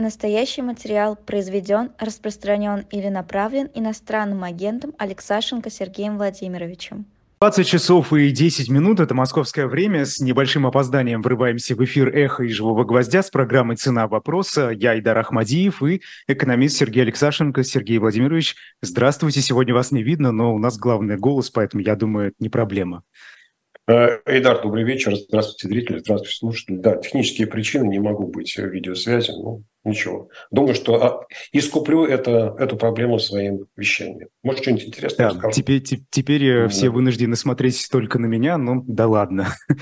Настоящий 0.00 0.62
материал 0.62 1.14
произведен, 1.14 1.90
распространен 1.98 2.86
или 2.90 3.08
направлен 3.08 3.68
иностранным 3.74 4.44
агентом 4.44 4.94
Алексашенко 4.96 5.68
Сергеем 5.68 6.16
Владимировичем. 6.16 7.04
20 7.42 7.66
часов 7.66 8.10
и 8.14 8.30
10 8.30 8.70
минут– 8.70 8.98
это 9.00 9.12
московское 9.12 9.66
время. 9.66 10.06
С 10.06 10.18
небольшим 10.18 10.66
опозданием 10.66 11.20
врываемся 11.20 11.74
в 11.74 11.84
эфир 11.84 12.16
«Эхо» 12.16 12.44
и 12.44 12.48
«Живого 12.48 12.84
гвоздя» 12.84 13.22
с 13.22 13.28
программой 13.28 13.76
«Цена 13.76 14.08
вопроса». 14.08 14.70
Я 14.70 14.98
Идар 14.98 15.18
Ахмадиев 15.18 15.82
и 15.82 16.00
экономист 16.26 16.78
Сергей 16.78 17.02
Алексашенко. 17.02 17.62
Сергей 17.62 17.98
Владимирович, 17.98 18.56
здравствуйте. 18.80 19.42
Сегодня 19.42 19.74
вас 19.74 19.92
не 19.92 20.02
видно, 20.02 20.32
но 20.32 20.54
у 20.54 20.58
нас 20.58 20.78
главный 20.78 21.18
голос, 21.18 21.50
поэтому, 21.50 21.82
я 21.82 21.94
думаю, 21.94 22.28
это 22.28 22.36
не 22.38 22.48
проблема. 22.48 23.02
Эйдар, 23.86 24.62
добрый 24.62 24.84
вечер. 24.84 25.14
Здравствуйте, 25.14 25.68
зрители. 25.68 25.98
Здравствуйте, 25.98 26.36
слушатели. 26.36 26.76
Да, 26.76 26.96
технические 26.96 27.48
причины, 27.48 27.86
не 27.86 27.98
могу 27.98 28.28
быть 28.28 28.56
в 28.56 28.64
видеосвязи. 28.64 29.32
Ну, 29.32 29.64
Ничего. 29.82 30.28
Думаю, 30.50 30.74
что 30.74 31.02
а, 31.02 31.26
искуплю 31.52 32.04
это, 32.04 32.54
эту 32.58 32.76
проблему 32.76 33.18
своим 33.18 33.66
вещанием. 33.76 34.28
Может, 34.42 34.62
что-нибудь 34.62 34.84
интересное 34.84 35.32
да, 35.32 35.50
Теперь, 35.50 35.82
теперь 35.82 36.62
да. 36.62 36.68
все 36.68 36.90
вынуждены 36.90 37.34
смотреть 37.34 37.88
только 37.90 38.18
на 38.18 38.26
меня, 38.26 38.58
ну 38.58 38.84
да 38.86 39.06
ладно. 39.06 39.54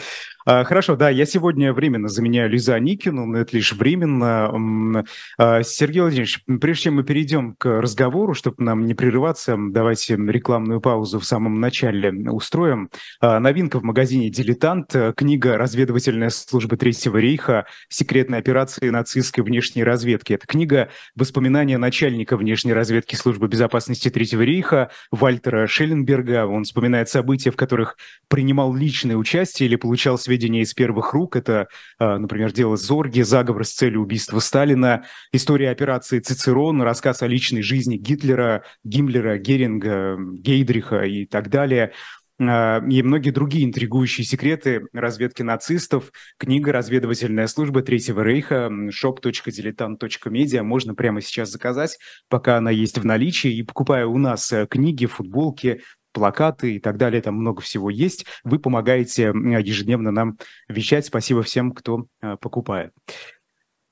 А, 0.48 0.64
хорошо, 0.64 0.96
да, 0.96 1.10
я 1.10 1.26
сегодня 1.26 1.74
временно 1.74 2.08
заменяю 2.08 2.48
Лиза 2.48 2.80
Никину, 2.80 3.26
но 3.26 3.40
это 3.40 3.54
лишь 3.54 3.74
временно. 3.74 5.04
А, 5.36 5.62
Сергей 5.62 6.00
Владимирович, 6.00 6.42
прежде 6.58 6.84
чем 6.84 6.94
мы 6.94 7.04
перейдем 7.04 7.54
к 7.54 7.66
разговору, 7.82 8.32
чтобы 8.32 8.64
нам 8.64 8.86
не 8.86 8.94
прерываться, 8.94 9.58
давайте 9.58 10.16
рекламную 10.16 10.80
паузу 10.80 11.20
в 11.20 11.26
самом 11.26 11.60
начале 11.60 12.10
устроим. 12.30 12.88
А, 13.20 13.38
новинка 13.40 13.78
в 13.78 13.82
магазине 13.82 14.30
«Дилетант», 14.30 14.96
книга 15.16 15.58
«Разведывательная 15.58 16.30
служба 16.30 16.78
Третьего 16.78 17.18
рейха. 17.18 17.66
Секретные 17.90 18.38
операции 18.38 18.88
нацистской 18.88 19.44
внешней 19.44 19.84
разведки». 19.88 20.32
Это 20.32 20.46
книга 20.46 20.90
«Воспоминания 21.16 21.78
начальника 21.78 22.36
внешней 22.36 22.72
разведки 22.72 23.16
службы 23.16 23.48
безопасности 23.48 24.08
Третьего 24.08 24.42
рейха» 24.42 24.90
Вальтера 25.10 25.66
Шелленберга. 25.66 26.46
Он 26.46 26.64
вспоминает 26.64 27.08
события, 27.08 27.50
в 27.50 27.56
которых 27.56 27.96
принимал 28.28 28.74
личное 28.74 29.16
участие 29.16 29.68
или 29.68 29.76
получал 29.76 30.18
сведения 30.18 30.62
из 30.62 30.74
первых 30.74 31.12
рук. 31.12 31.36
Это, 31.36 31.68
а, 31.98 32.18
например, 32.18 32.52
дело 32.52 32.76
Зорги, 32.76 33.22
заговор 33.22 33.64
с 33.64 33.72
целью 33.72 34.02
убийства 34.02 34.38
Сталина, 34.38 35.04
история 35.32 35.70
операции 35.70 36.20
Цицерон, 36.20 36.82
рассказ 36.82 37.22
о 37.22 37.26
личной 37.26 37.62
жизни 37.62 37.96
Гитлера, 37.96 38.62
Гиммлера, 38.84 39.38
Геринга, 39.38 40.16
Гейдриха 40.18 41.02
и 41.02 41.26
так 41.26 41.48
далее 41.48 41.92
и 42.40 43.02
многие 43.02 43.30
другие 43.30 43.64
интригующие 43.64 44.24
секреты 44.24 44.86
разведки 44.92 45.42
нацистов. 45.42 46.12
Книга 46.38 46.70
«Разведывательная 46.70 47.48
служба 47.48 47.82
Третьего 47.82 48.22
Рейха» 48.22 48.70
shop.diletant.media 48.70 50.62
можно 50.62 50.94
прямо 50.94 51.20
сейчас 51.20 51.50
заказать, 51.50 51.98
пока 52.28 52.58
она 52.58 52.70
есть 52.70 52.98
в 52.98 53.04
наличии. 53.04 53.52
И 53.52 53.64
покупая 53.64 54.06
у 54.06 54.18
нас 54.18 54.52
э, 54.52 54.66
книги, 54.68 55.06
футболки, 55.06 55.82
плакаты 56.12 56.76
и 56.76 56.80
так 56.80 56.96
далее, 56.96 57.22
там 57.22 57.34
много 57.34 57.60
всего 57.60 57.90
есть. 57.90 58.24
Вы 58.44 58.58
помогаете 58.58 59.32
ежедневно 59.32 60.10
нам 60.10 60.38
вещать. 60.68 61.06
Спасибо 61.06 61.42
всем, 61.42 61.72
кто 61.72 62.06
э, 62.22 62.36
покупает. 62.40 62.92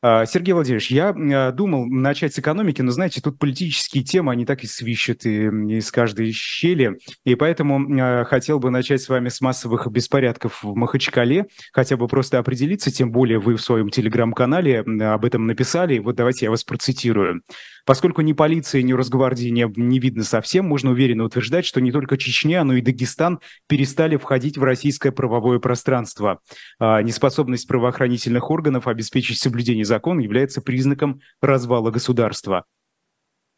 А, 0.03 0.27
Сергей 0.27 0.53
Владимирович, 0.53 0.91
я 0.91 1.09
а, 1.09 1.53
думал 1.53 1.87
начать 1.87 2.35
с 2.35 2.39
экономики, 2.39 2.83
но, 2.83 2.91
знаете, 2.91 3.21
тут 3.21 3.39
политические 3.39 4.05
темы, 4.05 4.33
они 4.33 4.45
так 4.45 4.63
и 4.63 4.67
свищут 4.67 5.25
из 5.25 5.91
каждой 5.91 6.33
щели, 6.33 6.99
и 7.25 7.35
поэтому 7.35 7.81
а, 8.01 8.25
хотел 8.25 8.59
бы 8.59 8.71
начать 8.71 9.01
с 9.01 9.09
вами 9.09 9.31
с 9.31 9.41
массовых 9.41 9.87
беспорядков 9.91 10.63
в 10.63 10.75
Махачкале, 10.75 11.47
хотя 11.73 11.97
бы 11.97 12.09
просто 12.09 12.39
определиться, 12.39 12.93
тем 12.93 13.11
более 13.11 13.39
вы 13.39 13.57
в 13.57 13.63
своем 13.63 13.89
телеграм-канале 13.89 14.81
об 14.81 15.25
этом 15.25 15.47
написали, 15.47 15.99
вот 15.99 16.17
давайте 16.17 16.47
я 16.47 16.51
вас 16.51 16.63
процитирую. 16.63 17.43
Поскольку 17.87 18.21
ни 18.21 18.35
полиции, 18.35 18.83
ни 18.83 18.93
Росгвардии 18.93 19.49
не, 19.49 19.73
не 19.77 19.99
видно 20.01 20.25
совсем, 20.25 20.67
можно 20.67 20.91
уверенно 20.91 21.25
утверждать, 21.25 21.65
что 21.65 21.81
не 21.81 21.93
только 21.93 22.19
Чечня, 22.19 22.65
но 22.65 22.75
и 22.75 22.83
Дагестан 22.83 23.41
перестали 23.69 24.17
входить 24.17 24.59
в 24.59 24.65
российское 24.65 25.13
правовое 25.13 25.61
пространство. 25.61 26.41
Неспособность 26.81 27.69
правоохранительных 27.69 28.51
органов 28.51 28.89
обеспечить 28.89 29.39
соблюдение 29.39 29.85
закон 29.85 30.19
является 30.19 30.61
признаком 30.61 31.21
развала 31.41 31.93
государства. 31.93 32.65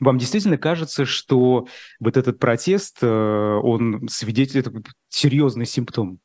Вам 0.00 0.18
действительно 0.18 0.58
кажется, 0.58 1.04
что 1.04 1.66
вот 1.98 2.16
этот 2.16 2.38
протест, 2.38 2.98
э, 3.02 3.06
он 3.06 4.06
свидетельствует 4.08 4.86
серьезный 5.08 5.66
симптом? 5.66 6.20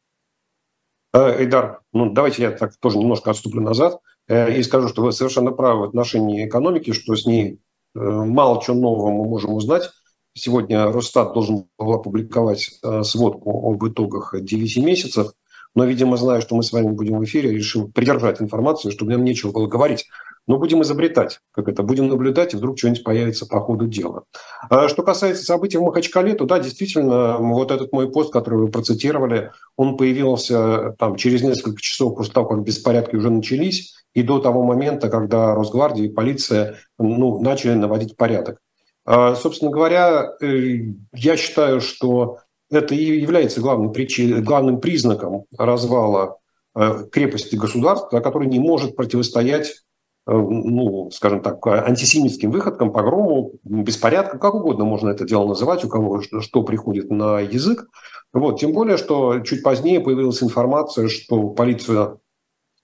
Э, 1.11 1.39
Эйдар, 1.39 1.81
ну 1.91 2.11
давайте 2.11 2.44
я 2.44 2.51
так 2.51 2.78
тоже 2.78 2.99
немножко 2.99 3.31
отступлю 3.31 3.61
назад 3.61 3.99
э, 4.28 4.57
и 4.57 4.63
скажу, 4.63 4.89
что 4.89 5.01
вы 5.01 5.11
совершенно 5.11 5.51
правы 5.51 5.81
в 5.81 5.83
отношении 5.85 6.47
экономики, 6.47 6.94
что 6.94 7.16
с 7.16 7.25
ней 7.25 7.59
мало 7.93 8.61
чего 8.61 8.75
нового 8.75 9.11
мы 9.11 9.25
можем 9.25 9.53
узнать. 9.53 9.89
Сегодня 10.35 10.91
Росстат 10.91 11.33
должен 11.33 11.65
был 11.77 11.93
опубликовать 11.93 12.79
сводку 13.03 13.71
об 13.71 13.85
итогах 13.87 14.33
9 14.39 14.77
месяцев. 14.77 15.33
Но, 15.75 15.85
видимо, 15.85 16.17
зная, 16.17 16.41
что 16.41 16.55
мы 16.55 16.63
с 16.63 16.71
вами 16.71 16.91
будем 16.91 17.19
в 17.19 17.23
эфире, 17.23 17.51
решил 17.51 17.91
придержать 17.91 18.41
информацию, 18.41 18.91
чтобы 18.91 19.11
нам 19.11 19.23
нечего 19.23 19.51
было 19.51 19.67
говорить. 19.67 20.07
Но 20.45 20.57
будем 20.57 20.81
изобретать, 20.81 21.39
как 21.51 21.69
это, 21.69 21.83
будем 21.83 22.09
наблюдать, 22.09 22.53
и 22.53 22.57
вдруг 22.57 22.77
что-нибудь 22.77 23.03
появится 23.03 23.45
по 23.45 23.61
ходу 23.61 23.87
дела. 23.87 24.23
А 24.69 24.89
что 24.89 25.01
касается 25.01 25.45
событий 25.45 25.77
в 25.77 25.83
Махачкале, 25.83 26.33
то 26.33 26.45
да, 26.45 26.59
действительно, 26.59 27.37
вот 27.37 27.71
этот 27.71 27.93
мой 27.93 28.11
пост, 28.11 28.33
который 28.33 28.59
вы 28.59 28.67
процитировали, 28.67 29.51
он 29.77 29.95
появился 29.95 30.95
там 30.99 31.15
через 31.15 31.43
несколько 31.43 31.81
часов 31.81 32.17
после 32.17 32.33
того, 32.33 32.47
как 32.47 32.63
беспорядки 32.63 33.15
уже 33.15 33.29
начались, 33.29 33.95
и 34.13 34.21
до 34.21 34.39
того 34.39 34.63
момента, 34.63 35.09
когда 35.09 35.55
Росгвардия 35.55 36.05
и 36.05 36.09
полиция 36.09 36.77
ну, 36.99 37.41
начали 37.41 37.73
наводить 37.73 38.17
порядок. 38.17 38.59
А, 39.05 39.35
собственно 39.35 39.71
говоря, 39.71 40.33
э, 40.41 40.77
я 41.13 41.37
считаю, 41.37 41.81
что 41.81 42.39
это 42.69 42.95
и 42.95 43.19
является 43.19 43.61
главным, 43.61 43.91
причиной, 43.91 44.41
главным 44.41 44.79
признаком 44.79 45.45
развала 45.57 46.37
э, 46.75 47.05
крепости 47.11 47.55
государства, 47.55 48.19
который 48.19 48.47
не 48.47 48.59
может 48.59 48.95
противостоять 48.95 49.83
ну, 50.25 51.09
скажем 51.11 51.41
так, 51.41 51.66
антисемитским 51.67 52.51
выходкам, 52.51 52.91
погрому, 52.91 53.53
беспорядкам, 53.63 54.39
как 54.39 54.56
угодно 54.56 54.85
можно 54.85 55.09
это 55.09 55.25
дело 55.25 55.47
называть, 55.47 55.84
у 55.84 55.89
кого 55.89 56.22
что 56.22 56.63
приходит 56.63 57.09
на 57.09 57.39
язык. 57.39 57.88
Вот, 58.31 58.59
тем 58.59 58.73
более, 58.73 58.97
что 58.97 59.39
чуть 59.41 59.63
позднее 59.63 60.00
появилась 60.00 60.41
информация, 60.41 61.07
что 61.07 61.50
полиция 61.50 62.17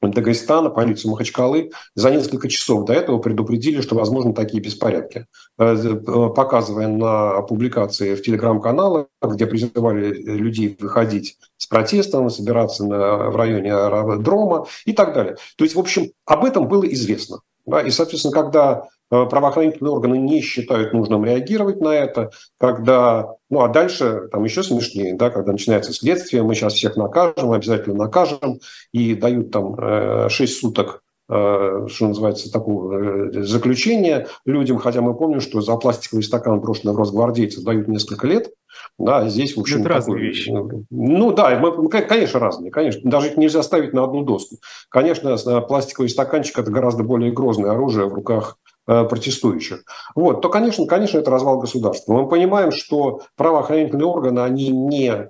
Дагестана, 0.02 0.70
полицию 0.70 1.12
Махачкалы 1.12 1.72
за 1.96 2.12
несколько 2.12 2.48
часов 2.48 2.86
до 2.86 2.94
этого 2.94 3.20
предупредили, 3.20 3.82
что 3.82 3.96
возможны 3.96 4.34
такие 4.34 4.62
беспорядки. 4.64 5.26
Э, 5.58 5.76
э, 5.76 6.30
показывая 6.36 6.88
на 6.88 7.42
публикации 7.42 8.16
в 8.16 8.22
телеграм-каналах, 8.22 9.08
где 9.22 9.46
призывали 9.46 10.14
людей 10.14 10.78
выходить 10.80 11.38
с 11.58 11.68
протестом, 11.68 12.30
собираться 12.30 12.86
на, 12.86 13.30
в 13.30 13.36
районе 13.36 13.74
аэродрома 13.74 14.68
и 14.86 14.94
так 14.94 15.14
далее. 15.14 15.36
То 15.58 15.66
есть, 15.66 15.76
в 15.76 15.80
общем, 15.80 16.12
об 16.26 16.46
этом 16.46 16.68
было 16.68 16.84
известно. 16.84 17.42
Да? 17.66 17.82
И, 17.82 17.92
соответственно, 17.92 18.34
когда 18.34 18.88
правоохранительные 19.10 19.92
органы 19.92 20.18
не 20.18 20.42
считают 20.42 20.94
нужным 20.94 21.26
реагировать 21.26 21.82
на 21.82 21.90
это, 21.90 22.32
когда, 22.58 23.36
ну 23.50 23.62
а 23.62 23.68
дальше 23.68 24.30
там 24.32 24.44
еще 24.44 24.64
смешнее, 24.64 25.16
да, 25.16 25.30
когда 25.30 25.52
начинается 25.52 25.94
следствие, 25.94 26.44
мы 26.44 26.56
сейчас 26.56 26.74
всех 26.74 26.96
накажем, 26.96 27.52
обязательно 27.52 27.96
накажем, 27.96 28.60
и 28.92 29.16
дают 29.16 29.52
там 29.52 30.30
6 30.30 30.40
э, 30.40 30.56
суток 30.56 31.02
э, 31.28 31.88
что 31.90 32.08
называется, 32.08 32.52
такого 32.52 33.32
заключения 33.44 34.28
людям, 34.46 34.78
хотя 34.78 35.02
мы 35.02 35.16
помним, 35.16 35.42
что 35.42 35.62
за 35.62 35.76
пластиковый 35.76 36.24
стакан 36.24 36.60
брошенный 36.60 36.94
в 36.94 36.98
Росгвардейцев 36.98 37.64
дают 37.64 37.88
несколько 37.88 38.28
лет, 38.28 38.52
да, 39.00 39.28
здесь, 39.28 39.58
в 39.58 39.60
общем, 39.60 39.82
Это 39.82 39.90
разные 39.90 40.16
такой, 40.16 40.28
вещи. 40.28 40.54
Ну 40.90 41.32
да, 41.32 41.58
мы, 41.60 41.90
конечно, 41.90 42.40
разные, 42.40 42.70
конечно. 42.70 43.10
Даже 43.10 43.28
их 43.28 43.38
нельзя 43.38 43.64
ставить 43.64 43.94
на 43.94 44.04
одну 44.04 44.24
доску. 44.24 44.58
Конечно, 44.90 45.36
пластиковый 45.62 46.10
стаканчик– 46.10 46.60
это 46.60 46.70
гораздо 46.70 47.04
более 47.04 47.32
грозное 47.32 47.72
оружие 47.72 48.08
в 48.08 48.14
руках 48.14 48.58
Э, 48.60 48.69
протестующих, 48.90 49.84
вот, 50.16 50.42
то, 50.42 50.50
конечно, 50.50 50.86
конечно, 50.88 51.20
это 51.20 51.32
развал 51.32 51.60
государства. 51.60 52.14
Мы 52.14 52.28
понимаем, 52.28 52.72
что 52.72 53.22
правоохранительные 53.36 54.08
органы, 54.08 54.40
они 54.40 54.70
не 54.70 55.30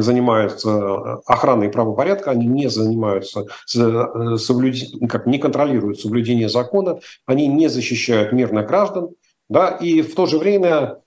занимаются 0.00 0.70
э, 0.70 1.16
охраной 1.26 1.68
правопорядка, 1.68 2.30
они 2.30 2.46
не 2.46 2.68
занимаются 2.68 3.46
э, 3.76 4.36
соблюдением, 4.36 5.08
как 5.08 5.26
не 5.26 5.38
контролируют 5.38 6.00
соблюдение 6.00 6.48
закона, 6.48 7.00
они 7.26 7.46
не 7.46 7.68
защищают 7.68 8.32
мирных 8.32 8.66
граждан, 8.66 9.10
да, 9.48 9.68
и 9.68 10.02
в 10.02 10.14
то 10.14 10.26
же 10.26 10.38
время, 10.38 10.98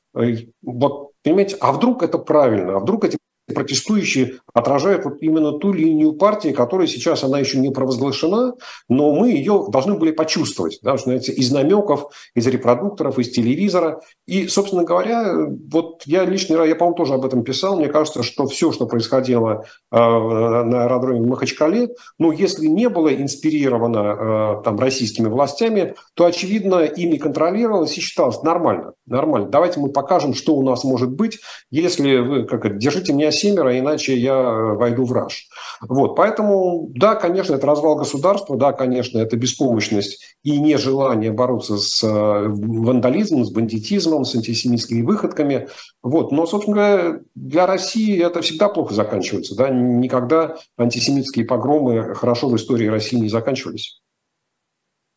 вот, 0.62 1.12
понимаете, 1.24 1.58
а 1.60 1.72
вдруг 1.72 2.04
это 2.04 2.18
правильно, 2.18 2.78
а 2.78 2.80
вдруг 2.80 3.06
эти 3.06 3.18
протестующие 3.52 4.40
отражают 4.54 5.06
вот 5.06 5.22
именно 5.22 5.54
ту 5.54 5.74
линию 5.74 6.14
партии, 6.14 6.50
которая 6.50 6.88
сейчас, 6.88 7.24
она 7.24 7.40
еще 7.40 7.58
не 7.60 7.70
провозглашена, 7.70 8.54
но 8.90 9.14
мы 9.14 9.30
ее 9.32 9.66
должны 9.70 9.96
были 9.96 10.12
почувствовать, 10.12 10.80
да, 10.82 10.98
что 10.98 11.12
из 11.12 11.52
намеков, 11.52 12.12
из 12.36 12.48
репродукторов, 12.48 13.20
из 13.20 13.32
телевизора. 13.32 14.02
И, 14.28 14.48
собственно 14.48 14.84
говоря, 14.84 15.48
вот 15.72 16.04
я 16.06 16.26
лично, 16.26 16.64
я, 16.64 16.76
по-моему, 16.76 16.96
тоже 16.96 17.14
об 17.14 17.26
этом 17.26 17.44
писал, 17.44 17.78
мне 17.78 17.88
кажется, 17.88 18.24
что 18.24 18.48
все, 18.48 18.72
что 18.72 18.86
происходило 18.86 19.66
э, 19.92 19.96
на 19.98 20.84
аэродроме 20.84 21.22
в 21.22 21.28
Махачкале, 21.28 21.90
ну, 22.20 22.32
если 22.32 22.68
не 22.68 22.90
было 22.90 23.14
инспирировано 23.14 24.60
э, 24.60 24.64
там 24.64 24.80
российскими 24.80 25.28
властями, 25.28 25.96
то, 26.14 26.26
очевидно, 26.26 26.84
ими 26.84 27.18
контролировалось 27.18 27.98
и 27.98 28.02
считалось 28.02 28.42
нормально, 28.44 28.94
нормально. 29.12 29.50
Давайте 29.50 29.80
мы 29.80 29.90
покажем, 29.90 30.34
что 30.34 30.56
у 30.56 30.64
нас 30.64 30.84
может 30.84 31.12
быть, 31.12 31.40
если 31.70 32.18
вы, 32.18 32.44
как 32.44 32.66
это, 32.66 32.76
держите 32.76 33.14
меня 33.14 33.32
семеро, 33.32 33.78
иначе 33.78 34.18
я 34.18 34.34
э, 34.34 34.74
войду 34.76 35.06
в 35.06 35.12
раж. 35.14 35.48
Вот, 35.82 36.16
поэтому, 36.16 36.90
да, 36.96 37.16
конечно, 37.16 37.56
это 37.56 37.68
развал 37.68 37.96
государства, 37.96 38.58
да, 38.58 38.72
конечно, 38.74 39.20
это 39.20 39.38
беспомощность 39.38 40.36
и 40.44 40.60
нежелание 40.60 41.32
бороться 41.32 41.78
с 41.78 42.04
э, 42.04 42.08
вандализмом, 42.08 43.46
с 43.46 43.52
бандитизмом, 43.52 44.26
с 44.26 44.36
антисемитскими 44.36 45.02
выходками. 45.02 45.68
Вот, 46.02 46.32
но, 46.32 46.46
собственно 46.46 46.76
говоря, 46.76 47.20
для 47.36 47.68
России 47.68 48.22
это 48.24 48.42
всегда 48.42 48.70
плохо 48.70 48.94
заканчивается, 48.94 49.56
да, 49.56 49.70
никогда 49.70 50.56
антисемитские 50.78 51.46
погромы 51.46 52.16
хорошо 52.16 52.48
в 52.50 52.56
истории 52.56 52.88
России 52.88 53.18
не 53.18 53.30
заканчивались. 53.30 54.02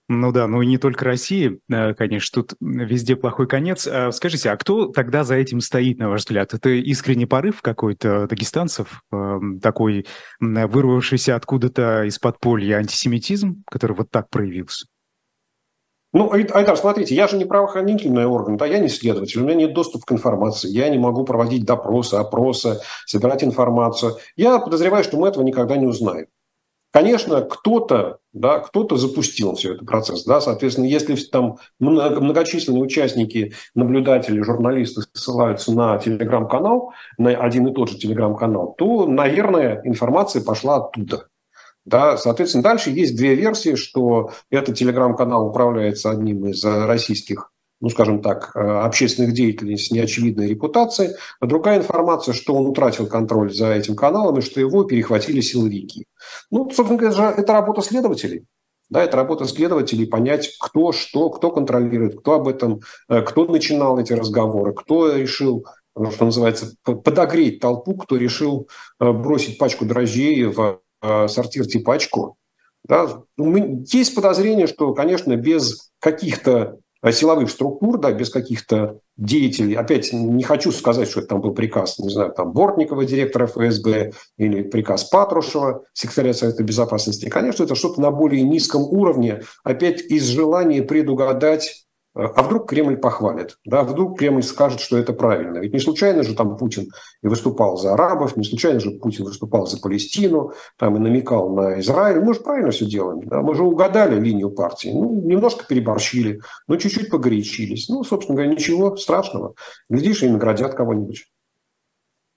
Ну 0.08 0.32
да, 0.32 0.46
ну 0.46 0.60
и 0.60 0.66
не 0.66 0.76
только 0.76 1.06
России, 1.06 1.60
э, 1.70 1.94
конечно, 1.94 2.42
тут 2.42 2.58
везде 2.60 3.16
плохой 3.16 3.48
конец. 3.48 3.86
А 3.86 4.12
скажите, 4.12 4.50
а 4.50 4.56
кто 4.56 4.86
тогда 4.88 5.24
за 5.24 5.36
этим 5.36 5.60
стоит, 5.60 5.98
на 5.98 6.10
ваш 6.10 6.20
взгляд? 6.20 6.52
Это 6.52 6.68
искренний 6.68 7.24
порыв 7.24 7.62
какой-то 7.62 8.26
дагестанцев, 8.26 9.02
эм, 9.12 9.60
такой 9.60 10.06
вырвавшийся 10.40 11.36
откуда-то 11.36 12.04
из 12.04 12.18
подполья 12.18 12.76
антисемитизм, 12.76 13.64
который 13.70 13.96
вот 13.96 14.10
так 14.10 14.28
проявился? 14.28 14.86
Ну, 16.12 16.30
Айдар, 16.30 16.76
смотрите, 16.76 17.14
я 17.16 17.26
же 17.26 17.36
не 17.36 17.44
правоохранительный 17.44 18.26
орган, 18.26 18.56
да, 18.56 18.66
я 18.66 18.78
не 18.78 18.88
следователь, 18.88 19.40
у 19.40 19.44
меня 19.44 19.54
нет 19.54 19.74
доступа 19.74 20.06
к 20.06 20.12
информации, 20.12 20.68
я 20.68 20.88
не 20.88 20.96
могу 20.96 21.24
проводить 21.24 21.64
допросы, 21.64 22.14
опросы, 22.14 22.78
собирать 23.04 23.42
информацию. 23.42 24.14
Я 24.36 24.60
подозреваю, 24.60 25.02
что 25.02 25.16
мы 25.16 25.26
этого 25.26 25.42
никогда 25.42 25.76
не 25.76 25.86
узнаем. 25.86 26.26
Конечно, 26.94 27.40
кто-то, 27.40 28.18
да, 28.32 28.60
кто-то 28.60 28.96
запустил 28.96 29.56
все 29.56 29.74
этот 29.74 29.84
процесс. 29.84 30.22
Да, 30.22 30.40
соответственно, 30.40 30.84
если 30.84 31.16
там 31.16 31.56
многочисленные 31.80 32.84
участники, 32.84 33.52
наблюдатели, 33.74 34.40
журналисты 34.42 35.02
ссылаются 35.12 35.72
на 35.72 35.98
телеграм-канал, 35.98 36.92
на 37.18 37.30
один 37.30 37.66
и 37.66 37.74
тот 37.74 37.90
же 37.90 37.98
телеграм-канал, 37.98 38.76
то, 38.78 39.06
наверное, 39.08 39.80
информация 39.82 40.40
пошла 40.40 40.76
оттуда. 40.76 41.26
Да, 41.84 42.16
соответственно, 42.16 42.62
дальше 42.62 42.90
есть 42.90 43.16
две 43.16 43.34
версии, 43.34 43.74
что 43.74 44.30
этот 44.48 44.76
телеграм-канал 44.76 45.48
управляется 45.48 46.12
одним 46.12 46.46
из 46.46 46.64
российских 46.64 47.50
ну, 47.80 47.88
скажем 47.90 48.22
так, 48.22 48.52
э, 48.54 48.60
общественных 48.60 49.34
деятелей 49.34 49.76
с 49.76 49.90
неочевидной 49.90 50.48
репутацией. 50.48 51.10
А 51.40 51.46
другая 51.46 51.78
информация, 51.78 52.32
что 52.32 52.54
он 52.54 52.66
утратил 52.66 53.06
контроль 53.06 53.52
за 53.52 53.72
этим 53.72 53.96
каналом 53.96 54.38
и 54.38 54.42
что 54.42 54.60
его 54.60 54.84
перехватили 54.84 55.40
силовики. 55.40 56.06
Ну, 56.50 56.70
собственно 56.70 56.98
говоря, 56.98 57.34
это 57.36 57.52
работа 57.52 57.82
следователей. 57.82 58.46
Да, 58.90 59.02
это 59.02 59.16
работа 59.16 59.46
следователей 59.46 60.06
понять, 60.06 60.56
кто 60.60 60.92
что, 60.92 61.30
кто 61.30 61.50
контролирует, 61.50 62.20
кто 62.20 62.34
об 62.34 62.48
этом, 62.48 62.80
э, 63.08 63.22
кто 63.22 63.44
начинал 63.46 63.98
эти 63.98 64.12
разговоры, 64.12 64.72
кто 64.72 65.14
решил, 65.14 65.66
ну, 65.96 66.10
что 66.10 66.26
называется, 66.26 66.74
подогреть 66.84 67.60
толпу, 67.60 67.96
кто 67.96 68.16
решил 68.16 68.68
э, 69.00 69.10
бросить 69.10 69.58
пачку 69.58 69.84
дрожжей 69.84 70.44
в 70.44 70.80
сортир 71.28 71.66
типачку. 71.66 72.38
Да. 72.86 73.24
Есть 73.36 74.14
подозрение, 74.14 74.66
что, 74.66 74.94
конечно, 74.94 75.36
без 75.36 75.90
каких-то 76.00 76.78
силовых 77.12 77.50
структур, 77.50 77.98
да, 77.98 78.12
без 78.12 78.30
каких-то 78.30 78.98
деятелей. 79.16 79.74
Опять 79.74 80.12
не 80.12 80.42
хочу 80.42 80.72
сказать, 80.72 81.08
что 81.08 81.20
это 81.20 81.30
там 81.30 81.40
был 81.40 81.54
приказ, 81.54 81.98
не 81.98 82.10
знаю, 82.10 82.32
там 82.32 82.52
Бортникова, 82.52 83.04
директора 83.04 83.46
ФСБ, 83.46 84.12
или 84.38 84.62
приказ 84.62 85.04
Патрушева, 85.04 85.84
секретаря 85.92 86.34
Совета 86.34 86.62
Безопасности. 86.62 87.28
Конечно, 87.28 87.64
это 87.64 87.74
что-то 87.74 88.00
на 88.00 88.10
более 88.10 88.42
низком 88.42 88.82
уровне, 88.82 89.42
опять 89.62 90.00
из 90.02 90.24
желания 90.24 90.82
предугадать 90.82 91.84
а 92.14 92.42
вдруг 92.42 92.68
Кремль 92.68 92.96
похвалит? 92.96 93.58
Да, 93.64 93.82
вдруг 93.82 94.18
Кремль 94.18 94.42
скажет, 94.42 94.80
что 94.80 94.96
это 94.96 95.12
правильно? 95.12 95.58
Ведь 95.58 95.72
не 95.72 95.80
случайно 95.80 96.22
же 96.22 96.34
там 96.34 96.56
Путин 96.56 96.86
и 97.22 97.26
выступал 97.26 97.76
за 97.76 97.94
арабов, 97.94 98.36
не 98.36 98.44
случайно 98.44 98.78
же 98.78 98.92
Путин 98.92 99.24
выступал 99.24 99.66
за 99.66 99.80
Палестину, 99.80 100.52
там 100.78 100.96
и 100.96 101.00
намекал 101.00 101.50
на 101.50 101.80
Израиль. 101.80 102.20
Мы 102.20 102.34
же 102.34 102.40
правильно 102.40 102.70
все 102.70 102.86
делаем. 102.86 103.26
Да? 103.26 103.42
Мы 103.42 103.56
же 103.56 103.64
угадали 103.64 104.20
линию 104.20 104.50
партии. 104.50 104.90
Ну, 104.94 105.22
немножко 105.22 105.64
переборщили, 105.66 106.40
но 106.68 106.76
чуть-чуть 106.76 107.10
погорячились. 107.10 107.88
Ну, 107.88 108.04
собственно 108.04 108.36
говоря, 108.36 108.52
ничего 108.52 108.96
страшного. 108.96 109.54
Глядишь, 109.88 110.22
и 110.22 110.28
наградят 110.28 110.74
кого-нибудь. 110.74 111.26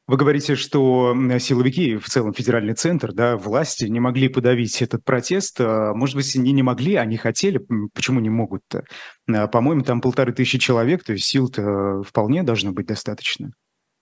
Вы 0.07 0.15
говорите, 0.15 0.55
что 0.55 1.13
силовики, 1.37 1.97
в 1.97 2.07
целом 2.07 2.33
федеральный 2.33 2.73
центр, 2.73 3.11
да, 3.11 3.35
власти 3.35 3.85
не 3.85 3.99
могли 3.99 4.29
подавить 4.29 4.81
этот 4.81 5.03
протест. 5.03 5.57
А, 5.59 5.93
может 5.93 6.15
быть, 6.15 6.33
они 6.37 6.53
не 6.53 6.63
могли, 6.63 6.95
они 6.95 7.17
хотели. 7.17 7.61
Почему 7.93 8.21
не 8.21 8.29
могут-то? 8.29 8.85
А, 9.29 9.47
по-моему, 9.47 9.83
там 9.83 9.99
полторы 9.99 10.31
тысячи 10.31 10.59
человек, 10.59 11.03
то 11.03 11.11
есть 11.11 11.25
сил-то 11.25 12.03
вполне 12.03 12.43
должно 12.43 12.71
быть 12.71 12.87
достаточно. 12.87 13.51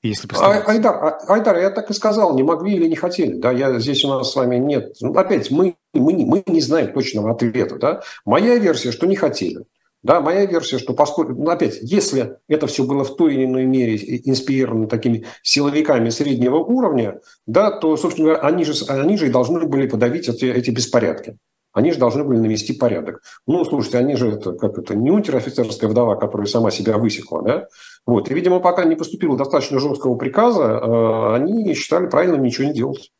Если 0.03 0.29
а, 0.39 0.61
Айдар, 0.67 1.17
Айдар, 1.27 1.57
я 1.57 1.71
так 1.71 1.89
и 1.89 1.93
сказал, 1.93 2.35
не 2.35 2.43
могли 2.43 2.75
или 2.75 2.87
не 2.87 2.95
хотели. 2.95 3.33
Да, 3.39 3.51
я, 3.51 3.79
здесь 3.79 4.05
у 4.05 4.09
нас 4.09 4.31
с 4.31 4.35
вами 4.35 4.57
нет. 4.57 4.93
Ну, 5.01 5.11
опять, 5.15 5.49
мы, 5.49 5.75
мы, 5.93 6.13
мы 6.23 6.43
не 6.45 6.61
знаем 6.61 6.93
точного 6.93 7.31
ответа. 7.31 7.79
Да? 7.79 8.01
Моя 8.25 8.57
версия, 8.59 8.91
что 8.91 9.07
не 9.07 9.15
хотели. 9.15 9.65
Да, 10.05 10.21
моя 10.21 10.45
версия, 10.45 10.77
что 10.77 10.93
поскольку, 10.93 11.33
ну, 11.33 11.49
опять, 11.49 11.79
если 11.81 12.37
это 12.47 12.67
все 12.67 12.83
было 12.83 13.03
в 13.03 13.15
той 13.15 13.33
или 13.33 13.45
иной 13.45 13.65
мере 13.65 13.95
инспирировано 14.23 14.87
такими 14.87 15.25
силовиками 15.41 16.09
среднего 16.09 16.57
уровня, 16.57 17.21
да, 17.47 17.71
то, 17.71 17.97
собственно 17.97 18.27
говоря, 18.27 18.43
они 18.43 18.65
же, 18.65 18.85
они 18.87 19.17
же 19.17 19.25
и 19.25 19.31
должны 19.31 19.65
были 19.65 19.87
подавить 19.87 20.29
эти, 20.29 20.45
эти 20.45 20.69
беспорядки. 20.69 21.37
Они 21.73 21.91
же 21.91 21.97
должны 21.97 22.23
были 22.23 22.37
навести 22.37 22.73
порядок. 22.73 23.23
Ну, 23.47 23.65
слушайте, 23.65 23.97
они 23.97 24.15
же, 24.15 24.33
это, 24.33 24.53
как 24.53 24.77
это, 24.77 24.95
не 24.95 25.09
унтер-офицерская 25.09 25.89
вдова, 25.89 26.17
которая 26.17 26.45
сама 26.45 26.69
себя 26.69 26.99
высекла, 26.99 27.41
да? 27.41 27.67
Вот. 28.05 28.29
И, 28.29 28.33
видимо, 28.35 28.59
пока 28.59 28.85
не 28.85 28.95
поступило 28.95 29.35
достаточно 29.35 29.79
жесткого 29.79 30.17
приказа, 30.17 30.61
э, 30.61 31.33
они 31.33 31.73
считали 31.73 32.05
правильным 32.05 32.43
ничего 32.43 32.67
не 32.67 32.75
делать. 32.75 33.11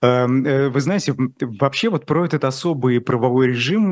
Эм, 0.00 0.46
э, 0.46 0.68
вы 0.68 0.80
знаете, 0.80 1.12
вообще 1.40 1.90
вот 1.90 2.06
про 2.06 2.24
этот 2.24 2.44
особый 2.44 3.00
правовой 3.00 3.48
режим 3.48 3.82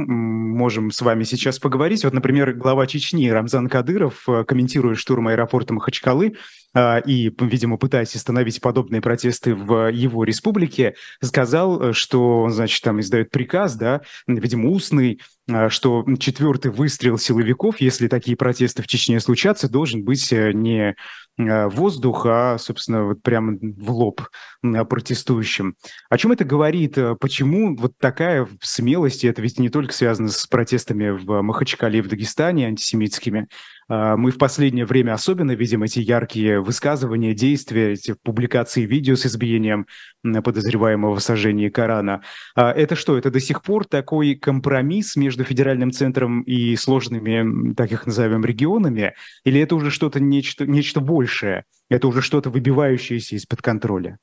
можем 0.57 0.93
с 0.93 1.01
вами 1.01 1.25
сейчас 1.25 1.59
поговорить. 1.59 2.05
Вот, 2.05 2.13
например, 2.13 2.53
глава 2.53 2.87
Чечни 2.87 3.29
Рамзан 3.29 3.69
Кадыров, 3.69 4.23
э, 4.29 4.45
комментируя 4.45 4.95
штурм 4.95 5.27
аэропорта 5.27 5.75
Махачкалы 5.75 6.37
э, 6.75 7.03
и, 7.07 7.35
видимо, 7.41 7.77
пытаясь 7.77 8.15
остановить 8.15 8.61
подобные 8.61 9.01
протесты 9.01 9.57
в 9.57 9.91
его 9.91 10.23
республике, 10.23 10.95
сказал, 11.21 11.93
что 11.93 12.43
он, 12.43 12.53
значит, 12.53 12.85
там 12.85 13.01
издает 13.01 13.31
приказ, 13.31 13.75
да, 13.75 14.03
видимо, 14.29 14.71
устный, 14.71 15.21
что 15.69 16.05
четвертый 16.19 16.71
выстрел 16.71 17.19
силовиков, 17.19 17.81
если 17.81 18.09
такие 18.09 18.37
протесты 18.37 18.83
в 18.83 18.87
Чечне 18.87 19.21
случатся, 19.21 19.69
должен 19.69 20.05
быть 20.05 20.33
не 20.33 20.97
Э, 21.39 21.69
воздух, 21.69 22.25
а, 22.27 22.57
собственно, 22.59 23.05
вот 23.05 23.23
прямо 23.23 23.59
в 23.61 23.91
лоб 23.91 24.23
протестующим. 24.63 25.77
О 26.09 26.17
чем 26.17 26.33
это 26.33 26.45
говорит? 26.45 26.97
Э, 26.97 27.15
почему 27.15 27.77
вот 27.77 27.93
такая 27.99 28.49
смелость, 28.63 29.23
и 29.23 29.29
это 29.29 29.43
ведь 29.43 29.59
не 29.59 29.69
только 29.69 29.93
связано 29.93 30.29
с 30.29 30.47
протестами 30.47 31.11
в 31.11 31.43
Махачкале 31.43 31.99
и 31.99 32.03
в 32.03 32.09
Дагестане 32.09 32.69
антисемитскими, 32.69 33.49
мы 33.89 34.31
в 34.31 34.39
последнее 34.39 34.85
время 34.85 35.13
особенно 35.13 35.53
видим 35.53 35.83
эти 35.83 36.01
яркие 36.01 36.61
высказывания, 36.61 37.35
действия, 37.35 37.93
эти 37.93 38.15
публикации 38.23 38.83
видео 38.83 39.15
с 39.15 39.27
избиением 39.27 39.87
подозреваемого 40.23 41.17
в 41.17 41.21
сожжении 41.21 41.69
Корана. 41.69 42.23
А 42.55 42.73
это 42.73 42.97
что, 42.97 43.17
это 43.17 43.31
до 43.31 43.41
сих 43.41 43.63
пор 43.63 43.87
такой 43.87 44.35
компромисс 44.35 45.17
между 45.17 45.45
федеральным 45.45 45.93
центром 45.93 46.43
и 46.43 46.75
сложными, 46.77 47.75
так 47.75 47.93
их 47.93 48.07
назовем, 48.07 48.45
регионами? 48.45 49.15
Или 49.45 49.61
это 49.61 49.77
уже 49.77 49.91
что-то 49.91 50.21
нечто, 50.21 50.67
нечто 50.67 51.01
большее? 51.01 51.65
Это 51.89 52.09
уже 52.09 52.23
что-то 52.23 52.51
выбивающееся 52.51 53.37
из-под 53.37 53.63
контроля? 53.63 54.19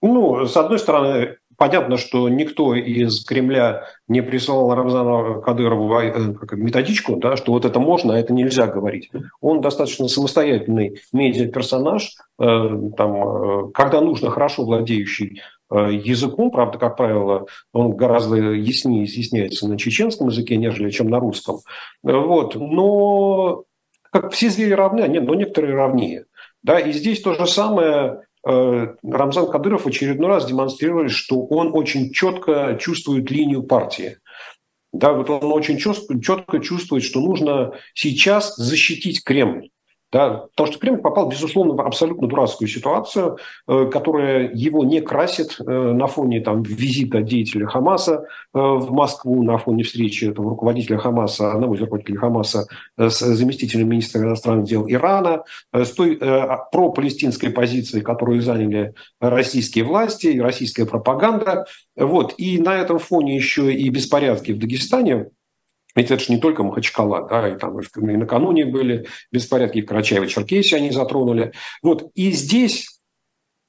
Ну, 0.00 0.46
с 0.46 0.56
одной 0.56 0.80
стороны, 0.80 1.36
понятно, 1.62 1.96
что 1.96 2.28
никто 2.28 2.74
из 2.74 3.24
Кремля 3.24 3.84
не 4.08 4.20
присылал 4.20 4.74
Рамзану 4.74 5.40
Кадырову 5.42 5.96
э, 5.96 6.34
методичку, 6.56 7.14
да, 7.14 7.36
что 7.36 7.52
вот 7.52 7.64
это 7.64 7.78
можно, 7.78 8.14
а 8.14 8.18
это 8.18 8.32
нельзя 8.32 8.66
говорить. 8.66 9.12
Он 9.40 9.60
достаточно 9.60 10.08
самостоятельный 10.08 11.00
медиаперсонаж, 11.12 12.16
э, 12.40 12.68
там, 12.96 13.68
э, 13.68 13.70
когда 13.74 14.00
нужно, 14.00 14.30
хорошо 14.30 14.64
владеющий 14.64 15.40
языком, 15.70 16.50
правда, 16.50 16.78
как 16.78 16.96
правило, 16.96 17.46
он 17.72 17.92
гораздо 17.92 18.34
яснее 18.36 19.04
изъясняется 19.04 19.68
на 19.68 19.78
чеченском 19.78 20.28
языке, 20.28 20.56
нежели 20.56 20.90
чем 20.90 21.08
на 21.08 21.20
русском. 21.20 21.60
Вот. 22.02 22.56
Но 22.56 23.62
как 24.10 24.32
все 24.32 24.50
звери 24.50 24.72
равны, 24.72 25.00
а 25.00 25.06
нет, 25.06 25.22
но 25.22 25.34
некоторые 25.34 25.76
равнее. 25.76 26.24
Да, 26.62 26.78
и 26.78 26.92
здесь 26.92 27.22
то 27.22 27.34
же 27.34 27.46
самое 27.46 28.20
Рамзан 28.44 29.50
Кадыров 29.50 29.84
в 29.84 29.88
очередной 29.88 30.28
раз 30.28 30.46
демонстрировали, 30.46 31.08
что 31.08 31.44
он 31.46 31.70
очень 31.74 32.12
четко 32.12 32.76
чувствует 32.80 33.30
линию 33.30 33.62
партии. 33.62 34.18
Да, 34.92 35.12
вот 35.12 35.30
он 35.30 35.52
очень 35.52 35.78
четко 35.78 36.58
чувствует, 36.58 37.02
что 37.02 37.20
нужно 37.20 37.72
сейчас 37.94 38.56
защитить 38.56 39.24
Кремль. 39.24 39.70
Да, 40.12 40.44
потому 40.50 40.70
что 40.70 40.78
Кремль 40.78 41.00
попал, 41.00 41.30
безусловно, 41.30 41.72
в 41.72 41.80
абсолютно 41.80 42.28
дурацкую 42.28 42.68
ситуацию, 42.68 43.38
э, 43.66 43.88
которая 43.90 44.50
его 44.52 44.84
не 44.84 45.00
красит 45.00 45.56
э, 45.58 45.64
на 45.64 46.06
фоне 46.06 46.42
там, 46.42 46.62
визита 46.62 47.22
деятеля 47.22 47.66
Хамаса 47.66 48.12
э, 48.12 48.22
в 48.52 48.92
Москву, 48.92 49.42
на 49.42 49.56
фоне 49.56 49.84
встречи 49.84 50.26
этого 50.26 50.50
руководителя 50.50 50.98
Хамаса, 50.98 51.52
одного 51.52 51.76
из 51.76 51.80
руководителей 51.80 52.18
Хамаса 52.18 52.66
с 52.98 53.20
заместителем 53.20 53.88
министра 53.88 54.20
иностранных 54.20 54.66
дел 54.66 54.84
Ирана, 54.86 55.44
с 55.72 55.90
той 55.92 56.18
пропалестинской 56.70 57.48
позиции, 57.48 58.00
которую 58.00 58.42
заняли 58.42 58.92
российские 59.18 59.84
власти 59.84 60.26
и 60.26 60.40
российская 60.40 60.84
пропаганда. 60.84 61.64
Вот. 61.96 62.34
И 62.36 62.58
на 62.58 62.76
этом 62.76 62.98
фоне 62.98 63.34
еще 63.34 63.72
и 63.72 63.88
беспорядки 63.88 64.52
в 64.52 64.58
Дагестане, 64.58 65.28
ведь 65.94 66.10
это 66.10 66.22
же 66.22 66.32
не 66.32 66.38
только 66.38 66.62
Махачкала, 66.62 67.28
да, 67.28 67.48
и 67.48 67.58
там 67.58 67.80
и 67.80 68.16
накануне 68.16 68.64
были 68.64 69.06
беспорядки, 69.30 69.82
в 69.82 69.90
Карачаево-Черкесии 69.90 70.74
они 70.74 70.90
затронули. 70.90 71.52
Вот, 71.82 72.10
и 72.14 72.32
здесь, 72.32 73.00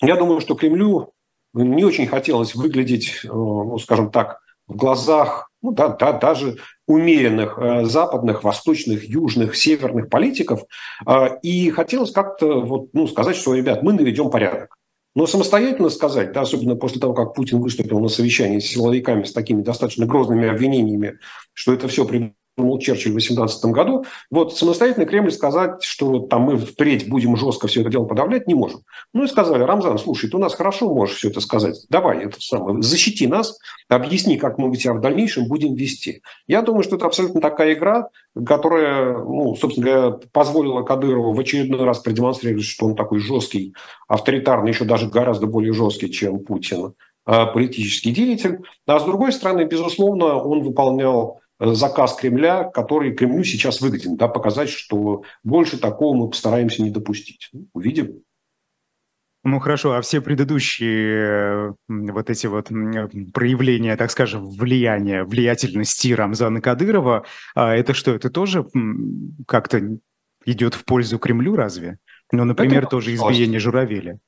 я 0.01 0.15
думаю, 0.15 0.39
что 0.39 0.55
Кремлю 0.55 1.13
не 1.53 1.83
очень 1.83 2.07
хотелось 2.07 2.55
выглядеть, 2.55 3.21
э, 3.23 3.27
ну, 3.27 3.77
скажем 3.79 4.11
так, 4.11 4.39
в 4.67 4.75
глазах, 4.75 5.49
ну 5.61 5.71
да, 5.71 5.89
да, 5.89 6.13
даже 6.13 6.57
умеренных 6.87 7.57
э, 7.57 7.85
западных, 7.85 8.43
восточных, 8.43 9.03
южных, 9.03 9.55
северных 9.55 10.09
политиков, 10.09 10.63
э, 11.05 11.39
и 11.41 11.69
хотелось 11.71 12.11
как-то 12.11 12.61
вот, 12.61 12.89
ну, 12.93 13.07
сказать, 13.07 13.35
что, 13.35 13.53
ребят, 13.53 13.83
мы 13.83 13.93
наведем 13.93 14.29
порядок. 14.29 14.77
Но 15.15 15.27
самостоятельно 15.27 15.89
сказать, 15.89 16.31
да, 16.31 16.41
особенно 16.41 16.75
после 16.75 16.99
того, 16.99 17.13
как 17.13 17.35
Путин 17.35 17.59
выступил 17.59 17.99
на 17.99 18.07
совещании 18.07 18.59
с 18.59 18.67
силовиками 18.67 19.23
с 19.23 19.31
такими 19.31 19.61
достаточно 19.61 20.05
грозными 20.05 20.47
обвинениями, 20.47 21.19
что 21.53 21.73
это 21.73 21.87
все 21.87 22.05
придумал 22.55 22.79
Черчилль 22.79 23.11
в 23.11 23.15
2018 23.15 23.65
году, 23.65 24.05
вот 24.29 24.55
самостоятельно 24.55 25.05
Кремль 25.05 25.31
сказать, 25.31 25.83
что 25.83 26.19
там 26.19 26.43
мы 26.43 26.57
впредь 26.57 27.09
будем 27.09 27.35
жестко 27.35 27.67
все 27.67 27.81
это 27.81 27.89
дело 27.89 28.05
подавлять, 28.05 28.47
не 28.47 28.53
можем. 28.53 28.81
Ну 29.13 29.23
и 29.23 29.27
сказали, 29.27 29.63
Рамзан, 29.63 29.97
слушай, 29.97 30.29
ты 30.29 30.37
у 30.37 30.39
нас 30.39 30.53
хорошо 30.53 30.93
можешь 30.93 31.17
все 31.17 31.29
это 31.29 31.41
сказать, 31.41 31.85
давай 31.89 32.25
это 32.25 32.39
самое, 32.39 32.81
защити 32.81 33.27
нас, 33.27 33.57
объясни, 33.89 34.37
как 34.37 34.57
мы 34.57 34.75
тебя 34.75 34.93
в 34.93 35.01
дальнейшем 35.01 35.47
будем 35.47 35.75
вести. 35.75 36.21
Я 36.47 36.61
думаю, 36.61 36.83
что 36.83 36.95
это 36.95 37.05
абсолютно 37.05 37.41
такая 37.41 37.73
игра, 37.73 38.09
которая, 38.45 39.17
ну, 39.17 39.55
собственно 39.55 39.85
говоря, 39.85 40.19
позволила 40.31 40.83
Кадырову 40.83 41.33
в 41.33 41.39
очередной 41.39 41.83
раз 41.83 41.99
продемонстрировать, 41.99 42.65
что 42.65 42.85
он 42.85 42.95
такой 42.95 43.19
жесткий, 43.19 43.73
авторитарный, 44.07 44.71
еще 44.71 44.85
даже 44.85 45.07
гораздо 45.09 45.47
более 45.47 45.73
жесткий, 45.73 46.11
чем 46.11 46.39
Путин, 46.39 46.93
а, 47.25 47.45
политический 47.45 48.11
деятель. 48.11 48.59
А 48.85 48.99
с 48.99 49.03
другой 49.05 49.31
стороны, 49.31 49.63
безусловно, 49.63 50.35
он 50.35 50.61
выполнял 50.61 51.39
заказ 51.59 52.15
Кремля, 52.15 52.63
который 52.63 53.13
Кремлю 53.13 53.43
сейчас 53.43 53.81
выгоден, 53.81 54.15
да, 54.15 54.27
показать, 54.27 54.69
что 54.69 55.23
больше 55.43 55.77
такого 55.77 56.15
мы 56.15 56.29
постараемся 56.29 56.81
не 56.81 56.89
допустить. 56.89 57.51
Увидим. 57.73 58.23
Ну 59.45 59.59
хорошо, 59.59 59.93
а 59.93 60.01
все 60.01 60.21
предыдущие 60.21 61.75
вот 61.89 62.29
эти 62.29 62.47
вот 62.47 62.69
проявления, 63.33 63.97
так 63.97 64.09
скажем, 64.09 64.47
влияния, 64.49 65.25
влиятельности 65.25 66.13
Рамзана 66.13 66.61
Кадырова, 66.61 67.25
а 67.53 67.75
это 67.75 67.93
что, 67.93 68.11
это 68.15 68.29
тоже 68.29 68.65
как-то 69.45 69.97
идет 70.45 70.75
в 70.75 70.85
пользу 70.85 71.19
Кремлю 71.19 71.57
разве? 71.57 71.97
Ну, 72.31 72.45
например, 72.45 72.79
это 72.79 72.91
тоже 72.91 73.13
избиение 73.13 73.59
Журавеля. 73.59 74.19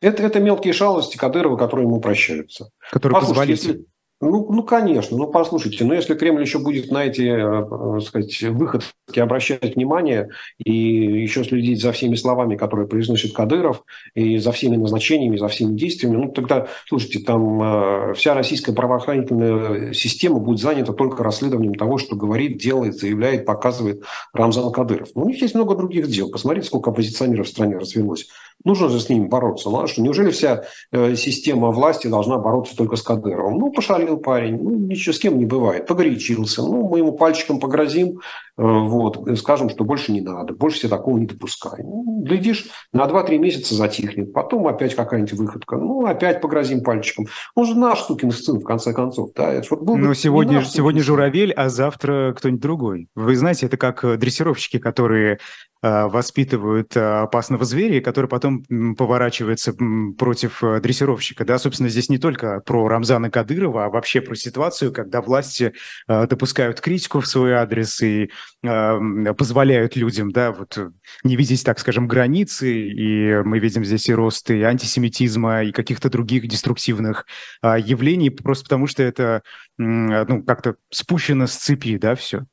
Это, 0.00 0.22
это 0.22 0.40
мелкие 0.40 0.72
шалости 0.72 1.16
Кадырова, 1.16 1.56
которые 1.56 1.86
ему 1.86 2.00
прощаются. 2.00 2.70
Которые 2.90 3.20
позволительны. 3.20 3.84
Ну, 4.22 4.46
ну, 4.52 4.62
конечно. 4.62 5.16
Ну, 5.16 5.26
послушайте, 5.26 5.84
но 5.84 5.94
если 5.94 6.14
Кремль 6.14 6.42
еще 6.42 6.60
будет 6.60 6.92
на 6.92 7.06
эти, 7.06 7.22
э, 7.22 8.00
сказать, 8.00 8.40
выходки 8.42 9.18
обращать 9.18 9.74
внимание 9.74 10.28
и 10.64 10.72
еще 10.72 11.42
следить 11.42 11.82
за 11.82 11.90
всеми 11.90 12.14
словами, 12.14 12.54
которые 12.54 12.86
произносит 12.86 13.34
Кадыров, 13.34 13.82
и 14.14 14.38
за 14.38 14.52
всеми 14.52 14.76
назначениями, 14.76 15.36
за 15.38 15.48
всеми 15.48 15.76
действиями, 15.76 16.18
ну, 16.18 16.30
тогда, 16.30 16.68
слушайте, 16.86 17.18
там 17.18 17.62
э, 17.62 18.14
вся 18.14 18.34
российская 18.34 18.72
правоохранительная 18.72 19.92
система 19.92 20.38
будет 20.38 20.60
занята 20.60 20.92
только 20.92 21.24
расследованием 21.24 21.74
того, 21.74 21.98
что 21.98 22.14
говорит, 22.14 22.58
делает, 22.58 22.98
заявляет, 22.98 23.44
показывает 23.44 24.04
Рамзан 24.32 24.70
Кадыров. 24.70 25.08
Но 25.16 25.24
у 25.24 25.28
них 25.30 25.42
есть 25.42 25.56
много 25.56 25.74
других 25.74 26.06
дел. 26.06 26.30
Посмотрите, 26.30 26.68
сколько 26.68 26.90
оппозиционеров 26.90 27.48
в 27.48 27.50
стране 27.50 27.76
развелось. 27.76 28.28
Нужно 28.64 28.88
же 28.88 29.00
с 29.00 29.08
ними 29.08 29.26
бороться. 29.26 29.70
Ну, 29.70 29.82
а 29.82 29.86
что, 29.86 30.02
неужели 30.02 30.30
вся 30.30 30.64
э, 30.92 31.14
система 31.16 31.70
власти 31.70 32.06
должна 32.06 32.38
бороться 32.38 32.76
только 32.76 32.96
с 32.96 33.02
Кадыровым? 33.02 33.58
Ну, 33.58 33.72
пошалил 33.72 34.18
парень, 34.18 34.58
ну, 34.62 34.70
ничего 34.76 35.12
с 35.12 35.18
кем 35.18 35.38
не 35.38 35.46
бывает, 35.46 35.86
погорячился. 35.86 36.62
Ну, 36.62 36.88
мы 36.88 36.98
ему 36.98 37.12
пальчиком 37.12 37.58
погрозим, 37.58 38.20
э, 38.56 38.62
вот, 38.62 39.26
и 39.28 39.36
скажем, 39.36 39.68
что 39.68 39.84
больше 39.84 40.12
не 40.12 40.20
надо, 40.20 40.54
больше 40.54 40.80
себе 40.80 40.90
такого 40.90 41.18
не 41.18 41.26
допускай. 41.26 41.82
Ну, 41.82 42.22
глядишь, 42.22 42.66
на 42.92 43.06
2-3 43.06 43.38
месяца 43.38 43.74
затихнет, 43.74 44.32
потом 44.32 44.66
опять 44.66 44.94
какая-нибудь 44.94 45.32
выходка, 45.34 45.76
ну, 45.76 46.06
опять 46.06 46.40
погрозим 46.40 46.82
пальчиком. 46.82 47.26
Он 47.54 47.66
же 47.66 47.74
наш 47.74 48.00
сукин 48.02 48.30
сын, 48.30 48.60
в 48.60 48.64
конце 48.64 48.92
концов. 48.92 49.30
Да? 49.34 49.52
Это 49.52 49.66
вот 49.70 49.82
был 49.82 49.96
Но 49.96 50.14
сегодня, 50.14 50.58
наш, 50.58 50.70
сегодня 50.70 51.02
журавель, 51.02 51.52
а 51.52 51.68
завтра 51.68 52.34
кто-нибудь 52.36 52.62
другой. 52.62 53.08
Вы 53.14 53.36
знаете, 53.36 53.66
это 53.66 53.76
как 53.76 54.04
э, 54.04 54.16
дрессировщики, 54.16 54.78
которые 54.78 55.38
Э, 55.84 56.06
воспитывают 56.06 56.96
э, 56.96 57.00
опасного 57.00 57.64
зверя, 57.64 58.00
который 58.00 58.28
потом 58.28 58.51
поворачивается 58.96 59.74
против 60.18 60.62
э, 60.64 60.80
дрессировщика. 60.80 61.44
Да, 61.44 61.58
собственно, 61.58 61.88
здесь 61.88 62.08
не 62.08 62.18
только 62.18 62.60
про 62.60 62.88
Рамзана 62.88 63.30
Кадырова, 63.30 63.86
а 63.86 63.88
вообще 63.88 64.20
про 64.20 64.34
ситуацию, 64.34 64.92
когда 64.92 65.20
власти 65.20 65.72
допускают 66.08 66.80
критику 66.80 67.20
в 67.20 67.26
свой 67.26 67.54
адрес 67.54 68.02
и 68.02 68.30
позволяют 68.62 69.96
людям, 69.96 70.30
да, 70.30 70.52
вот 70.52 70.78
не 71.24 71.36
видеть, 71.36 71.64
так 71.64 71.78
скажем, 71.78 72.06
границы, 72.08 72.72
и 72.72 73.42
мы 73.44 73.58
видим 73.58 73.84
здесь 73.84 74.08
и 74.08 74.14
рост 74.14 74.50
и 74.50 74.62
антисемитизма, 74.62 75.64
и 75.64 75.72
каких-то 75.72 76.10
других 76.10 76.46
деструктивных 76.48 77.26
явлений, 77.62 78.30
просто 78.30 78.64
потому 78.64 78.86
что 78.86 79.02
это, 79.02 79.42
ну, 79.78 80.42
как-то 80.44 80.76
спущено 80.90 81.46
с 81.46 81.56
цепи, 81.56 81.96
да, 81.98 82.14
все. 82.14 82.44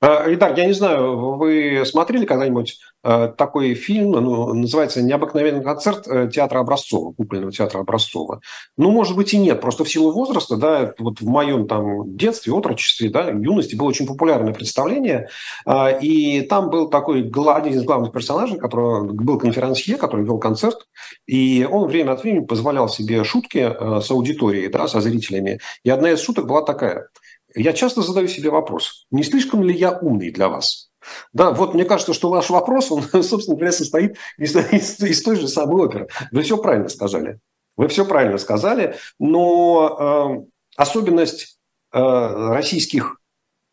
Итак, 0.00 0.56
я 0.56 0.66
не 0.66 0.74
знаю, 0.74 1.34
вы 1.36 1.82
смотрели 1.84 2.24
когда-нибудь 2.24 2.78
э, 3.02 3.32
такой 3.36 3.74
фильм, 3.74 4.12
ну, 4.12 4.54
называется 4.54 5.02
«Необыкновенный 5.02 5.64
концерт 5.64 6.06
э, 6.06 6.30
театра 6.32 6.60
Образцова», 6.60 7.12
купленного 7.14 7.50
театра 7.50 7.80
Образцова? 7.80 8.40
Ну, 8.76 8.92
может 8.92 9.16
быть, 9.16 9.34
и 9.34 9.38
нет, 9.38 9.60
просто 9.60 9.82
в 9.82 9.90
силу 9.90 10.12
возраста, 10.12 10.56
да, 10.56 10.94
вот 11.00 11.20
в 11.20 11.26
моем 11.26 11.66
там 11.66 12.16
детстве, 12.16 12.52
отрочестве, 12.52 13.10
да, 13.10 13.28
юности 13.30 13.74
было 13.74 13.88
очень 13.88 14.06
популярное 14.06 14.54
представление, 14.54 15.30
э, 15.66 16.00
и 16.00 16.42
там 16.42 16.70
был 16.70 16.88
такой 16.88 17.22
один 17.28 17.72
из 17.72 17.82
главных 17.82 18.12
персонажей, 18.12 18.56
который 18.56 19.12
был 19.12 19.36
конферансье, 19.36 19.96
который 19.96 20.24
вел 20.24 20.38
концерт, 20.38 20.86
и 21.26 21.66
он 21.68 21.88
время 21.88 22.12
от 22.12 22.22
времени 22.22 22.44
позволял 22.44 22.88
себе 22.88 23.24
шутки 23.24 23.68
с 24.00 24.08
аудиторией, 24.12 24.68
да, 24.68 24.86
со 24.86 25.00
зрителями, 25.00 25.58
и 25.82 25.90
одна 25.90 26.12
из 26.12 26.20
шуток 26.20 26.46
была 26.46 26.62
такая– 26.62 27.08
я 27.54 27.72
часто 27.72 28.02
задаю 28.02 28.28
себе 28.28 28.50
вопрос, 28.50 29.06
не 29.10 29.22
слишком 29.22 29.62
ли 29.62 29.74
я 29.74 29.92
умный 29.92 30.30
для 30.30 30.48
вас? 30.48 30.90
Да, 31.32 31.52
вот 31.52 31.74
мне 31.74 31.84
кажется, 31.84 32.12
что 32.12 32.28
ваш 32.30 32.50
вопрос, 32.50 32.90
он, 32.90 33.02
собственно 33.22 33.56
говоря, 33.56 33.72
состоит 33.72 34.16
из, 34.36 34.54
из, 34.56 35.00
из 35.00 35.22
той 35.22 35.36
же 35.36 35.48
самой 35.48 35.86
оперы. 35.86 36.08
Вы 36.32 36.42
все 36.42 36.58
правильно 36.58 36.88
сказали. 36.88 37.38
Вы 37.76 37.88
все 37.88 38.04
правильно 38.04 38.38
сказали, 38.38 38.96
но 39.20 40.46
э, 40.46 40.50
особенность 40.76 41.58
э, 41.92 41.98
российских, 42.00 43.20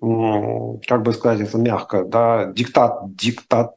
э, 0.02 0.06
как 0.88 1.02
бы 1.02 1.12
сказать 1.12 1.48
это 1.48 1.58
мягко, 1.58 2.06
да, 2.06 2.46
диктат, 2.46 3.16
диктат, 3.16 3.74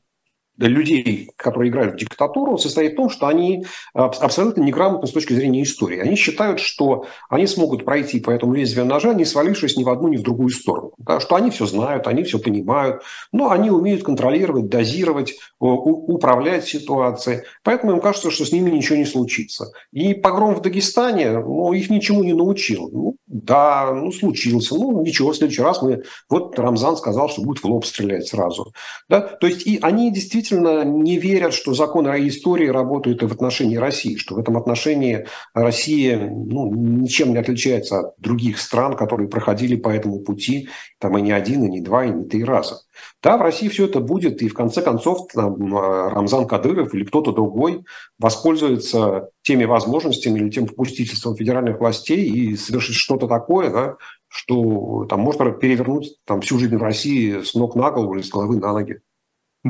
людей, 0.66 1.30
которые 1.36 1.70
играют 1.70 1.94
в 1.94 1.98
диктатуру, 1.98 2.58
состоит 2.58 2.94
в 2.94 2.96
том, 2.96 3.10
что 3.10 3.28
они 3.28 3.64
абсолютно 3.94 4.62
неграмотны 4.62 5.06
с 5.06 5.12
точки 5.12 5.32
зрения 5.32 5.62
истории. 5.62 6.00
Они 6.00 6.16
считают, 6.16 6.60
что 6.60 7.06
они 7.30 7.46
смогут 7.46 7.84
пройти 7.84 8.20
по 8.20 8.30
этому 8.30 8.54
лезвию 8.54 8.86
ножа, 8.86 9.14
не 9.14 9.24
свалившись 9.24 9.76
ни 9.76 9.84
в 9.84 9.88
одну, 9.88 10.08
ни 10.08 10.16
в 10.16 10.22
другую 10.22 10.50
сторону. 10.50 10.92
Да, 10.98 11.20
что 11.20 11.36
они 11.36 11.50
все 11.50 11.66
знают, 11.66 12.06
они 12.06 12.24
все 12.24 12.38
понимают, 12.38 13.02
но 13.32 13.50
они 13.50 13.70
умеют 13.70 14.02
контролировать, 14.02 14.68
дозировать, 14.68 15.36
управлять 15.60 16.66
ситуацией. 16.66 17.42
Поэтому 17.62 17.92
им 17.92 18.00
кажется, 18.00 18.30
что 18.30 18.44
с 18.44 18.52
ними 18.52 18.70
ничего 18.70 18.96
не 18.96 19.04
случится. 19.04 19.72
И 19.92 20.14
погром 20.14 20.54
в 20.54 20.62
Дагестане 20.62 21.38
ну, 21.38 21.72
их 21.72 21.90
ничему 21.90 22.24
не 22.24 22.32
научил. 22.32 22.88
Ну, 22.92 23.16
да, 23.26 23.92
ну 23.92 24.10
случился. 24.10 24.74
Ну 24.74 25.02
ничего, 25.02 25.32
в 25.32 25.36
следующий 25.36 25.62
раз 25.62 25.82
мы... 25.82 26.02
Вот 26.28 26.58
Рамзан 26.58 26.96
сказал, 26.96 27.28
что 27.28 27.42
будет 27.42 27.62
в 27.62 27.66
лоб 27.66 27.84
стрелять 27.84 28.26
сразу. 28.26 28.72
Да? 29.08 29.20
То 29.20 29.46
есть 29.46 29.66
и 29.66 29.78
они 29.82 30.10
действительно 30.10 30.47
действительно 30.48 30.84
не 30.84 31.18
верят, 31.18 31.52
что 31.52 31.74
законы 31.74 32.08
истории 32.28 32.68
работают 32.68 33.22
и 33.22 33.26
в 33.26 33.32
отношении 33.32 33.76
России, 33.76 34.16
что 34.16 34.34
в 34.34 34.38
этом 34.38 34.56
отношении 34.56 35.26
Россия 35.54 36.18
ну, 36.18 36.72
ничем 36.74 37.32
не 37.32 37.38
отличается 37.38 38.00
от 38.00 38.14
других 38.18 38.58
стран, 38.58 38.96
которые 38.96 39.28
проходили 39.28 39.76
по 39.76 39.88
этому 39.88 40.20
пути, 40.20 40.68
там 40.98 41.16
и 41.18 41.22
не 41.22 41.32
один, 41.32 41.64
и 41.64 41.68
не 41.68 41.80
два, 41.80 42.04
и 42.04 42.10
не 42.10 42.24
три 42.24 42.44
раза. 42.44 42.80
Да, 43.22 43.36
в 43.36 43.42
России 43.42 43.68
все 43.68 43.84
это 43.86 44.00
будет, 44.00 44.42
и 44.42 44.48
в 44.48 44.54
конце 44.54 44.82
концов 44.82 45.28
там, 45.32 45.76
Рамзан 45.76 46.46
Кадыров 46.46 46.94
или 46.94 47.04
кто-то 47.04 47.32
другой 47.32 47.84
воспользуется 48.18 49.30
теми 49.42 49.64
возможностями 49.64 50.40
или 50.40 50.50
тем 50.50 50.66
попустительством 50.66 51.36
федеральных 51.36 51.80
властей 51.80 52.28
и 52.28 52.56
совершит 52.56 52.96
что-то 52.96 53.28
такое, 53.28 53.70
да, 53.70 53.96
что 54.28 55.06
там 55.08 55.20
можно 55.20 55.50
перевернуть 55.50 56.16
там, 56.26 56.40
всю 56.40 56.58
жизнь 56.58 56.76
в 56.76 56.82
России 56.82 57.42
с 57.42 57.54
ног 57.54 57.74
на 57.76 57.90
голову 57.90 58.14
или 58.14 58.22
с 58.22 58.30
головы 58.30 58.58
на 58.58 58.72
ноги. 58.72 59.00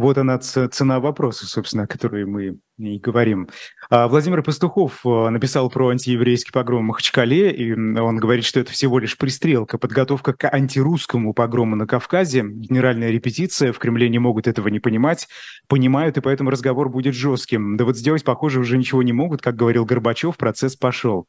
Вот 0.00 0.18
она 0.18 0.38
цена 0.38 1.00
вопроса, 1.00 1.46
собственно, 1.46 1.84
о 1.84 1.86
которой 1.86 2.24
мы 2.24 2.58
и 2.78 2.98
говорим. 2.98 3.48
А 3.90 4.06
Владимир 4.06 4.42
Пастухов 4.42 5.04
э, 5.04 5.28
написал 5.30 5.68
про 5.68 5.88
антиеврейский 5.88 6.52
погром 6.52 6.80
в 6.80 6.86
Махачкале, 6.86 7.50
и 7.50 7.72
он 7.72 8.16
говорит, 8.18 8.44
что 8.44 8.60
это 8.60 8.70
всего 8.70 8.98
лишь 8.98 9.18
пристрелка, 9.18 9.78
подготовка 9.78 10.32
к 10.32 10.48
антирусскому 10.48 11.34
погрому 11.34 11.74
на 11.74 11.86
Кавказе, 11.86 12.42
генеральная 12.42 13.10
репетиция, 13.10 13.72
в 13.72 13.78
Кремле 13.78 14.08
не 14.08 14.18
могут 14.18 14.46
этого 14.46 14.68
не 14.68 14.78
понимать, 14.78 15.28
понимают, 15.66 16.16
и 16.18 16.20
поэтому 16.20 16.50
разговор 16.50 16.88
будет 16.88 17.14
жестким. 17.14 17.76
Да 17.76 17.84
вот 17.84 17.96
сделать, 17.96 18.24
похоже, 18.24 18.60
уже 18.60 18.78
ничего 18.78 19.02
не 19.02 19.12
могут, 19.12 19.42
как 19.42 19.56
говорил 19.56 19.84
Горбачев, 19.84 20.36
процесс 20.36 20.76
пошел. 20.76 21.26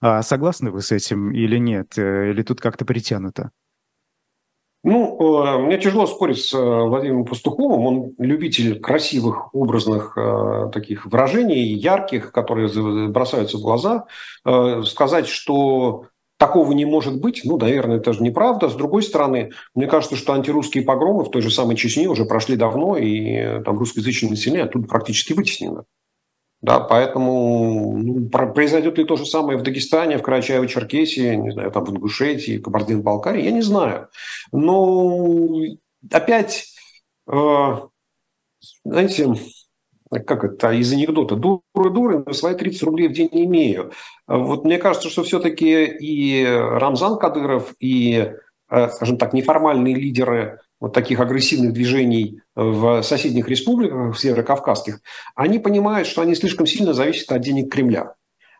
А 0.00 0.22
согласны 0.22 0.70
вы 0.70 0.82
с 0.82 0.92
этим 0.92 1.32
или 1.32 1.58
нет? 1.58 1.96
Э, 1.96 2.30
или 2.30 2.42
тут 2.42 2.60
как-то 2.60 2.84
притянуто? 2.84 3.50
Ну, 4.84 5.16
э, 5.44 5.58
мне 5.58 5.78
тяжело 5.78 6.06
спорить 6.06 6.44
с 6.44 6.52
э, 6.54 6.58
Владимиром 6.58 7.24
Пастуховым. 7.24 7.86
Он 7.86 8.14
любитель 8.18 8.80
красивых, 8.80 9.54
образных 9.54 10.14
э, 10.16 10.70
таких 10.72 11.06
выражений, 11.06 11.72
ярких, 11.74 12.32
которые 12.32 12.68
бросаются 13.08 13.58
в 13.58 13.62
глаза. 13.62 14.06
Сказать, 14.84 15.28
что 15.28 16.06
такого 16.36 16.72
не 16.72 16.84
может 16.84 17.20
быть, 17.20 17.42
ну, 17.44 17.56
наверное, 17.58 17.98
это 17.98 18.12
же 18.12 18.24
неправда. 18.24 18.68
С 18.68 18.74
другой 18.74 19.04
стороны, 19.04 19.52
мне 19.76 19.86
кажется, 19.86 20.16
что 20.16 20.32
антирусские 20.32 20.82
погромы 20.82 21.24
в 21.24 21.30
той 21.30 21.42
же 21.42 21.52
самой 21.52 21.76
Чечне 21.76 22.08
уже 22.08 22.24
прошли 22.24 22.56
давно, 22.56 22.96
и 22.96 23.62
там 23.62 23.78
русскоязычное 23.78 24.30
население 24.30 24.64
оттуда 24.64 24.88
практически 24.88 25.32
вытеснено. 25.32 25.84
Да, 26.62 26.78
поэтому 26.78 27.98
ну, 27.98 28.28
произойдет 28.28 28.96
ли 28.96 29.04
то 29.04 29.16
же 29.16 29.26
самое 29.26 29.58
в 29.58 29.62
Дагестане, 29.62 30.16
в 30.16 30.22
Карачаево-Черкесии, 30.22 31.34
не 31.34 31.50
знаю, 31.50 31.72
там 31.72 31.84
в 31.84 31.90
Ингушетии, 31.90 32.58
Кабардино-Балкарии, 32.58 33.44
я 33.44 33.50
не 33.50 33.62
знаю. 33.62 34.08
Но 34.52 35.50
опять, 36.08 36.68
э, 37.28 37.76
знаете, 38.84 39.34
как 40.24 40.44
это, 40.44 40.70
из 40.72 40.92
анекдота, 40.92 41.34
дуры 41.34 41.90
дуры, 41.90 42.22
но 42.24 42.32
свои 42.32 42.54
30 42.54 42.82
рублей 42.84 43.08
в 43.08 43.12
день 43.12 43.30
не 43.32 43.44
имею. 43.46 43.90
Вот 44.28 44.64
мне 44.64 44.78
кажется, 44.78 45.10
что 45.10 45.24
все-таки 45.24 45.84
и 45.84 46.44
Рамзан 46.46 47.18
Кадыров, 47.18 47.74
и, 47.80 48.34
э, 48.70 48.88
скажем 48.90 49.18
так, 49.18 49.32
неформальные 49.32 49.96
лидеры 49.96 50.60
вот 50.82 50.92
таких 50.92 51.20
агрессивных 51.20 51.72
движений 51.72 52.40
в 52.56 53.02
соседних 53.02 53.48
республиках, 53.48 54.16
в 54.16 54.18
северокавказских, 54.18 55.00
они 55.36 55.60
понимают, 55.60 56.08
что 56.08 56.22
они 56.22 56.34
слишком 56.34 56.66
сильно 56.66 56.92
зависят 56.92 57.30
от 57.30 57.40
денег 57.40 57.72
Кремля. 57.72 58.14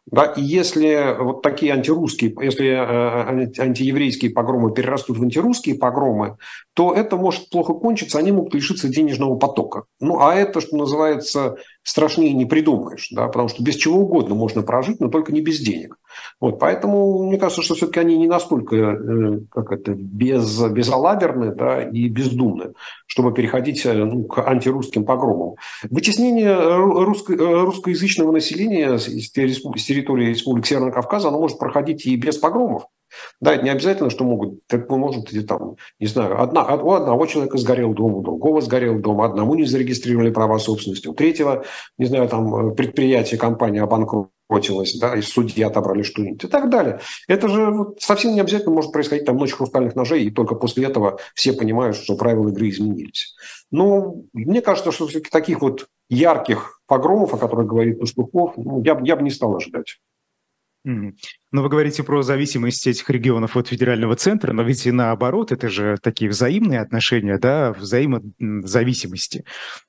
Да, 0.07 0.27
и 0.27 0.41
если 0.41 1.17
вот 1.19 1.43
такие 1.43 1.73
антирусские, 1.73 2.33
если 2.41 2.69
э, 2.69 3.61
антиеврейские 3.61 4.31
погромы 4.31 4.73
перерастут 4.73 5.19
в 5.19 5.23
антирусские 5.23 5.77
погромы, 5.77 6.37
то 6.75 6.93
это 6.95 7.17
может 7.17 7.51
плохо 7.51 7.75
кончиться, 7.75 8.19
они 8.19 8.31
могут 8.31 8.55
лишиться 8.55 8.89
денежного 8.89 9.37
потока. 9.37 9.85
Ну, 10.01 10.21
а 10.21 10.35
это, 10.35 10.61
что 10.61 10.77
называется, 10.77 11.57
страшнее 11.83 12.33
не 12.33 12.47
придумаешь, 12.47 13.09
да, 13.11 13.27
потому 13.27 13.49
что 13.49 13.63
без 13.63 13.77
чего 13.77 14.01
угодно 14.01 14.35
можно 14.35 14.63
прожить, 14.63 15.01
но 15.01 15.09
только 15.09 15.33
не 15.33 15.41
без 15.41 15.61
денег. 15.61 15.97
Вот, 16.41 16.59
поэтому 16.59 17.25
мне 17.27 17.39
кажется, 17.39 17.63
что 17.63 17.75
все-таки 17.75 18.01
они 18.01 18.17
не 18.17 18.29
настолько 18.29 18.77
э, 18.77 19.41
как 19.51 19.73
это, 19.73 19.93
без, 19.95 20.61
безалаберны 20.71 21.55
да, 21.55 21.83
и 21.83 22.09
бездумны, 22.09 22.75
чтобы 23.07 23.33
переходить 23.33 23.85
э, 23.85 23.93
ну, 23.93 24.25
к 24.25 24.47
антирусским 24.47 25.05
погромам. 25.05 25.57
Вытеснение 25.91 26.57
русско, 26.77 27.35
русскоязычного 27.37 28.33
населения 28.33 28.99
с 28.99 29.31
территории 29.31 30.31
Республики 30.31 30.69
Северного 30.69 30.93
Кавказа 30.93 31.29
оно 31.29 31.41
может 31.41 31.59
проходить 31.59 32.07
и 32.07 32.17
без 32.17 32.39
погромов. 32.39 32.85
Да, 33.41 33.55
это 33.55 33.65
не 33.65 33.71
обязательно, 33.71 34.11
что 34.11 34.25
могут, 34.25 34.67
так 34.67 34.89
может, 34.91 35.31
там, 35.47 35.77
не 35.99 36.07
знаю, 36.07 36.41
одна, 36.41 36.75
у 36.77 36.93
одного 36.93 37.27
человека 37.27 37.59
сгорел 37.59 37.93
дом, 37.95 38.15
у 38.15 38.23
другого 38.23 38.61
сгорел 38.61 38.99
дом, 38.99 39.21
одному 39.21 39.55
не 39.55 39.65
зарегистрировали 39.65 40.31
права 40.31 40.59
собственности, 40.59 41.09
у 41.09 41.15
третьего, 41.15 41.65
не 41.99 42.07
знаю, 42.07 42.29
там 42.29 42.75
предприятие, 42.75 43.39
компания 43.39 43.83
обанкротилась, 43.83 44.99
да, 44.99 45.17
и 45.17 45.23
судьи 45.23 45.63
отобрали 45.63 46.03
что-нибудь 46.03 46.45
и 46.45 46.49
так 46.49 46.71
далее. 46.71 47.01
Это 47.29 47.49
же 47.49 47.71
вот 47.71 48.01
совсем 48.01 48.35
не 48.35 48.41
обязательно 48.41 48.75
может 48.75 48.93
происходить 48.93 49.25
там 49.25 49.37
ночь 49.37 49.53
хрустальных 49.53 49.95
ножей, 49.95 50.25
и 50.25 50.31
только 50.31 50.55
после 50.55 50.87
этого 50.87 51.19
все 51.35 51.53
понимают, 51.53 51.97
что 51.97 52.17
правила 52.17 52.49
игры 52.49 52.69
изменились. 52.69 53.35
Но 53.71 54.17
мне 54.33 54.61
кажется, 54.63 54.93
что 54.93 55.07
все-таки 55.07 55.31
таких 55.31 55.63
вот 55.63 55.87
ярких 56.09 56.81
погромов, 56.87 57.33
о 57.33 57.39
которых 57.39 57.67
говорит 57.67 57.99
Пастухов, 57.99 58.53
ну, 58.57 58.83
я, 58.83 59.01
я 59.03 59.17
бы 59.17 59.23
не 59.23 59.31
стал 59.31 59.57
ожидать. 59.57 59.99
Но 60.85 61.63
вы 61.63 61.69
говорите 61.69 62.03
про 62.03 62.23
зависимость 62.23 62.87
этих 62.87 63.09
регионов 63.11 63.59
от 63.59 63.69
федерального 63.69 64.17
центра, 64.17 64.55
но 64.55 64.63
ведь 64.63 64.87
и 64.87 64.91
наоборот, 64.91 65.53
это 65.53 65.69
же 65.69 65.99
такие 66.03 66.31
взаимные 66.31 66.81
отношения, 66.81 67.39
да, 67.39 67.73
взаимозависимости. 67.75 69.45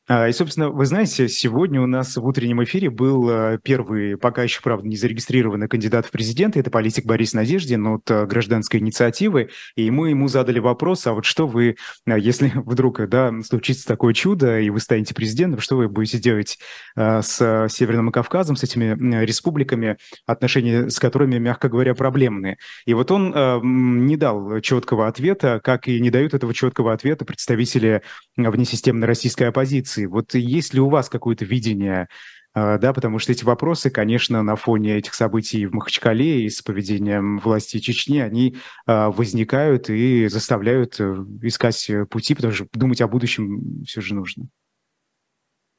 А, 0.05 0.27
и, 0.27 0.33
собственно, 0.33 0.69
вы 0.69 0.85
знаете, 0.85 1.29
сегодня 1.29 1.81
у 1.81 1.87
нас 1.87 2.17
в 2.17 2.25
утреннем 2.25 2.61
эфире 2.65 2.89
был 2.89 3.29
а, 3.29 3.57
первый, 3.63 4.17
пока 4.17 4.43
еще, 4.43 4.59
правда, 4.61 4.85
не 4.85 4.97
зарегистрированный 4.97 5.69
кандидат 5.69 6.05
в 6.05 6.11
президенты, 6.11 6.59
это 6.59 6.69
политик 6.69 7.05
Борис 7.05 7.31
Надеждин 7.31 7.87
от 7.87 8.11
а, 8.11 8.25
гражданской 8.25 8.81
инициативы, 8.81 9.49
и 9.77 9.89
мы 9.89 10.09
ему 10.09 10.27
задали 10.27 10.59
вопрос, 10.59 11.07
а 11.07 11.13
вот 11.13 11.23
что 11.23 11.47
вы, 11.47 11.77
если 12.05 12.51
вдруг, 12.55 13.07
да, 13.07 13.31
случится 13.41 13.87
такое 13.87 14.13
чудо, 14.13 14.59
и 14.59 14.69
вы 14.69 14.81
станете 14.81 15.15
президентом, 15.15 15.61
что 15.61 15.77
вы 15.77 15.87
будете 15.87 16.19
делать 16.19 16.59
с 16.95 17.67
Северным 17.69 18.11
Кавказом, 18.11 18.57
с 18.57 18.63
этими 18.63 19.23
республиками, 19.23 19.97
отношения 20.25 20.82
с 20.89 20.99
которыми, 20.99 21.37
мягко 21.37 21.69
говоря, 21.69 21.93
проблемные. 21.95 22.57
И 22.85 22.93
вот 22.93 23.11
он 23.11 23.33
э, 23.33 23.59
не 23.63 24.17
дал 24.17 24.59
четкого 24.61 25.07
ответа, 25.07 25.59
как 25.63 25.87
и 25.87 25.99
не 25.99 26.09
дают 26.09 26.33
этого 26.33 26.53
четкого 26.53 26.93
ответа 26.93 27.25
представители 27.25 28.01
внесистемной 28.37 29.07
российской 29.07 29.43
оппозиции. 29.43 30.05
Вот 30.05 30.33
есть 30.35 30.73
ли 30.73 30.79
у 30.79 30.89
вас 30.89 31.09
какое-то 31.09 31.45
видение 31.45 32.07
э, 32.55 32.77
да, 32.79 32.93
потому 32.93 33.19
что 33.19 33.31
эти 33.31 33.43
вопросы, 33.43 33.89
конечно, 33.89 34.43
на 34.43 34.55
фоне 34.55 34.97
этих 34.97 35.13
событий 35.13 35.65
в 35.65 35.73
Махачкале 35.73 36.45
и 36.45 36.49
с 36.49 36.61
поведением 36.61 37.39
власти 37.39 37.79
Чечни, 37.79 38.19
они 38.19 38.55
э, 38.87 39.07
возникают 39.07 39.89
и 39.89 40.27
заставляют 40.27 40.99
э, 40.99 41.25
искать 41.41 41.89
пути, 42.09 42.35
потому 42.35 42.53
что 42.53 42.67
думать 42.73 43.01
о 43.01 43.07
будущем 43.07 43.83
все 43.85 44.01
же 44.01 44.15
нужно. 44.15 44.47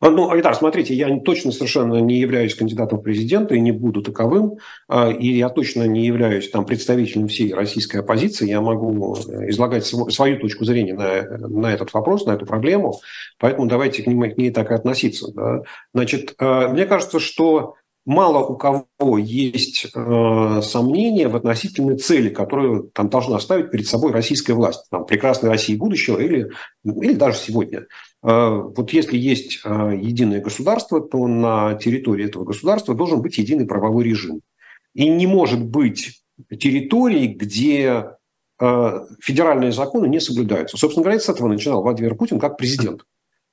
А, 0.05 0.11
ну, 0.11 0.31
Айдар, 0.31 0.55
смотрите, 0.55 0.93
я 0.93 1.19
точно 1.21 1.51
совершенно 1.51 1.95
не 1.95 2.19
являюсь 2.19 2.55
кандидатом 2.55 2.99
в 2.99 3.03
президенты 3.03 3.57
и 3.57 3.61
не 3.61 3.73
буду 3.73 4.03
таковым, 4.03 4.59
а, 4.87 5.11
и 5.11 5.29
я 5.29 5.49
точно 5.49 5.85
не 5.85 6.05
являюсь 6.05 6.51
там 6.51 6.67
представителем 6.67 7.27
всей 7.27 7.55
российской 7.55 8.03
оппозиции. 8.03 8.47
Я 8.47 8.61
могу 8.61 9.17
э, 9.17 9.49
излагать 9.49 9.87
свою 9.87 10.39
точку 10.39 10.67
зрения 10.67 10.93
на, 10.93 11.49
на 11.49 11.73
этот 11.73 11.95
вопрос, 11.95 12.27
на 12.27 12.33
эту 12.33 12.45
проблему, 12.45 13.01
поэтому 13.39 13.67
давайте 13.67 14.03
к, 14.03 14.07
ним, 14.07 14.31
к 14.31 14.37
ней 14.37 14.51
так 14.51 14.73
и 14.73 14.75
относиться. 14.75 15.33
Да. 15.33 15.63
Значит, 15.95 16.35
э, 16.39 16.69
мне 16.69 16.85
кажется, 16.85 17.19
что 17.19 17.77
мало 18.05 18.45
у 18.45 18.57
кого 18.57 19.19
есть 19.19 19.87
э, 19.95 20.61
сомнения 20.63 21.29
в 21.29 21.37
относительной 21.37 21.97
цели, 21.97 22.29
которую 22.29 22.91
там 22.93 23.09
должна 23.09 23.41
ставить 23.41 23.71
перед 23.71 23.87
собой 23.87 24.13
российская 24.13 24.53
власть, 24.53 24.85
там, 24.91 25.07
прекрасной 25.07 25.49
России 25.49 25.77
будущего 25.77 26.19
или, 26.19 26.51
или 26.85 27.15
даже 27.15 27.39
сегодня. 27.39 27.87
Э, 28.25 28.63
вот 28.75 28.93
если 28.93 29.19
есть 29.19 29.61
э, 29.65 29.99
единое 30.01 30.41
государство, 30.41 31.01
то 31.01 31.27
на 31.29 31.75
территории 31.75 32.25
этого 32.25 32.45
государства 32.45 32.95
должен 32.95 33.21
быть 33.21 33.37
единый 33.37 33.67
правовой 33.67 34.05
режим. 34.05 34.41
И 34.95 35.09
не 35.09 35.27
может 35.27 35.63
быть 35.63 36.23
территорий, 36.59 37.29
где 37.29 38.07
э, 38.59 39.07
федеральные 39.21 39.73
законы 39.73 40.07
не 40.07 40.21
соблюдаются. 40.21 40.79
Собственно 40.79 41.05
говоря, 41.05 41.21
с 41.21 41.29
этого 41.29 41.49
начинал 41.49 41.83
Владимир 41.83 42.15
Путин 42.15 42.39
как 42.39 42.57
президент. 42.57 43.05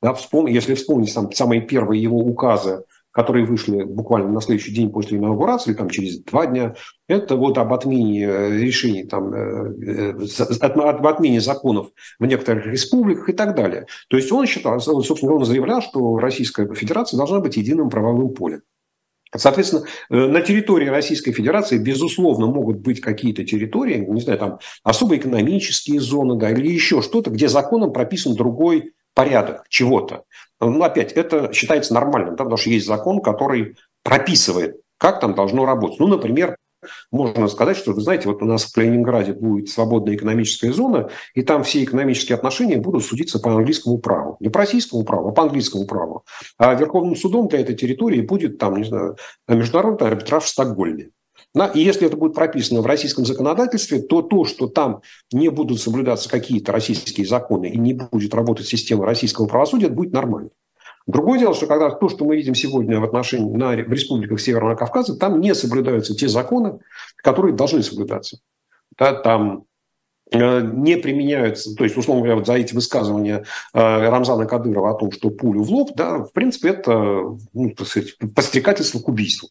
Да, 0.02 0.14
вспом... 0.14 0.48
Если 0.48 0.74
вспомнить 0.76 1.14
там, 1.14 1.32
самые 1.34 1.62
первые 1.62 2.02
его 2.02 2.20
указы 2.20 2.86
которые 3.12 3.46
вышли 3.46 3.84
буквально 3.84 4.30
на 4.30 4.42
следующий 4.42 4.74
день 4.74 4.90
после 4.90 5.18
инаугурации, 5.18 5.74
там 5.74 5.90
через 5.90 6.20
два 6.20 6.46
дня, 6.46 6.76
это 7.08 7.36
вот 7.36 7.58
об 7.58 7.74
отмене 7.74 8.24
э, 8.24 8.58
решений, 8.58 9.04
там, 9.04 9.34
э, 9.34 10.16
э, 10.18 10.46
об 10.62 11.08
отмене 11.08 11.42
законов 11.42 11.90
в 12.20 12.26
некоторых 12.26 12.66
республиках 12.66 13.30
и 13.30 13.34
так 13.34 13.56
далее. 13.56 13.86
То 14.10 14.18
есть 14.18 14.32
он 14.32 14.46
считал, 14.46 14.80
собственно, 14.80 15.34
он 15.34 15.46
заявлял, 15.46 15.82
что 15.82 16.18
Российская 16.20 16.74
Федерация 16.74 17.18
должна 17.18 17.40
быть 17.40 17.58
единым 17.58 17.90
правовым 17.90 18.34
полем. 18.34 18.62
Соответственно, 19.34 19.86
на 20.10 20.42
территории 20.42 20.88
Российской 20.88 21.32
Федерации, 21.32 21.78
безусловно, 21.78 22.48
могут 22.48 22.80
быть 22.80 23.00
какие-то 23.00 23.46
территории, 23.46 24.06
не 24.06 24.20
знаю, 24.20 24.38
там 24.38 24.60
особо 24.84 25.16
экономические 25.16 26.02
зоны, 26.02 26.38
да, 26.38 26.50
или 26.50 26.68
еще 26.68 27.02
что-то, 27.02 27.30
где 27.30 27.48
законом 27.48 27.94
прописан 27.94 28.36
другой 28.36 28.92
порядок 29.14 29.66
чего-то. 29.70 30.24
Ну, 30.60 30.82
опять, 30.84 31.12
это 31.14 31.52
считается 31.54 31.94
нормальным, 31.94 32.36
да, 32.36 32.44
потому 32.44 32.58
что 32.58 32.70
есть 32.70 32.86
закон, 32.86 33.22
который 33.22 33.76
прописывает, 34.04 34.80
как 34.98 35.20
там 35.20 35.34
должно 35.34 35.66
работать. 35.66 36.00
Ну, 36.00 36.08
например, 36.08 36.56
можно 37.12 37.48
сказать, 37.48 37.78
что, 37.78 37.94
вы 37.94 38.02
знаете, 38.02 38.28
вот 38.28 38.42
у 38.42 38.46
нас 38.46 38.64
в 38.64 38.74
Калининграде 38.74 39.34
будет 39.34 39.70
свободная 39.70 40.16
экономическая 40.16 40.72
зона, 40.72 41.10
и 41.36 41.44
там 41.44 41.64
все 41.64 41.84
экономические 41.84 42.36
отношения 42.36 42.78
будут 42.78 43.06
судиться 43.06 43.40
по 43.40 43.52
английскому 43.52 44.00
праву. 44.00 44.38
Не 44.40 44.50
по 44.50 44.60
российскому 44.60 45.04
праву, 45.04 45.30
а 45.30 45.32
по 45.32 45.44
английскому 45.44 45.86
праву. 45.86 46.24
А 46.58 46.74
Верховным 46.74 47.16
судом 47.16 47.48
для 47.48 47.60
этой 47.60 47.76
территории 47.76 48.22
будет, 48.22 48.58
там, 48.58 48.78
не 48.78 48.86
знаю, 48.86 49.18
международный 49.48 50.08
арбитраж 50.08 50.44
в 50.44 50.48
Стокгольме. 50.48 51.10
И 51.74 51.80
если 51.80 52.08
это 52.08 52.16
будет 52.16 52.34
прописано 52.34 52.82
в 52.82 52.86
российском 52.86 53.26
законодательстве, 53.26 54.02
то 54.02 54.22
то, 54.22 54.46
что 54.46 54.68
там 54.68 55.02
не 55.34 55.50
будут 55.50 55.82
соблюдаться 55.82 56.30
какие-то 56.30 56.72
российские 56.72 57.28
законы 57.28 57.70
и 57.70 57.78
не 57.78 57.94
будет 57.94 58.34
работать 58.34 58.68
система 58.68 59.06
российского 59.06 59.48
правосудия, 59.48 59.90
будет 59.90 60.14
нормально. 60.14 60.52
Другое 61.08 61.40
дело, 61.40 61.54
что 61.54 61.66
когда 61.66 61.90
то, 61.90 62.10
что 62.10 62.26
мы 62.26 62.38
видим 62.38 62.56
сегодня 62.56 63.00
в 63.00 63.04
отношении 63.04 63.54
на, 63.54 63.72
в 63.72 63.92
республиках 63.92 64.40
Северного 64.40 64.76
Кавказа, 64.76 65.18
там 65.18 65.42
не 65.42 65.54
соблюдаются 65.54 66.16
те 66.16 66.28
законы, 66.28 66.80
которые 67.18 67.54
должны 67.54 67.84
соблюдаться. 67.84 68.40
Да, 68.98 69.14
там 69.14 69.66
э, 70.32 70.62
не 70.62 70.96
применяются, 70.98 71.76
то 71.76 71.84
есть, 71.84 71.98
условно 71.98 72.22
говоря, 72.22 72.38
вот 72.38 72.48
за 72.48 72.54
эти 72.54 72.74
высказывания 72.74 73.46
э, 73.74 73.80
Рамзана 73.80 74.46
Кадырова 74.46 74.92
о 74.92 74.94
том, 74.94 75.12
что 75.12 75.32
пулю 75.32 75.64
в 75.64 75.72
лоб, 75.72 75.92
да, 75.96 76.20
в 76.20 76.32
принципе, 76.34 76.70
это 76.70 76.94
ну, 77.54 77.70
так 77.76 77.88
сказать, 77.88 78.18
подстрекательство 78.36 79.00
к 79.00 79.08
убийству. 79.10 79.50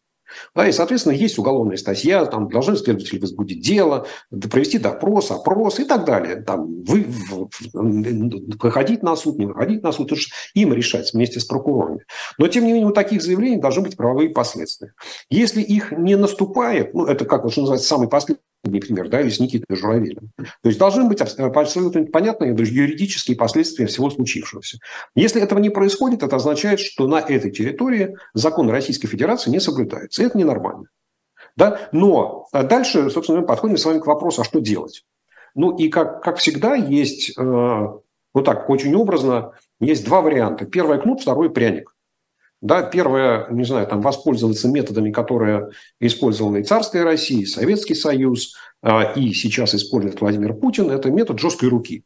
Да, 0.55 0.69
и, 0.69 0.73
соответственно, 0.73 1.15
есть 1.15 1.39
уголовная 1.39 1.77
статья, 1.77 2.25
там 2.27 2.49
должны 2.49 2.77
следователи 2.77 3.19
возбудить 3.19 3.63
дело, 3.63 4.07
провести 4.31 4.79
допрос, 4.79 5.31
опрос 5.31 5.79
и 5.81 5.85
так 5.85 6.05
далее. 6.05 6.37
Там, 6.37 6.83
вы, 6.85 7.07
выходить 7.73 9.03
на 9.03 9.17
суд, 9.17 9.39
не 9.39 9.47
выходить 9.47 9.83
на 9.83 9.93
суд, 9.93 10.13
это 10.13 10.21
им 10.55 10.73
решать 10.73 11.13
вместе 11.13 11.41
с 11.41 11.45
прокурорами. 11.45 12.05
Но, 12.39 12.49
тем 12.49 12.65
не 12.65 12.73
менее, 12.73 12.89
у 12.89 12.93
таких 12.93 13.23
заявлений 13.23 13.61
должны 13.61 13.83
быть 13.83 13.97
правовые 13.97 14.31
последствия. 14.31 14.95
Если 15.29 15.63
их 15.63 15.93
не 15.93 16.17
наступает, 16.17 16.95
ну, 16.95 17.07
это 17.07 17.25
как, 17.25 17.51
что 17.51 17.63
называется, 17.63 17.89
самый 17.89 18.09
последний 18.09 18.43
пример, 18.63 19.09
да, 19.09 19.21
или 19.21 19.31
с 19.31 19.41
Никитой 19.41 19.77
Журавелем. 19.77 20.31
То 20.37 20.69
есть 20.69 20.79
должны 20.79 21.09
быть 21.09 21.21
абсолютно 21.21 22.05
понятные 22.05 22.51
юридические 22.51 23.37
последствия 23.37 23.87
всего 23.87 24.11
случившегося. 24.11 24.79
Если 25.15 25.41
этого 25.41 25.59
не 25.59 25.71
происходит, 25.71 26.23
это 26.23 26.37
означает, 26.37 26.81
что 26.81 27.07
на 27.07 27.21
этой 27.21 27.51
территории 27.51 28.17
закон 28.35 28.69
Российской 28.71 29.09
Федерации 29.09 29.51
не 29.51 29.61
соблюдается. 29.61 30.23
Это 30.23 30.37
ненормально. 30.37 30.85
Да? 31.57 31.89
Но 31.93 32.47
а 32.53 32.63
дальше, 32.63 33.11
собственно, 33.11 33.41
мы 33.41 33.47
подходим 33.47 33.77
с 33.77 33.85
вами 33.85 33.99
к 33.99 34.07
вопросу, 34.07 34.43
а 34.43 34.45
что 34.45 34.61
делать? 34.61 35.05
Ну 35.55 35.77
и 35.77 35.89
как, 35.89 36.23
как 36.23 36.37
всегда 36.37 36.75
есть, 36.75 37.37
э, 37.37 37.43
вот 37.43 38.45
так, 38.45 38.71
очень 38.71 38.95
образно, 38.95 39.53
есть 39.81 40.05
два 40.05 40.21
варианта. 40.21 40.65
Первый 40.65 41.01
кнут, 41.01 41.23
второй 41.23 41.51
пряник. 41.51 41.95
Да, 42.61 42.83
первое, 42.83 43.49
не 43.51 43.65
знаю, 43.65 43.87
там 43.87 44.03
воспользоваться 44.03 44.69
методами, 44.69 45.11
которые 45.11 45.71
использовала 45.99 46.57
и 46.57 46.63
царская 46.63 47.05
Россия, 47.05 47.41
и 47.41 47.47
Советский 47.47 47.95
Союз, 47.95 48.55
а, 48.83 49.13
и 49.17 49.33
сейчас 49.33 49.75
использует 49.75 50.21
Владимир 50.21 50.53
Путин, 50.55 50.91
это 50.91 51.11
метод 51.11 51.39
жесткой 51.39 51.71
руки. 51.71 52.05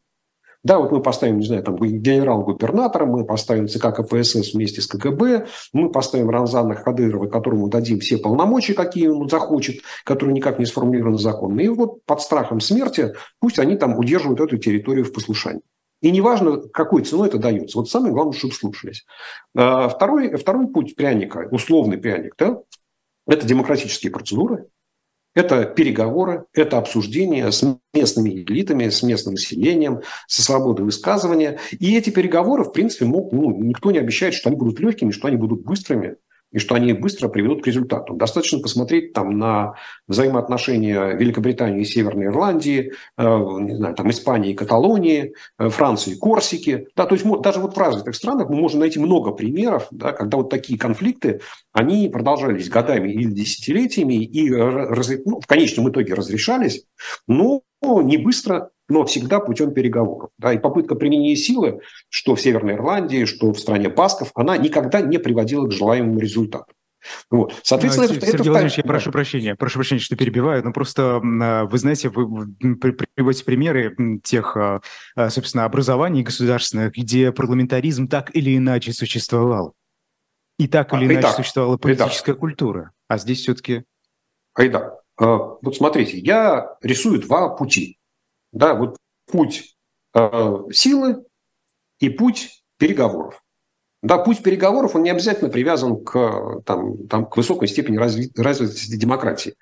Да, 0.63 0.79
вот 0.79 0.91
мы 0.91 0.99
поставим, 0.99 1.37
не 1.37 1.45
знаю, 1.45 1.61
там 1.61 1.75
генерал-губернатора, 1.75 3.05
мы 3.05 3.23
поставим 3.23 3.67
ЦК 3.67 3.95
КПСС 3.97 4.53
вместе 4.53 4.81
с 4.81 4.87
КГБ, 4.87 5.45
мы 5.73 5.91
поставим 5.91 6.31
Рамзана 6.31 6.73
Хадырова, 6.73 7.27
которому 7.27 7.67
дадим 7.67 7.99
все 7.99 8.17
полномочия, 8.17 8.73
какие 8.73 9.09
он 9.09 9.29
захочет, 9.29 9.81
которые 10.03 10.33
никак 10.33 10.57
не 10.57 10.65
сформулированы 10.65 11.19
законно. 11.19 11.59
И 11.59 11.67
вот 11.67 12.03
под 12.05 12.19
страхом 12.19 12.61
смерти 12.61 13.13
пусть 13.39 13.59
они 13.59 13.75
там 13.75 13.99
удерживают 13.99 14.41
эту 14.41 14.57
территорию 14.57 15.05
в 15.05 15.13
послушании. 15.13 15.61
И 16.05 16.11
неважно, 16.11 16.61
какой 16.61 17.03
ценой 17.03 17.29
это 17.29 17.39
дается. 17.39 17.79
Вот 17.79 17.89
самое 17.89 18.13
главное, 18.13 18.37
чтобы 18.37 18.53
слушались. 18.53 19.07
А, 19.55 19.89
второй, 19.89 20.37
второй 20.37 20.67
путь 20.67 20.95
пряника, 20.95 21.47
условный 21.49 21.97
пряник, 21.97 22.35
да, 22.37 22.59
это 23.25 23.47
демократические 23.47 24.11
процедуры, 24.11 24.67
это 25.33 25.65
переговоры, 25.65 26.45
это 26.53 26.77
обсуждение 26.77 27.51
с 27.51 27.65
местными 27.95 28.29
элитами, 28.29 28.89
с 28.89 29.01
местным 29.01 29.33
населением, 29.33 30.01
со 30.27 30.43
свободой 30.43 30.85
высказывания. 30.85 31.57
И 31.71 31.97
эти 31.97 32.11
переговоры, 32.11 32.65
в 32.65 32.71
принципе, 32.71 33.05
мог, 33.05 33.33
ну, 33.33 33.49
никто 33.63 33.89
не 33.89 33.97
обещает, 33.97 34.35
что 34.35 34.49
они 34.49 34.59
будут 34.59 34.79
легкими, 34.79 35.09
что 35.09 35.27
они 35.27 35.37
будут 35.37 35.63
быстрыми 35.63 36.17
и 36.55 36.59
что 36.59 36.75
они 36.75 36.93
быстро 36.93 37.27
приведут 37.27 37.63
к 37.63 37.67
результату. 37.67 38.13
Достаточно 38.13 38.59
посмотреть 38.59 39.11
там 39.11 39.37
на 39.37 39.73
взаимоотношения 40.07 41.09
Великобритании 41.11 41.81
и 41.81 41.85
Северной 41.85 42.27
Ирландии, 42.27 42.93
э, 43.17 43.23
не 43.59 43.75
знаю, 43.75 43.93
там 43.93 44.09
Испании 44.09 44.51
и 44.51 44.55
Каталонии, 44.55 45.33
э, 45.59 45.67
Франции 45.67 46.13
и 46.13 46.17
Корсики. 46.17 46.87
Да, 46.95 47.07
то 47.07 47.15
есть 47.15 47.25
даже 47.41 47.59
вот 47.59 47.75
в 47.75 47.77
развитых 47.77 48.15
странах 48.15 48.49
мы 48.49 48.55
можем 48.55 48.79
найти 48.79 48.99
много 48.99 49.31
примеров, 49.31 49.87
да, 49.91 50.13
когда 50.13 50.37
вот 50.37 50.49
такие 50.49 50.79
конфликты, 50.79 51.41
они 51.73 52.07
продолжались 52.07 52.69
годами 52.69 53.09
или 53.09 53.29
десятилетиями 53.31 54.23
и 54.23 54.49
ну, 54.49 55.41
в 55.41 55.47
конечном 55.47 55.89
итоге 55.89 56.13
разрешались, 56.13 56.85
но 57.27 57.63
не 57.83 58.15
быстро, 58.15 58.71
но 58.89 59.05
всегда 59.05 59.39
путем 59.39 59.73
переговоров. 59.73 60.29
Да, 60.37 60.53
и 60.53 60.57
попытка 60.57 60.95
применения 60.95 61.35
силы, 61.35 61.81
что 62.09 62.35
в 62.35 62.41
Северной 62.41 62.75
Ирландии, 62.75 63.25
что 63.25 63.51
в 63.51 63.59
стране 63.59 63.89
Басков, 63.89 64.31
она 64.35 64.57
никогда 64.57 65.01
не 65.01 65.17
приводила 65.17 65.67
к 65.67 65.71
желаемому 65.71 66.19
результату. 66.19 66.73
Вот. 67.29 67.53
Соответственно, 67.63 68.07
Сергей 68.07 68.29
это, 68.29 68.43
Владимирович, 68.43 68.77
я 68.77 68.83
прошу 68.83 69.11
прощения, 69.11 69.55
прошу 69.55 69.79
прощения, 69.79 70.01
что 70.01 70.15
перебиваю, 70.15 70.63
но 70.63 70.73
просто 70.73 71.21
а, 71.23 71.65
вы 71.65 71.77
знаете, 71.77 72.09
вы 72.09 72.47
приводите 72.75 73.45
примеры 73.45 73.95
тех, 74.23 74.57
а, 74.57 74.81
а, 75.15 75.29
собственно, 75.29 75.65
образований 75.65 76.23
государственных, 76.23 76.93
где 76.93 77.31
парламентаризм 77.31 78.07
так 78.07 78.35
или 78.35 78.57
иначе 78.57 78.93
существовал. 78.93 79.73
И 80.57 80.67
так 80.67 80.93
или 80.93 81.03
а, 81.03 81.05
иначе 81.05 81.19
итак, 81.19 81.35
существовала 81.35 81.77
политическая 81.77 82.31
итак. 82.31 82.39
культура. 82.39 82.91
А 83.07 83.17
здесь 83.17 83.41
все-таки... 83.41 83.83
Айда, 84.53 84.97
вот 85.17 85.75
смотрите, 85.75 86.17
я 86.17 86.77
рисую 86.81 87.19
два 87.21 87.49
пути. 87.49 87.94
Да, 88.55 88.73
вот 88.73 88.97
путь 89.27 89.75
э, 90.15 90.57
силы 90.71 91.25
и 91.99 92.09
путь 92.09 92.63
переговоров. 92.77 93.43
Да, 94.01 94.17
путь 94.17 94.41
переговоров, 94.43 94.95
он 94.95 95.03
не 95.03 95.09
обязательно 95.09 95.49
привязан 95.49 96.03
к, 96.03 96.61
там, 96.65 97.07
там, 97.07 97.25
к 97.25 97.35
высокой 97.35 97.67
степени 97.67 97.99
разви- 97.99 98.31
развитости 98.37 98.95
демократии. 98.95 99.55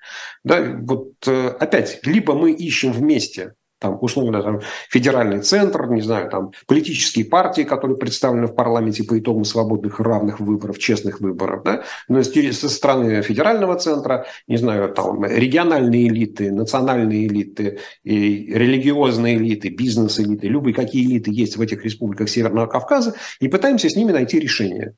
Да, 0.44 0.62
вот 0.80 1.12
э, 1.26 1.48
опять, 1.48 2.06
либо 2.06 2.34
мы 2.34 2.52
ищем 2.52 2.92
вместе 2.92 3.54
там, 3.78 3.98
условно, 4.00 4.42
там, 4.42 4.60
федеральный 4.88 5.40
центр, 5.40 5.88
не 5.88 6.00
знаю, 6.00 6.30
там, 6.30 6.52
политические 6.66 7.24
партии, 7.24 7.62
которые 7.62 7.96
представлены 7.96 8.46
в 8.46 8.54
парламенте 8.54 9.04
по 9.04 9.18
итогам 9.18 9.44
свободных 9.44 10.00
равных 10.00 10.40
выборов, 10.40 10.78
честных 10.78 11.20
выборов, 11.20 11.62
да, 11.64 11.84
но 12.08 12.22
со 12.22 12.68
стороны 12.68 13.22
федерального 13.22 13.76
центра, 13.76 14.26
не 14.46 14.56
знаю, 14.56 14.92
там, 14.92 15.24
региональные 15.24 16.08
элиты, 16.08 16.50
национальные 16.50 17.26
элиты, 17.26 17.78
и 18.04 18.52
религиозные 18.52 19.36
элиты, 19.36 19.68
бизнес-элиты, 19.68 20.48
любые 20.48 20.74
какие 20.74 21.04
элиты 21.04 21.30
есть 21.32 21.56
в 21.56 21.60
этих 21.60 21.84
республиках 21.84 22.28
Северного 22.28 22.66
Кавказа, 22.66 23.14
и 23.40 23.48
пытаемся 23.48 23.88
с 23.88 23.96
ними 23.96 24.12
найти 24.12 24.38
решение, 24.38 24.94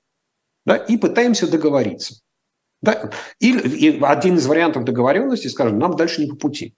да, 0.64 0.76
и 0.76 0.96
пытаемся 0.96 1.50
договориться. 1.50 2.20
Да? 2.82 3.10
И, 3.40 3.52
и 3.52 4.00
один 4.02 4.36
из 4.36 4.46
вариантов 4.46 4.84
договоренности, 4.84 5.48
скажем, 5.48 5.78
нам 5.78 5.96
дальше 5.96 6.20
не 6.20 6.28
по 6.28 6.36
пути. 6.36 6.74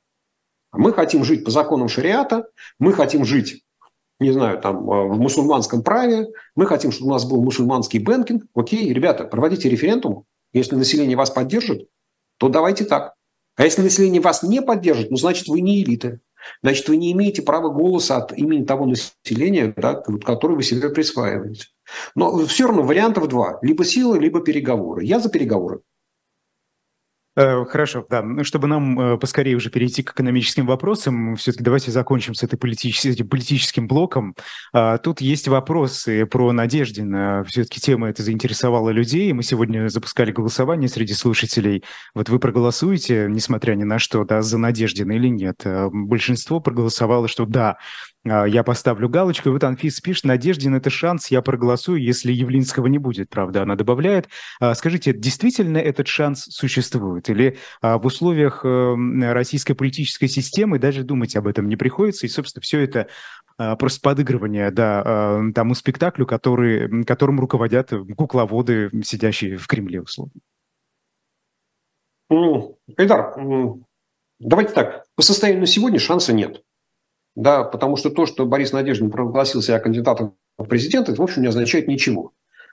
Мы 0.79 0.93
хотим 0.93 1.25
жить 1.25 1.45
по 1.45 1.51
законам 1.51 1.88
шариата, 1.88 2.47
мы 2.79 2.93
хотим 2.93 3.25
жить, 3.25 3.64
не 4.21 4.31
знаю, 4.31 4.61
там, 4.61 4.88
э, 4.88 5.09
в 5.09 5.19
мусульманском 5.19 5.83
праве, 5.83 6.29
мы 6.55 6.67
хотим, 6.67 6.93
чтобы 6.93 7.11
у 7.11 7.12
нас 7.14 7.25
был 7.25 7.43
мусульманский 7.43 7.99
banking. 7.99 8.44
Окей, 8.55 8.93
ребята, 8.93 9.25
проводите 9.25 9.69
референдум. 9.69 10.25
Если 10.53 10.77
население 10.77 11.17
вас 11.17 11.31
поддержит, 11.31 11.88
то 12.38 12.49
давайте 12.49 12.85
так. 12.85 13.14
А 13.57 13.64
если 13.64 13.83
население 13.83 14.21
вас 14.21 14.45
не 14.45 14.62
поддержит, 14.62 15.11
ну, 15.11 15.17
значит, 15.17 15.49
вы 15.49 15.62
не 15.62 15.83
элиты. 15.83 16.21
Значит, 16.62 16.88
вы 16.88 16.97
не 16.97 17.11
имеете 17.11 17.43
права 17.43 17.71
голоса 17.71 18.19
от 18.19 18.38
имени 18.38 18.64
того 18.64 18.87
населения, 18.87 19.75
да, 19.77 19.95
которое 19.95 20.55
вы 20.55 20.62
себе 20.62 20.91
присваиваете. 20.91 21.67
Но 22.14 22.47
все 22.47 22.69
равно 22.69 22.85
вариантов 22.85 23.27
два. 23.27 23.59
Либо 23.62 23.85
силы, 23.85 24.21
либо 24.21 24.41
переговоры. 24.43 25.05
Я 25.05 25.19
за 25.19 25.29
переговоры. 25.29 25.81
Э, 27.38 27.64
хорошо, 27.66 28.05
да. 28.11 28.20
Ну, 28.20 28.42
чтобы 28.42 28.66
нам 28.66 28.98
э, 28.98 29.16
поскорее 29.16 29.55
уже 29.55 29.70
перейти 29.70 30.03
к 30.03 30.11
экономическим 30.11 30.66
вопросам, 30.66 31.37
все-таки 31.37 31.62
давайте 31.62 31.92
закончим 31.92 32.35
с 32.35 32.42
этой 32.42 32.59
политичес... 32.59 33.05
этим 33.05 33.29
политическим 33.29 33.87
блоком. 33.87 34.35
А, 34.72 34.98
тут 34.98 35.20
есть 35.20 35.46
вопросы 35.46 36.27
про 36.27 36.51
Надеждина. 36.51 37.44
Все-таки 37.46 37.81
тема 37.81 38.09
эта 38.09 38.24
заинтересовала 38.24 38.90
людей. 38.90 39.33
Мы 39.33 39.44
сегодня 39.44 39.88
запускали 39.88 40.33
голосование 40.33 40.88
среди 40.88 41.14
слушателей. 41.14 41.85
Вот 42.12 42.29
вы 42.29 42.40
проголосуете, 42.40 43.29
несмотря 43.31 43.74
ни 43.74 43.85
на 43.85 44.01
что, 44.01 44.24
да, 44.24 44.42
за 44.42 44.59
Надеждина 44.59 45.12
или 45.12 45.29
нет. 45.29 45.61
Э, 45.64 45.90
большинство 45.92 46.59
проголосовало, 46.59 47.29
что 47.29 47.46
да, 47.46 47.70
а, 47.70 48.17
я 48.24 48.62
поставлю 48.62 49.09
галочку. 49.09 49.48
И 49.48 49.52
вот 49.52 49.64
Анфис 49.64 50.00
пишет, 50.00 50.24
Надеждин– 50.24 50.74
это 50.76 50.90
шанс, 50.90 51.31
я 51.31 51.40
проголосую, 51.40 52.02
если 52.02 52.33
Явлинского 52.33 52.87
не 52.87 52.98
будет, 52.98 53.31
правда, 53.31 53.62
она 53.62 53.74
добавляет. 53.76 54.28
А, 54.61 54.74
скажите, 54.74 55.12
действительно 55.12 55.78
этот 55.78 56.09
шанс 56.09 56.44
существует? 56.44 57.31
Или 57.31 57.59
а, 57.81 57.98
в 57.98 58.07
условиях 58.07 58.64
эм, 58.64 59.22
российской 59.33 59.74
политической 59.74 60.26
системы 60.26 60.78
даже 60.78 61.04
думать 61.04 61.37
об 61.37 61.46
этом 61.46 61.68
не 61.68 61.76
приходится, 61.76 62.26
и, 62.26 62.28
собственно, 62.28 62.62
все 62.62 62.81
это 62.81 63.09
просто 63.57 64.00
подыгрывание, 64.02 64.70
да, 64.70 65.42
тому 65.52 65.74
спектаклю, 65.74 66.26
который, 66.26 67.02
которым 67.04 67.40
руководят 67.40 67.92
кукловоды, 68.16 68.88
сидящие 69.02 69.57
в 69.57 69.66
Кремле, 69.66 70.00
условно. 70.00 70.40
Айдар, 72.96 73.35
давайте 74.38 74.72
так, 74.74 75.07
по 75.16 75.22
состоянию 75.22 75.62
на 75.62 75.66
сегодня 75.66 75.98
шанса 75.98 76.33
нет. 76.33 76.62
Да, 77.38 77.62
потому 77.62 77.96
что 77.96 78.11
то, 78.11 78.27
что 78.27 78.46
Борис 78.46 78.72
Надеждин 78.72 79.12
провозгласил 79.12 79.62
себя 79.62 79.79
кандидатом 79.79 80.35
в 80.59 80.64
президенты, 80.64 81.14
в 81.14 81.22
общем, 81.22 81.42
не 81.42 81.46
означает 81.46 81.87
ничего. 81.87 82.33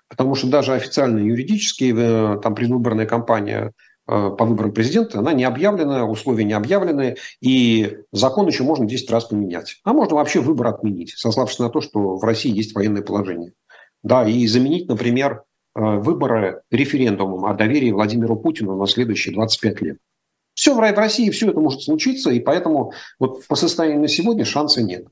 Потому 0.10 0.34
что 0.34 0.48
даже 0.48 0.74
официально 0.74 1.20
юридически 1.20 1.94
э, 1.96 2.40
там 2.42 2.56
предвыборная 2.56 3.06
кампания 3.06 3.74
э, 4.08 4.32
по 4.36 4.44
выборам 4.44 4.74
президента, 4.74 5.20
она 5.20 5.34
не 5.34 5.44
объявлена, 5.44 6.06
условия 6.06 6.46
не 6.46 6.54
объявлены, 6.54 7.16
и 7.42 8.00
закон 8.12 8.48
еще 8.48 8.64
можно 8.64 8.88
10 8.88 9.12
раз 9.12 9.26
поменять. 9.26 9.82
А 9.84 9.94
можно 9.94 10.16
вообще 10.16 10.40
выбор 10.40 10.66
отменить, 10.66 11.12
сославшись 11.16 11.60
на 11.60 11.70
то, 11.70 11.80
что 11.80 12.18
в 12.18 12.24
России 12.24 12.52
есть 12.52 12.74
военное 12.74 13.04
положение. 13.04 13.54
Да, 14.02 14.28
и 14.28 14.48
заменить, 14.48 14.90
например, 14.90 15.44
э, 15.76 15.80
выборы 15.80 16.64
референдумом 16.72 17.46
о 17.46 17.54
доверии 17.54 17.92
Владимиру 17.92 18.36
Путину 18.36 18.76
на 18.76 18.88
следующие 18.88 19.36
25 19.36 19.82
лет. 19.82 19.98
Все 20.56 20.74
в 20.74 20.80
России, 20.80 21.30
все 21.30 21.52
это 21.52 21.60
может 21.60 21.84
случиться, 21.84 22.32
и 22.32 22.40
поэтому 22.40 22.94
вот 23.20 23.46
по 23.46 23.56
состоянию 23.56 24.02
на 24.02 24.08
сегодня 24.08 24.46
шанса 24.46 24.82
нет. 24.82 25.06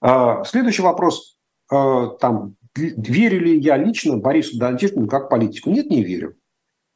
А, 0.00 0.44
следующий 0.44 0.82
вопрос. 0.82 1.36
Там 1.68 2.56
верю 2.74 3.40
ли 3.40 3.58
я 3.58 3.76
лично 3.76 4.16
Борису 4.16 4.58
Надеждину 4.58 5.08
как 5.08 5.28
политику? 5.28 5.70
Нет, 5.70 5.90
не 5.90 6.04
верю. 6.04 6.36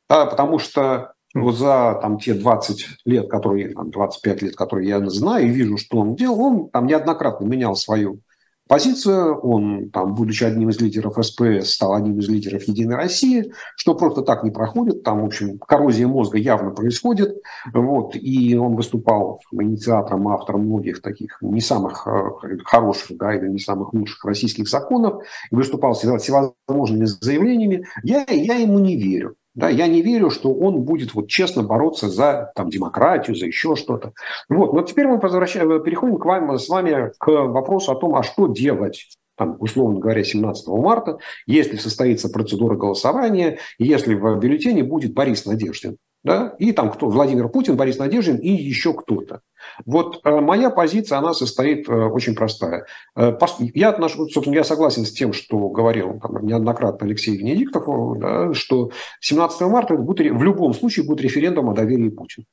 Да, 0.08 0.26
потому 0.26 0.58
что 0.58 1.14
вот 1.34 1.56
за 1.56 1.98
там, 2.00 2.18
те 2.18 2.34
20 2.34 2.86
лет, 3.06 3.28
которые, 3.28 3.74
там, 3.74 3.90
25 3.90 4.42
лет, 4.42 4.56
которые 4.56 4.88
я 4.88 5.04
знаю 5.08 5.46
и 5.46 5.50
вижу, 5.50 5.78
что 5.78 5.98
он 5.98 6.14
делал, 6.14 6.40
он 6.40 6.68
там 6.68 6.86
неоднократно 6.86 7.44
менял 7.44 7.74
свою 7.74 8.20
позицию. 8.68 9.38
Он, 9.40 9.90
там, 9.90 10.14
будучи 10.14 10.44
одним 10.44 10.70
из 10.70 10.80
лидеров 10.80 11.16
СПС, 11.24 11.70
стал 11.70 11.94
одним 11.94 12.18
из 12.18 12.28
лидеров 12.28 12.62
«Единой 12.64 12.96
России», 12.96 13.52
что 13.76 13.94
просто 13.94 14.22
так 14.22 14.44
не 14.44 14.50
проходит. 14.50 15.02
Там, 15.02 15.22
в 15.22 15.26
общем, 15.26 15.58
коррозия 15.58 16.06
мозга 16.06 16.38
явно 16.38 16.70
происходит. 16.70 17.36
Вот, 17.72 18.16
и 18.16 18.56
он 18.56 18.76
выступал 18.76 19.40
инициатором, 19.52 20.28
автором 20.28 20.62
многих 20.66 21.02
таких 21.02 21.38
не 21.40 21.60
самых 21.60 22.06
э, 22.06 22.58
хороших 22.64 23.16
да, 23.16 23.34
или 23.34 23.48
не 23.48 23.58
самых 23.58 23.92
лучших 23.92 24.24
российских 24.24 24.68
законов. 24.68 25.22
И 25.50 25.54
выступал 25.54 25.94
с 25.94 25.98
всевозможными 25.98 27.04
заявлениями. 27.04 27.86
Я, 28.02 28.24
я 28.28 28.54
ему 28.54 28.78
не 28.78 28.96
верю. 28.96 29.36
Да, 29.54 29.68
я 29.68 29.86
не 29.86 30.02
верю, 30.02 30.30
что 30.30 30.52
он 30.52 30.82
будет 30.82 31.14
вот 31.14 31.28
честно 31.28 31.62
бороться 31.62 32.08
за 32.08 32.50
там, 32.56 32.70
демократию, 32.70 33.36
за 33.36 33.46
еще 33.46 33.76
что-то. 33.76 34.12
Вот. 34.48 34.72
Но 34.72 34.82
теперь 34.82 35.06
мы 35.06 35.18
возвращаем, 35.18 35.82
переходим 35.82 36.18
к 36.18 36.24
вам, 36.24 36.58
с 36.58 36.68
вами 36.68 37.12
к 37.18 37.28
вопросу 37.28 37.92
о 37.92 37.96
том, 37.96 38.16
а 38.16 38.22
что 38.24 38.48
делать 38.48 39.08
там, 39.36 39.56
условно 39.58 39.98
говоря, 39.98 40.22
17 40.22 40.68
марта, 40.68 41.18
если 41.46 41.76
состоится 41.76 42.28
процедура 42.28 42.76
голосования, 42.76 43.58
если 43.78 44.14
в 44.14 44.38
бюллетене 44.38 44.84
будет 44.84 45.12
Борис 45.12 45.44
Надеждин 45.44 45.96
да, 46.24 46.56
и 46.58 46.72
там 46.72 46.90
кто, 46.90 47.08
Владимир 47.08 47.48
Путин, 47.50 47.76
Борис 47.76 47.98
Надеждин 47.98 48.38
и 48.38 48.48
еще 48.48 48.94
кто-то. 48.94 49.42
Вот 49.84 50.20
э, 50.24 50.40
моя 50.40 50.70
позиция, 50.70 51.18
она 51.18 51.34
состоит 51.34 51.86
э, 51.86 51.92
очень 51.92 52.34
простая. 52.34 52.86
Э, 53.14 53.32
я 53.74 53.90
отношу, 53.90 54.26
собственно, 54.28 54.54
я 54.54 54.64
согласен 54.64 55.04
с 55.04 55.12
тем, 55.12 55.34
что 55.34 55.68
говорил 55.68 56.18
там, 56.20 56.44
неоднократно 56.46 57.06
Алексей 57.06 57.36
Венедиктов, 57.36 57.84
да, 58.18 58.54
что 58.54 58.90
17 59.20 59.60
марта 59.62 59.96
будет, 59.96 60.32
в 60.32 60.42
любом 60.42 60.72
случае 60.72 61.06
будет 61.06 61.20
референдум 61.20 61.68
о 61.68 61.74
доверии 61.74 62.08
Путину. 62.08 62.46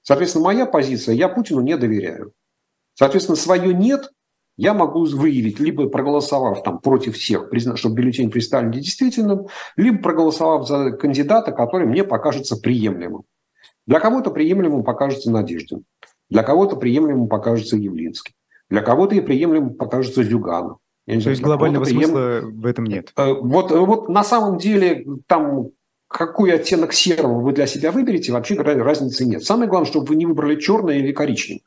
Соответственно, 0.00 0.46
моя 0.46 0.64
позиция, 0.64 1.14
я 1.14 1.28
Путину 1.28 1.60
не 1.60 1.76
доверяю. 1.76 2.32
Соответственно, 2.94 3.36
свое 3.36 3.74
«нет» 3.74 4.10
я 4.56 4.74
могу 4.74 5.04
выявить, 5.04 5.60
либо 5.60 5.88
проголосовав 5.88 6.62
там 6.62 6.78
против 6.78 7.16
всех, 7.16 7.50
чтобы 7.74 7.94
бюллетень 7.94 8.30
признали 8.30 8.68
недействительным, 8.68 9.48
либо 9.76 9.98
проголосовав 9.98 10.66
за 10.66 10.92
кандидата, 10.92 11.52
который 11.52 11.86
мне 11.86 12.04
покажется 12.04 12.56
приемлемым. 12.56 13.22
Для 13.86 14.00
кого-то 14.00 14.30
приемлемым 14.30 14.82
покажется 14.82 15.30
Надеждин, 15.30 15.84
для 16.30 16.42
кого-то 16.42 16.76
приемлемым 16.76 17.28
покажется 17.28 17.76
Явлинский, 17.76 18.34
для 18.68 18.82
кого-то 18.82 19.14
и 19.14 19.20
приемлемым 19.20 19.74
покажется 19.74 20.24
Зюганов. 20.24 20.78
То 21.06 21.20
знаю, 21.20 21.30
есть 21.30 21.42
глобального 21.42 21.84
прием... 21.84 22.00
смысла 22.00 22.40
в 22.42 22.66
этом 22.66 22.84
нет? 22.84 23.12
Э, 23.16 23.32
вот, 23.32 23.70
вот 23.70 24.08
на 24.08 24.24
самом 24.24 24.58
деле 24.58 25.06
там 25.28 25.68
какой 26.08 26.52
оттенок 26.52 26.92
серого 26.92 27.40
вы 27.40 27.52
для 27.52 27.66
себя 27.66 27.92
выберете, 27.92 28.32
вообще 28.32 28.54
разницы 28.56 29.24
нет. 29.24 29.44
Самое 29.44 29.68
главное, 29.68 29.88
чтобы 29.88 30.06
вы 30.06 30.16
не 30.16 30.26
выбрали 30.26 30.58
черное 30.58 30.98
или 30.98 31.12
коричневое. 31.12 31.62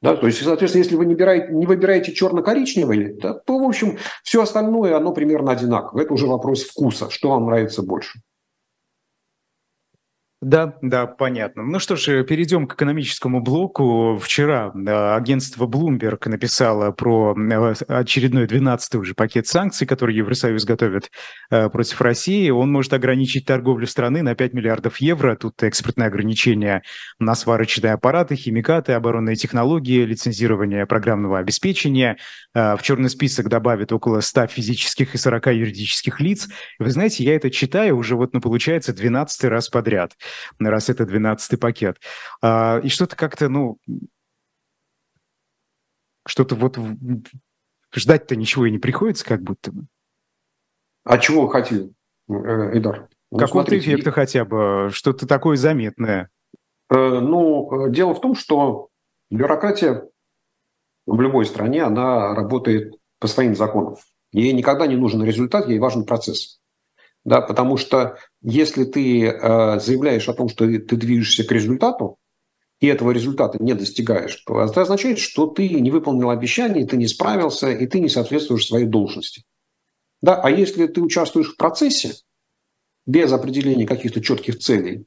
Да, 0.00 0.16
то 0.16 0.26
есть, 0.26 0.42
соответственно, 0.42 0.82
если 0.82 0.96
вы 0.96 1.06
не, 1.06 1.14
выбираете, 1.14 1.52
не 1.52 1.66
выбираете 1.66 2.12
черно-коричневый, 2.12 3.14
да, 3.20 3.34
то, 3.34 3.58
в 3.58 3.64
общем, 3.64 3.98
все 4.22 4.42
остальное, 4.42 4.96
оно 4.96 5.12
примерно 5.12 5.52
одинаково. 5.52 6.00
Это 6.00 6.12
уже 6.12 6.26
вопрос 6.26 6.64
вкуса, 6.64 7.10
что 7.10 7.30
вам 7.30 7.46
нравится 7.46 7.82
больше. 7.82 8.20
Да, 10.42 10.74
да, 10.82 11.06
понятно. 11.06 11.62
Ну 11.62 11.78
что 11.78 11.94
ж, 11.94 12.24
перейдем 12.24 12.66
к 12.66 12.74
экономическому 12.74 13.40
блоку. 13.40 14.18
Вчера 14.20 14.72
агентство 15.14 15.68
Bloomberg 15.68 16.28
написало 16.28 16.90
про 16.90 17.32
э, 17.38 17.74
очередной 17.86 18.46
12-й 18.46 18.98
уже 18.98 19.14
пакет 19.14 19.46
санкций, 19.46 19.86
который 19.86 20.16
Евросоюз 20.16 20.64
готовит 20.64 21.12
э, 21.52 21.70
против 21.70 22.00
России. 22.00 22.50
Он 22.50 22.72
может 22.72 22.92
ограничить 22.92 23.46
торговлю 23.46 23.86
страны 23.86 24.22
на 24.22 24.34
5 24.34 24.52
миллиардов 24.52 24.96
евро. 24.96 25.36
Тут 25.36 25.62
экспортные 25.62 26.08
ограничения 26.08 26.82
на 27.20 27.36
сварочные 27.36 27.92
аппараты, 27.92 28.34
химикаты, 28.34 28.94
оборонные 28.94 29.36
технологии, 29.36 30.04
лицензирование 30.04 30.86
программного 30.86 31.38
обеспечения. 31.38 32.16
Э, 32.52 32.74
в 32.76 32.82
черный 32.82 33.10
список 33.10 33.48
добавят 33.48 33.92
около 33.92 34.18
100 34.18 34.48
физических 34.48 35.14
и 35.14 35.18
40 35.18 35.46
юридических 35.52 36.18
лиц. 36.18 36.48
Вы 36.80 36.90
знаете, 36.90 37.22
я 37.22 37.36
это 37.36 37.48
читаю 37.48 37.96
уже 37.96 38.16
вот, 38.16 38.34
ну, 38.34 38.40
получается, 38.40 38.92
12 38.92 39.44
раз 39.44 39.68
подряд 39.68 40.14
раз 40.60 40.88
это 40.88 41.04
12-й 41.04 41.58
пакет. 41.58 41.98
А, 42.40 42.80
и 42.82 42.88
что-то 42.88 43.16
как-то, 43.16 43.48
ну, 43.48 43.78
что-то 46.26 46.54
вот 46.54 46.78
ждать-то 47.94 48.36
ничего 48.36 48.66
и 48.66 48.70
не 48.70 48.78
приходится, 48.78 49.24
как 49.24 49.42
будто 49.42 49.72
бы. 49.72 49.86
А 51.04 51.18
чего 51.18 51.42
вы 51.42 51.50
хотели, 51.50 51.92
э, 52.28 52.78
Идар? 52.78 53.08
Ну, 53.30 53.38
Какого-то 53.38 53.76
эффекта 53.78 54.10
и... 54.10 54.12
хотя 54.12 54.44
бы, 54.44 54.90
что-то 54.92 55.26
такое 55.26 55.56
заметное. 55.56 56.30
Э, 56.90 57.20
ну, 57.20 57.88
дело 57.88 58.14
в 58.14 58.20
том, 58.20 58.34
что 58.34 58.88
бюрократия 59.30 60.08
в 61.06 61.20
любой 61.20 61.46
стране, 61.46 61.82
она 61.82 62.34
работает 62.34 62.94
по 63.18 63.26
своим 63.26 63.56
законам. 63.56 63.96
Ей 64.32 64.52
никогда 64.52 64.86
не 64.86 64.96
нужен 64.96 65.22
результат, 65.24 65.68
ей 65.68 65.78
важен 65.78 66.04
процесс. 66.04 66.61
Да, 67.24 67.40
потому 67.40 67.76
что 67.76 68.16
если 68.40 68.84
ты 68.84 69.26
э, 69.26 69.80
заявляешь 69.80 70.28
о 70.28 70.34
том, 70.34 70.48
что 70.48 70.66
ты 70.66 70.96
движешься 70.96 71.44
к 71.44 71.52
результату, 71.52 72.18
и 72.80 72.88
этого 72.88 73.12
результата 73.12 73.62
не 73.62 73.74
достигаешь, 73.74 74.34
то 74.44 74.60
это 74.60 74.82
означает, 74.82 75.20
что 75.20 75.46
ты 75.46 75.68
не 75.68 75.92
выполнил 75.92 76.30
обещание, 76.30 76.84
ты 76.84 76.96
не 76.96 77.06
справился, 77.06 77.70
и 77.70 77.86
ты 77.86 78.00
не 78.00 78.08
соответствуешь 78.08 78.66
своей 78.66 78.86
должности. 78.86 79.44
Да? 80.20 80.40
А 80.42 80.50
если 80.50 80.88
ты 80.88 81.00
участвуешь 81.00 81.52
в 81.52 81.56
процессе 81.56 82.14
без 83.06 83.32
определения 83.32 83.86
каких-то 83.86 84.20
четких 84.20 84.58
целей, 84.58 85.06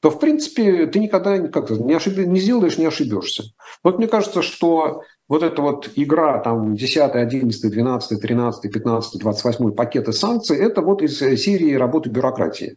то, 0.00 0.10
в 0.10 0.18
принципе, 0.18 0.86
ты 0.86 0.98
никогда 0.98 1.38
как 1.46 1.70
не, 1.70 1.94
ошиб... 1.94 2.16
не 2.16 2.40
сделаешь, 2.40 2.76
не 2.76 2.86
ошибешься. 2.86 3.44
Вот 3.84 3.98
мне 3.98 4.08
кажется, 4.08 4.42
что 4.42 5.02
вот 5.28 5.42
эта 5.42 5.62
вот 5.62 5.90
игра, 5.96 6.38
там, 6.38 6.74
10, 6.74 7.14
11, 7.14 7.70
12, 7.70 8.20
13, 8.20 8.72
15, 8.72 9.20
28 9.20 9.72
пакеты 9.72 10.12
санкций, 10.12 10.58
это 10.58 10.82
вот 10.82 11.02
из 11.02 11.20
э, 11.22 11.36
серии 11.36 11.74
работы 11.74 12.10
бюрократии. 12.10 12.76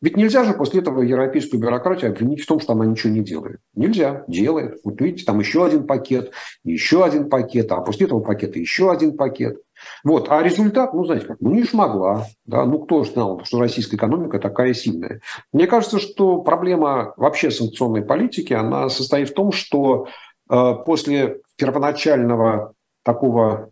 Ведь 0.00 0.16
нельзя 0.16 0.44
же 0.44 0.54
после 0.54 0.80
этого 0.80 1.02
европейскую 1.02 1.60
бюрократию 1.60 2.10
обвинить 2.10 2.42
в 2.42 2.46
том, 2.46 2.60
что 2.60 2.72
она 2.72 2.86
ничего 2.86 3.12
не 3.12 3.20
делает. 3.20 3.60
Нельзя, 3.74 4.24
делает. 4.28 4.80
Вот 4.84 5.00
видите, 5.00 5.24
там 5.24 5.38
еще 5.40 5.64
один 5.64 5.86
пакет, 5.86 6.32
еще 6.64 7.04
один 7.04 7.28
пакет, 7.28 7.70
а 7.72 7.80
после 7.80 8.06
этого 8.06 8.20
пакета 8.20 8.58
еще 8.58 8.90
один 8.90 9.16
пакет. 9.16 9.58
Вот. 10.04 10.28
А 10.30 10.42
результат, 10.42 10.94
ну, 10.94 11.04
знаете 11.04 11.26
как, 11.26 11.40
ну, 11.40 11.52
не 11.52 11.64
шмогла. 11.64 12.26
Да? 12.46 12.64
Ну, 12.64 12.78
кто 12.80 13.04
же 13.04 13.12
знал, 13.12 13.42
что 13.44 13.60
российская 13.60 13.96
экономика 13.96 14.38
такая 14.38 14.74
сильная. 14.74 15.20
Мне 15.52 15.66
кажется, 15.66 15.98
что 15.98 16.40
проблема 16.40 17.14
вообще 17.16 17.50
санкционной 17.50 18.02
политики, 18.02 18.52
она 18.52 18.88
состоит 18.88 19.30
в 19.30 19.34
том, 19.34 19.52
что 19.52 20.08
э, 20.50 20.72
после 20.86 21.40
первоначального 21.56 22.74
такого 23.02 23.70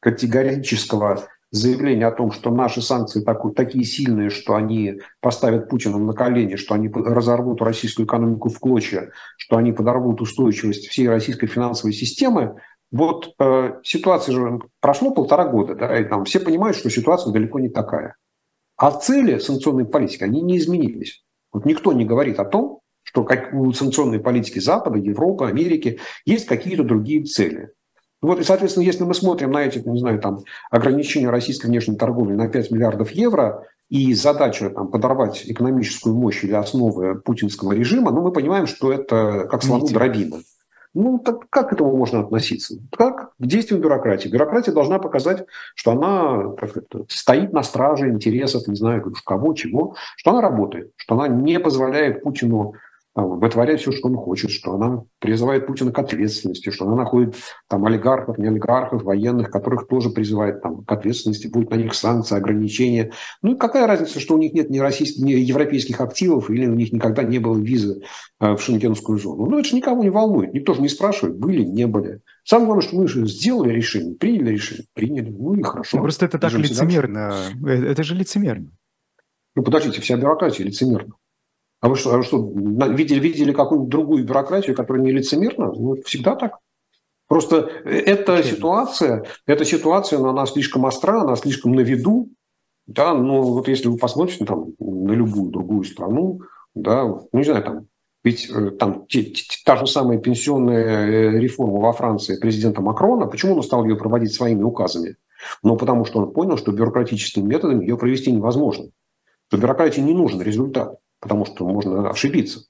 категорического 0.00 1.28
заявление 1.50 2.06
о 2.06 2.12
том, 2.12 2.30
что 2.30 2.50
наши 2.50 2.82
санкции 2.82 3.22
так, 3.22 3.42
такие 3.54 3.84
сильные, 3.84 4.30
что 4.30 4.54
они 4.54 5.00
поставят 5.20 5.68
Путина 5.68 5.98
на 5.98 6.12
колени, 6.12 6.56
что 6.56 6.74
они 6.74 6.88
разорвут 6.88 7.62
российскую 7.62 8.06
экономику 8.06 8.50
в 8.50 8.58
клочья, 8.58 9.10
что 9.36 9.56
они 9.56 9.72
подорвут 9.72 10.20
устойчивость 10.20 10.88
всей 10.88 11.08
российской 11.08 11.46
финансовой 11.46 11.92
системы, 11.94 12.60
вот 12.90 13.34
э, 13.38 13.80
ситуация 13.82 14.34
же 14.34 14.60
прошло 14.80 15.10
полтора 15.10 15.46
года, 15.46 15.74
да, 15.74 15.98
и 15.98 16.04
там 16.04 16.24
все 16.24 16.40
понимают, 16.40 16.76
что 16.76 16.90
ситуация 16.90 17.32
далеко 17.32 17.58
не 17.60 17.68
такая. 17.68 18.16
А 18.76 18.92
цели 18.92 19.38
санкционной 19.38 19.84
политики, 19.84 20.22
они 20.22 20.40
не 20.40 20.56
изменились. 20.58 21.22
Вот 21.52 21.64
никто 21.66 21.92
не 21.92 22.04
говорит 22.04 22.38
о 22.38 22.44
том, 22.44 22.80
что 23.08 23.24
как 23.24 23.54
у 23.54 23.72
санкционной 23.72 24.20
политики 24.20 24.58
Запада, 24.58 24.98
Европы, 24.98 25.46
Америки 25.46 25.98
есть 26.26 26.44
какие-то 26.44 26.84
другие 26.84 27.24
цели. 27.24 27.70
Вот, 28.20 28.38
и, 28.38 28.44
соответственно, 28.44 28.84
если 28.84 29.04
мы 29.04 29.14
смотрим 29.14 29.52
на 29.52 29.64
эти, 29.64 29.78
не 29.78 29.98
знаю, 29.98 30.20
там, 30.20 30.40
ограничения 30.70 31.30
российской 31.30 31.68
внешней 31.68 31.96
торговли 31.96 32.34
на 32.34 32.48
5 32.48 32.70
миллиардов 32.70 33.12
евро, 33.12 33.64
и 33.88 34.12
задача 34.12 34.68
там, 34.68 34.88
подорвать 34.88 35.44
экономическую 35.46 36.14
мощь 36.14 36.44
или 36.44 36.52
основы 36.52 37.14
путинского 37.14 37.72
режима, 37.72 38.10
ну, 38.10 38.20
мы 38.20 38.30
понимаем, 38.30 38.66
что 38.66 38.92
это 38.92 39.48
как 39.50 39.62
слону 39.62 39.88
дробина. 39.88 40.42
Ну, 40.92 41.18
так 41.18 41.48
как 41.48 41.70
к 41.70 41.72
этому 41.72 41.96
можно 41.96 42.20
относиться? 42.20 42.74
Как 42.94 43.30
к 43.38 43.46
действиям 43.46 43.80
бюрократии? 43.80 44.28
Бюрократия 44.28 44.72
должна 44.72 44.98
показать, 44.98 45.46
что 45.74 45.92
она 45.92 46.54
как 46.58 46.76
это, 46.76 47.06
стоит 47.08 47.54
на 47.54 47.62
страже 47.62 48.10
интересов, 48.10 48.66
не 48.68 48.74
знаю, 48.74 49.14
кого, 49.24 49.54
чего, 49.54 49.94
что 50.16 50.32
она 50.32 50.42
работает, 50.42 50.92
что 50.96 51.14
она 51.14 51.28
не 51.28 51.58
позволяет 51.58 52.22
Путину 52.22 52.74
вытворяет 53.26 53.80
все, 53.80 53.92
что 53.92 54.08
он 54.08 54.16
хочет, 54.16 54.50
что 54.50 54.74
она 54.74 55.04
призывает 55.18 55.66
Путина 55.66 55.92
к 55.92 55.98
ответственности, 55.98 56.70
что 56.70 56.86
она 56.86 56.96
находит 56.96 57.34
там 57.68 57.84
олигархов, 57.84 58.38
не 58.38 58.46
олигархов, 58.46 59.02
военных, 59.02 59.50
которых 59.50 59.88
тоже 59.88 60.10
призывает 60.10 60.62
там, 60.62 60.84
к 60.84 60.92
ответственности, 60.92 61.48
будет 61.48 61.70
на 61.70 61.74
них 61.74 61.94
санкции, 61.94 62.36
ограничения. 62.36 63.12
Ну 63.42 63.54
и 63.54 63.58
какая 63.58 63.86
разница, 63.86 64.20
что 64.20 64.34
у 64.34 64.38
них 64.38 64.52
нет 64.52 64.70
ни, 64.70 64.78
российских, 64.78 65.22
ни 65.22 65.32
европейских 65.32 66.00
активов 66.00 66.50
или 66.50 66.66
у 66.66 66.74
них 66.74 66.92
никогда 66.92 67.22
не 67.22 67.38
было 67.38 67.58
визы 67.58 68.02
э, 68.40 68.54
в 68.54 68.60
шенгенскую 68.60 69.18
зону. 69.18 69.46
Ну 69.46 69.58
это 69.58 69.68
же 69.68 69.76
никого 69.76 70.02
не 70.02 70.10
волнует, 70.10 70.54
никто 70.54 70.74
же 70.74 70.82
не 70.82 70.88
спрашивает, 70.88 71.38
были, 71.38 71.64
не 71.64 71.86
были. 71.86 72.20
Самое 72.44 72.66
главное, 72.66 72.86
что 72.86 72.96
мы 72.96 73.08
же 73.08 73.26
сделали 73.26 73.72
решение, 73.72 74.14
приняли 74.14 74.52
решение, 74.52 74.86
приняли, 74.94 75.30
ну 75.30 75.54
и 75.54 75.62
хорошо. 75.62 75.96
Ну, 75.96 76.02
просто 76.02 76.26
это 76.26 76.38
так 76.38 76.52
лицемерно, 76.52 77.34
э, 77.66 77.70
это 77.70 78.02
же 78.02 78.14
лицемерно. 78.14 78.70
Ну 79.56 79.62
подождите, 79.64 80.00
вся 80.00 80.16
бюрократия 80.16 80.64
лицемерна. 80.64 81.14
А 81.80 81.88
вы 81.88 81.96
что, 81.96 82.12
а 82.12 82.16
вы 82.16 82.24
что 82.24 82.38
видели, 82.38 83.20
видели 83.20 83.52
какую-нибудь 83.52 83.90
другую 83.90 84.24
бюрократию, 84.24 84.74
которая 84.74 85.02
не 85.02 85.12
лицемерна? 85.12 85.72
Ну, 85.72 85.96
всегда 86.04 86.34
так. 86.34 86.58
Просто 87.28 87.70
эта 87.84 88.42
ситуация, 88.42 89.24
эта 89.46 89.64
ситуация, 89.64 90.18
она 90.18 90.46
слишком 90.46 90.84
остра, 90.86 91.20
она 91.20 91.36
слишком 91.36 91.74
на 91.74 91.80
виду. 91.80 92.30
Да, 92.86 93.12
ну 93.12 93.42
вот 93.42 93.68
если 93.68 93.88
вы 93.88 93.98
посмотрите 93.98 94.46
там 94.46 94.72
на 94.78 95.12
любую 95.12 95.50
другую 95.50 95.84
страну, 95.84 96.40
да, 96.74 97.04
ну 97.04 97.28
не 97.32 97.44
знаю, 97.44 97.62
там, 97.62 97.86
ведь 98.24 98.48
э, 98.50 98.70
там 98.70 99.06
те, 99.08 99.24
те, 99.24 99.44
та 99.62 99.76
же 99.76 99.86
самая 99.86 100.16
пенсионная 100.16 101.06
э, 101.06 101.38
реформа 101.38 101.80
во 101.80 101.92
Франции 101.92 102.40
президента 102.40 102.80
Макрона, 102.80 103.26
почему 103.26 103.56
он 103.56 103.62
стал 103.62 103.84
ее 103.84 103.96
проводить 103.96 104.32
своими 104.32 104.62
указами? 104.62 105.16
Ну, 105.62 105.76
потому 105.76 106.06
что 106.06 106.20
он 106.20 106.32
понял, 106.32 106.56
что 106.56 106.72
бюрократическими 106.72 107.46
методами 107.46 107.84
ее 107.84 107.98
провести 107.98 108.32
невозможно. 108.32 108.86
Что 109.48 109.58
бюрократии 109.58 110.00
не 110.00 110.14
нужен 110.14 110.40
результат 110.40 110.98
потому 111.20 111.44
что 111.46 111.66
можно 111.66 112.10
ошибиться. 112.10 112.60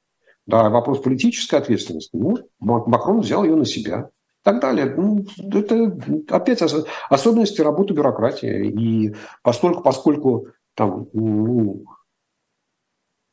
Да, 0.47 0.71
вопрос 0.71 1.01
политической 1.01 1.57
ответственности, 1.57 2.17
ну, 2.17 2.39
Макрон 2.59 3.21
взял 3.21 3.45
ее 3.45 3.55
на 3.55 3.67
себя. 3.67 4.09
И 4.41 4.45
так 4.45 4.61
далее. 4.61 4.95
Ну, 4.97 5.27
это 5.53 5.99
опять 6.31 6.63
особенности 7.11 7.61
работы 7.61 7.93
бюрократии. 7.93 8.69
И 8.69 9.15
поскольку, 9.43 9.83
поскольку 9.83 10.47
там, 10.75 11.09
ну, 11.13 11.85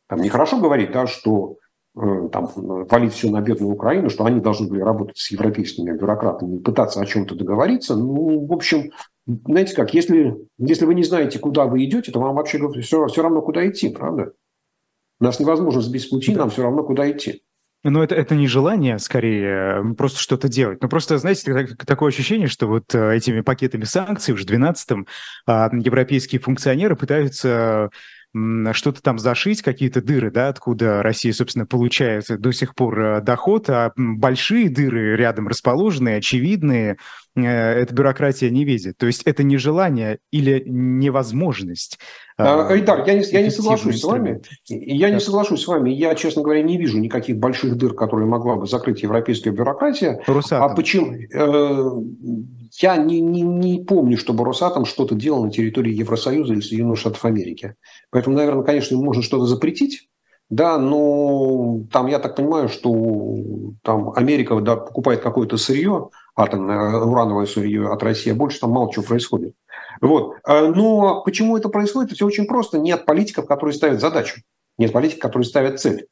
там 0.08 0.22
нехорошо 0.22 0.60
говорить, 0.60 0.92
да, 0.92 1.08
что 1.08 1.56
э, 1.96 2.30
там, 2.34 2.50
валить 2.56 3.14
все 3.14 3.30
на 3.30 3.40
бедную 3.40 3.72
Украину, 3.72 4.10
что 4.10 4.26
они 4.26 4.42
должны 4.42 4.68
были 4.68 4.82
работать 4.82 5.18
с 5.18 5.32
европейскими 5.32 5.98
бюрократами 5.98 6.58
и 6.58 6.60
пытаться 6.60 7.00
о 7.00 7.06
чем-то 7.06 7.36
договориться. 7.36 7.96
Ну, 7.96 8.46
в 8.46 8.52
общем, 8.52 8.92
знаете 9.26 9.74
как, 9.74 9.94
если, 9.94 10.36
если 10.58 10.86
вы 10.86 10.96
не 10.96 11.04
знаете, 11.04 11.40
куда 11.40 11.66
вы 11.66 11.86
идете, 11.86 12.12
то 12.12 12.20
вам 12.20 12.36
вообще 12.36 12.60
все, 12.82 13.08
все 13.08 13.22
равно, 13.22 13.42
куда 13.42 13.66
идти, 13.68 13.88
правда? 13.90 14.34
Нас 15.20 15.40
невозможно 15.40 15.82
сбить 15.82 16.04
с 16.04 16.08
пути, 16.08 16.34
да. 16.34 16.40
нам 16.40 16.50
все 16.50 16.64
равно 16.64 16.84
куда 16.84 17.10
идти. 17.10 17.42
Но 17.88 18.04
это, 18.04 18.16
это 18.16 18.34
не 18.34 18.48
желание, 18.48 18.98
скорее, 18.98 19.94
просто 19.96 20.20
что-то 20.20 20.50
делать. 20.50 20.82
Ну, 20.82 20.90
просто, 20.90 21.20
знаете, 21.20 21.68
такое 21.86 22.10
ощущение, 22.10 22.48
что 22.48 22.66
вот 22.66 22.96
э, 22.96 23.16
этими 23.16 23.42
пакетами 23.42 23.84
санкций, 23.84 24.34
уже 24.34 24.44
12-м, 24.44 25.06
а, 25.46 25.70
европейские 25.72 26.42
функционеры 26.42 26.96
пытаются 26.96 27.92
что-то 28.74 29.02
там 29.02 29.18
зашить, 29.18 29.62
какие-то 29.62 30.02
дыры, 30.02 30.30
да, 30.30 30.50
откуда 30.50 31.02
Россия, 31.02 31.32
собственно, 31.32 31.66
получает 31.66 32.26
до 32.28 32.52
сих 32.52 32.76
пор 32.76 33.00
э, 33.00 33.22
доход, 33.22 33.70
а 33.70 33.94
большие 33.96 34.70
дыры 34.70 35.16
рядом 35.16 35.48
расположенные, 35.48 36.18
очевидные, 36.18 36.98
э, 37.36 37.42
эта 37.44 37.94
бюрократия 37.94 38.50
не 38.50 38.66
видит. 38.66 38.98
То 38.98 39.08
есть 39.08 39.24
это 39.24 39.44
не 39.44 39.58
желание 39.58 40.20
или 40.32 40.64
невозможность. 40.66 41.98
А, 42.38 42.68
Айдар, 42.68 43.06
я 43.08 43.14
не, 43.14 43.24
я 43.32 43.42
не 43.42 43.50
соглашусь 43.50 44.02
с 44.02 44.04
вами. 44.04 44.42
Я 44.68 45.10
не 45.10 45.22
соглашусь 45.22 45.64
с 45.64 45.68
вами. 45.68 45.92
Я, 45.92 46.14
честно 46.16 46.42
говоря, 46.42 46.62
не 46.62 46.78
вижу 46.78 46.98
никаких 47.00 47.38
больших 47.38 47.78
дыр, 47.78 47.94
которые 47.94 48.28
могла 48.28 48.58
бы 48.58 48.68
закрыть 48.68 49.04
европейская 49.04 49.52
бюрократия. 49.52 50.22
Росатом. 50.28 50.72
А 50.72 50.76
почему? 50.76 51.16
Я 52.82 52.98
не, 52.98 53.22
не, 53.22 53.42
не 53.42 53.84
помню, 53.84 54.18
чтобы 54.18 54.44
Росатом 54.44 54.86
что-то 54.86 55.16
делал 55.16 55.46
на 55.46 55.52
территории 55.52 55.94
Евросоюза 55.94 56.54
или 56.54 56.62
Соединенных 56.62 57.00
Штатов 57.00 57.24
Америки. 57.26 57.76
Поэтому, 58.10 58.36
наверное, 58.36 58.64
конечно, 58.64 58.98
можно 58.98 59.24
что-то 59.24 59.46
запретить, 59.46 60.10
да, 60.50 60.78
но 60.78 61.82
там, 61.92 62.08
я 62.08 62.20
так 62.20 62.36
понимаю, 62.36 62.70
что 62.70 62.94
там 63.82 64.12
Америка 64.16 64.60
да, 64.62 64.76
покупает 64.76 65.22
какое-то 65.22 65.58
сырье, 65.58 66.10
атомное, 66.36 67.00
урановое 67.00 67.48
сырье 67.48 67.92
от 67.92 68.04
России, 68.04 68.32
а 68.32 68.36
больше 68.36 68.60
там 68.60 68.72
мало 68.72 68.92
чего 68.94 69.06
происходит. 69.06 69.56
Вот. 70.02 70.36
А, 70.44 70.68
но 70.68 71.24
почему 71.24 71.58
это 71.58 71.70
происходит? 71.70 72.12
Все 72.12 72.26
очень 72.26 72.46
просто. 72.46 72.78
Нет 72.78 73.06
политиков, 73.06 73.48
которые 73.48 73.74
ставят 73.74 74.02
задачу. 74.02 74.42
Нет 74.78 74.92
политиков, 74.92 75.22
которые 75.22 75.46
ставят 75.46 75.80
цель. 75.80 76.08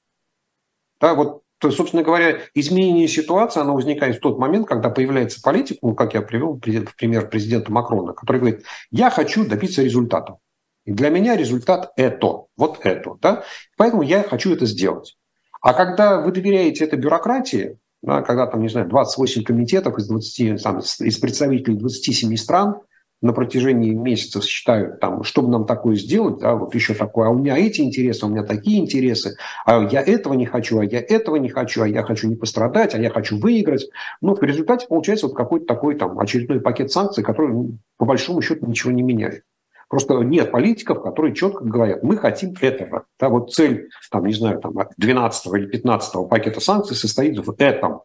Да, 0.99 1.13
вот 1.13 1.42
то 1.63 1.69
есть, 1.69 1.77
собственно 1.77 2.03
говоря, 2.03 2.39
изменение 2.55 3.07
ситуации, 3.07 3.61
оно 3.61 3.73
возникает 3.73 4.17
в 4.17 4.19
тот 4.19 4.37
момент, 4.37 4.67
когда 4.67 4.89
появляется 4.89 5.41
политик, 5.41 5.77
ну, 5.81 5.95
как 5.95 6.13
я 6.13 6.21
привел 6.21 6.55
в 6.55 6.59
пример 6.59 7.29
президента 7.29 7.71
Макрона, 7.71 8.11
который 8.11 8.41
говорит, 8.41 8.65
я 8.91 9.09
хочу 9.09 9.47
добиться 9.47 9.81
результата. 9.81 10.39
И 10.83 10.91
для 10.91 11.07
меня 11.07 11.37
результат 11.37 11.93
это, 11.95 12.47
вот 12.57 12.79
это. 12.83 13.11
Да? 13.21 13.45
Поэтому 13.77 14.01
я 14.01 14.23
хочу 14.23 14.53
это 14.53 14.65
сделать. 14.65 15.15
А 15.61 15.73
когда 15.73 16.19
вы 16.19 16.33
доверяете 16.33 16.83
этой 16.83 16.99
бюрократии, 16.99 17.77
да, 18.01 18.23
когда 18.23 18.45
там, 18.45 18.61
не 18.61 18.67
знаю, 18.67 18.89
28 18.89 19.45
комитетов 19.45 19.97
из, 19.97 20.09
20, 20.09 20.61
там, 20.61 20.79
из 20.79 21.17
представителей 21.17 21.77
27 21.77 22.35
стран– 22.35 22.75
на 23.23 23.31
протяжении 23.31 23.91
месяцев 23.91 24.43
считают, 24.43 24.99
там, 24.99 25.23
чтобы 25.23 25.47
нам 25.47 25.65
такое 25.65 25.95
сделать, 25.95 26.39
да, 26.39 26.55
вот 26.55 26.75
еще 26.75 26.93
такое, 26.93 27.27
а 27.27 27.31
у 27.31 27.37
меня 27.37 27.57
эти 27.57 27.79
интересы, 27.79 28.25
у 28.25 28.29
меня 28.29 28.43
такие 28.43 28.81
интересы, 28.81 29.37
а 29.65 29.87
я 29.89 30.01
этого 30.01 30.33
не 30.33 30.45
хочу, 30.45 30.79
а 30.79 30.85
я 30.85 30.99
этого 30.99 31.37
не 31.37 31.47
хочу, 31.47 31.83
а 31.83 31.87
я 31.87 32.03
хочу 32.03 32.27
не 32.27 32.35
пострадать, 32.35 32.93
а 32.93 32.99
я 32.99 33.09
хочу 33.09 33.39
выиграть. 33.39 33.87
Но 34.19 34.35
в 34.35 34.43
результате 34.43 34.87
получается 34.87 35.27
вот 35.27 35.37
какой-то 35.37 35.65
такой 35.65 35.95
там 35.95 36.19
очередной 36.19 36.59
пакет 36.59 36.91
санкций, 36.91 37.23
который 37.23 37.53
ну, 37.53 37.77
по 37.97 38.05
большому 38.05 38.41
счету 38.41 38.65
ничего 38.65 38.91
не 38.91 39.03
меняет. 39.03 39.43
Просто 39.87 40.15
нет 40.15 40.51
политиков, 40.51 41.01
которые 41.01 41.33
четко 41.33 41.63
говорят, 41.63 42.03
мы 42.03 42.17
хотим 42.17 42.53
этого. 42.59 43.05
Да, 43.17 43.29
вот 43.29 43.53
цель, 43.53 43.89
там, 44.11 44.25
не 44.25 44.33
знаю, 44.33 44.59
там, 44.59 44.73
12 44.97 45.53
или 45.53 45.67
15 45.67 46.27
пакета 46.29 46.59
санкций 46.59 46.97
состоит 46.97 47.39
в 47.39 47.55
этом. 47.57 48.01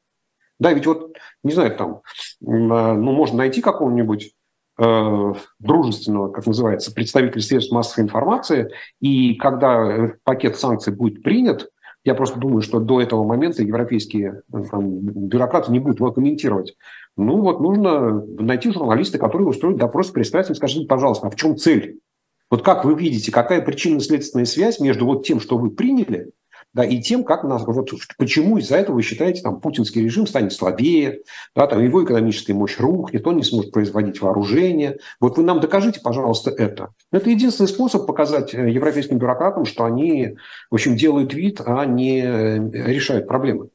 Да, 0.60 0.72
ведь 0.72 0.86
вот, 0.86 1.16
не 1.42 1.52
знаю, 1.52 1.74
там, 1.74 2.02
ну, 2.40 3.12
можно 3.12 3.38
найти 3.38 3.60
какого-нибудь 3.60 4.32
дружественного, 4.78 6.30
как 6.30 6.46
называется, 6.46 6.92
представителя 6.92 7.42
средств 7.42 7.72
массовой 7.72 8.04
информации. 8.04 8.70
И 9.00 9.34
когда 9.34 10.12
пакет 10.22 10.56
санкций 10.56 10.94
будет 10.94 11.22
принят, 11.22 11.68
я 12.04 12.14
просто 12.14 12.38
думаю, 12.38 12.62
что 12.62 12.80
до 12.80 13.00
этого 13.00 13.24
момента 13.24 13.62
европейские 13.62 14.42
э, 14.52 14.62
там, 14.70 15.00
бюрократы 15.00 15.72
не 15.72 15.78
будут 15.78 15.98
его 15.98 16.12
комментировать. 16.12 16.76
Ну 17.16 17.40
вот 17.40 17.60
нужно 17.60 18.24
найти 18.38 18.70
журналиста, 18.70 19.18
который 19.18 19.42
устроит 19.42 19.76
допрос 19.76 20.08
с 20.08 20.10
представителем, 20.12 20.54
скажите, 20.54 20.86
пожалуйста, 20.86 21.26
а 21.26 21.30
в 21.30 21.36
чем 21.36 21.56
цель? 21.56 21.98
Вот 22.50 22.62
как 22.62 22.84
вы 22.84 22.94
видите, 22.94 23.30
какая 23.30 23.60
причинно-следственная 23.60 24.46
связь 24.46 24.80
между 24.80 25.04
вот 25.04 25.26
тем, 25.26 25.38
что 25.40 25.58
вы 25.58 25.70
приняли, 25.70 26.30
да, 26.74 26.84
и 26.84 27.00
тем, 27.00 27.24
как 27.24 27.44
нас, 27.44 27.64
вот 27.66 27.90
почему 28.18 28.58
из-за 28.58 28.76
этого 28.76 28.96
вы 28.96 29.02
считаете, 29.02 29.42
там, 29.42 29.60
путинский 29.60 30.02
режим 30.02 30.26
станет 30.26 30.52
слабее, 30.52 31.22
да, 31.54 31.66
там, 31.66 31.82
его 31.82 32.04
экономическая 32.04 32.54
мощь 32.54 32.78
рухнет, 32.78 33.26
он 33.26 33.36
не 33.36 33.42
сможет 33.42 33.72
производить 33.72 34.20
вооружение. 34.20 34.98
Вот 35.20 35.38
вы 35.38 35.44
нам 35.44 35.60
докажите, 35.60 36.00
пожалуйста, 36.00 36.50
это. 36.50 36.90
Это 37.10 37.30
единственный 37.30 37.68
способ 37.68 38.06
показать 38.06 38.54
э, 38.54 38.70
европейским 38.70 39.18
бюрократам, 39.18 39.64
что 39.64 39.84
они, 39.84 40.36
в 40.70 40.74
общем, 40.74 40.96
делают 40.96 41.32
вид, 41.32 41.60
а 41.64 41.84
не 41.86 42.20
э, 42.20 42.70
решают 42.86 43.26
проблемы. 43.26 43.70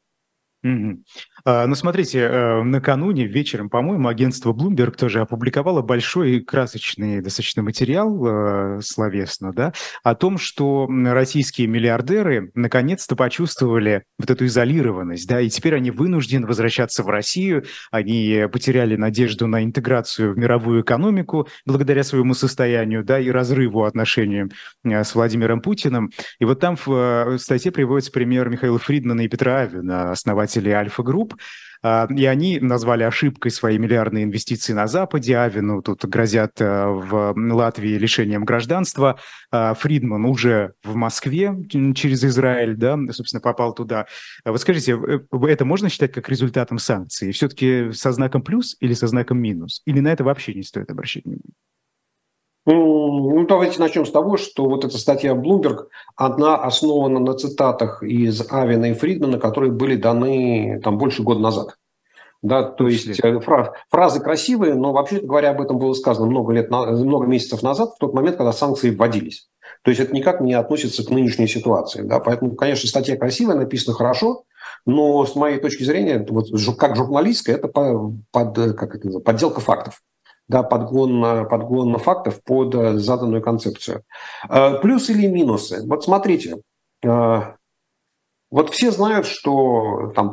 Mm-hmm. 0.66 1.00
Ну, 1.46 1.76
смотрите, 1.76 2.20
э, 2.20 2.64
накануне 2.64 3.26
вечером, 3.26 3.70
по-моему, 3.70 4.08
агентство 4.08 4.54
Bloomberg 4.54 4.96
тоже 4.96 5.20
опубликовало 5.20 5.82
большой 5.82 6.40
красочный 6.40 7.20
достаточно 7.20 7.62
материал 7.62 8.78
э, 8.78 8.82
словесно, 8.82 9.52
да, 9.52 9.74
о 10.04 10.16
том, 10.16 10.38
что 10.38 10.88
российские 10.90 11.68
миллиардеры 11.68 12.50
наконец-то 12.56 13.18
почувствовали 13.18 14.04
вот 14.18 14.32
эту 14.32 14.46
изолированность, 14.46 15.28
да, 15.28 15.42
и 15.42 15.50
теперь 15.50 15.76
они 15.76 15.92
вынуждены 15.92 16.48
возвращаться 16.48 17.04
в 17.04 17.10
Россию, 17.10 17.66
они 17.92 18.46
потеряли 18.50 18.96
надежду 18.96 19.46
на 19.46 19.66
интеграцию 19.66 20.34
в 20.34 20.38
мировую 20.38 20.84
экономику 20.84 21.50
благодаря 21.66 22.04
своему 22.04 22.36
состоянию, 22.36 23.04
да, 23.04 23.20
и 23.20 23.30
разрыву 23.30 23.84
отношений 23.84 24.46
э, 24.86 25.04
с 25.04 25.14
Владимиром 25.14 25.60
Путиным. 25.60 26.10
И 26.40 26.46
вот 26.46 26.62
там 26.62 26.78
в 26.78 27.38
статье 27.38 27.74
приводится 27.74 28.14
пример 28.14 28.48
Михаила 28.48 28.80
Фридмана 28.80 29.22
и 29.22 29.28
Петра 29.28 29.58
Авина, 29.58 30.12
основателей 30.12 30.72
Альфа-групп, 30.72 31.33
А, 31.84 32.08
и 32.10 32.26
они 32.26 32.60
назвали 32.60 33.04
ошибкой 33.04 33.52
свои 33.52 33.78
миллиардные 33.78 34.24
инвестиции 34.24 34.74
на 34.74 34.88
Западе. 34.88 35.38
Авину 35.38 35.82
тут 35.82 36.06
грозят 36.06 36.62
э, 36.62 36.86
в 36.88 37.34
Латвии 37.36 37.98
лишением 37.98 38.46
гражданства. 38.46 39.20
А, 39.52 39.74
Фридман 39.74 40.26
уже 40.26 40.74
в 40.84 40.96
Москве 40.96 41.54
через 41.70 42.24
Израиль, 42.24 42.76
да, 42.76 42.98
собственно, 43.12 43.42
попал 43.42 43.74
туда. 43.74 44.06
Вы 44.46 44.58
скажите, 44.58 44.94
э, 44.94 45.20
это 45.48 45.66
можно 45.66 45.90
считать 45.90 46.14
как 46.14 46.30
результатом 46.30 46.80
санкций? 46.80 47.34
Все-таки 47.34 47.92
со 47.92 48.14
знаком 48.14 48.42
плюс 48.44 48.78
или 48.80 48.94
со 48.94 49.08
знаком 49.08 49.40
минус? 49.40 49.82
Или 49.86 50.00
на 50.00 50.08
это 50.08 50.24
вообще 50.24 50.54
не 50.54 50.64
стоит 50.64 50.90
обращать 50.90 51.26
внимание? 51.26 51.54
Ну, 52.66 53.46
давайте 53.46 53.80
начнем 53.80 54.06
с 54.06 54.12
того, 54.12 54.38
что 54.38 54.66
вот 54.66 54.86
эта 54.86 54.98
статья 54.98 55.34
Bloomberg, 55.34 55.88
она 56.16 56.56
основана 56.56 57.20
на 57.20 57.34
цитатах 57.34 58.02
из 58.04 58.42
Авина 58.50 58.92
и 58.92 58.94
Фридмана, 58.94 59.38
которые 59.38 59.72
были 59.74 59.98
даны 59.98 60.80
там 60.82 60.98
больше 60.98 61.24
года 61.24 61.42
назад. 61.42 61.78
Да, 62.42 62.64
то 62.64 62.88
есть 62.88 63.20
э, 63.22 63.40
фраз, 63.40 63.70
фразы 63.90 64.20
красивые, 64.20 64.76
но 64.76 64.92
вообще 64.92 65.20
говоря, 65.20 65.52
об 65.52 65.62
этом 65.62 65.78
было 65.78 65.94
сказано 65.94 66.28
много 66.28 66.52
лет, 66.54 66.70
много 66.70 67.26
месяцев 67.26 67.64
назад, 67.64 67.94
в 67.96 67.98
тот 68.00 68.14
момент, 68.14 68.38
когда 68.38 68.52
санкции 68.52 68.92
вводились. 68.92 69.50
То 69.82 69.92
есть 69.92 70.02
это 70.02 70.14
никак 70.14 70.42
не 70.42 70.54
относится 70.54 71.06
к 71.06 71.10
нынешней 71.10 71.48
ситуации. 71.48 72.02
Да? 72.02 72.20
Поэтому, 72.20 72.56
конечно, 72.56 72.88
статья 72.88 73.18
красивая, 73.18 73.56
написана 73.56 73.96
хорошо, 73.96 74.44
но 74.86 75.26
с 75.26 75.36
моей 75.36 75.60
точки 75.60 75.84
зрения, 75.84 76.26
вот, 76.30 76.48
как 76.78 76.96
журналистская, 76.96 77.58
это 77.58 77.68
под, 77.68 78.56
как 78.76 78.96
это, 78.96 79.20
подделка 79.20 79.62
фактов 79.62 80.02
да, 80.54 80.62
подгон, 80.62 81.48
подгон 81.50 81.98
фактов 81.98 82.40
под 82.44 82.76
э, 82.76 82.98
заданную 83.00 83.42
концепцию. 83.42 84.04
Э, 84.48 84.78
плюсы 84.80 85.12
или 85.14 85.26
минусы? 85.26 85.82
Вот 85.88 86.04
смотрите, 86.04 86.58
э, 87.04 87.42
вот 88.52 88.70
все 88.70 88.92
знают, 88.92 89.26
что 89.26 90.14
там 90.16 90.32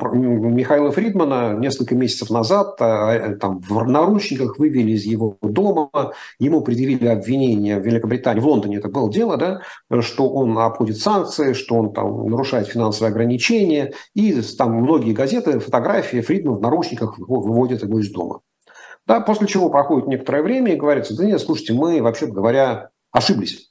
Михаила 0.55 0.91
Фридмана 0.91 1.55
несколько 1.57 1.95
месяцев 1.95 2.29
назад 2.29 2.77
там, 2.77 3.61
в 3.61 3.89
наручниках 3.89 4.59
вывели 4.59 4.91
из 4.91 5.07
его 5.07 5.39
дома, 5.41 6.13
ему 6.39 6.61
предъявили 6.61 7.07
обвинение 7.07 7.81
в 7.81 7.87
Великобритании, 7.87 8.43
в 8.43 8.47
Лондоне 8.47 8.77
это 8.77 8.89
было 8.89 9.11
дело, 9.11 9.39
да, 9.39 9.63
что 10.03 10.29
он 10.29 10.59
обходит 10.59 10.99
санкции, 10.99 11.55
что 11.55 11.77
он 11.77 11.95
там 11.95 12.27
нарушает 12.29 12.69
финансовые 12.69 13.11
ограничения, 13.11 13.95
и 14.15 14.39
там 14.59 14.75
многие 14.75 15.15
газеты, 15.15 15.59
фотографии 15.59 16.21
Фридмана 16.21 16.59
в 16.59 16.61
наручниках 16.61 17.19
выводят 17.19 17.83
его 17.83 18.01
из 18.01 18.11
дома. 18.11 18.43
Да, 19.07 19.21
после 19.21 19.47
чего 19.47 19.71
проходит 19.71 20.09
некоторое 20.09 20.43
время 20.43 20.73
и 20.73 20.77
говорится, 20.77 21.17
да 21.17 21.25
нет, 21.25 21.41
слушайте, 21.41 21.73
мы, 21.73 22.01
вообще 22.03 22.27
говоря, 22.27 22.91
ошиблись. 23.11 23.71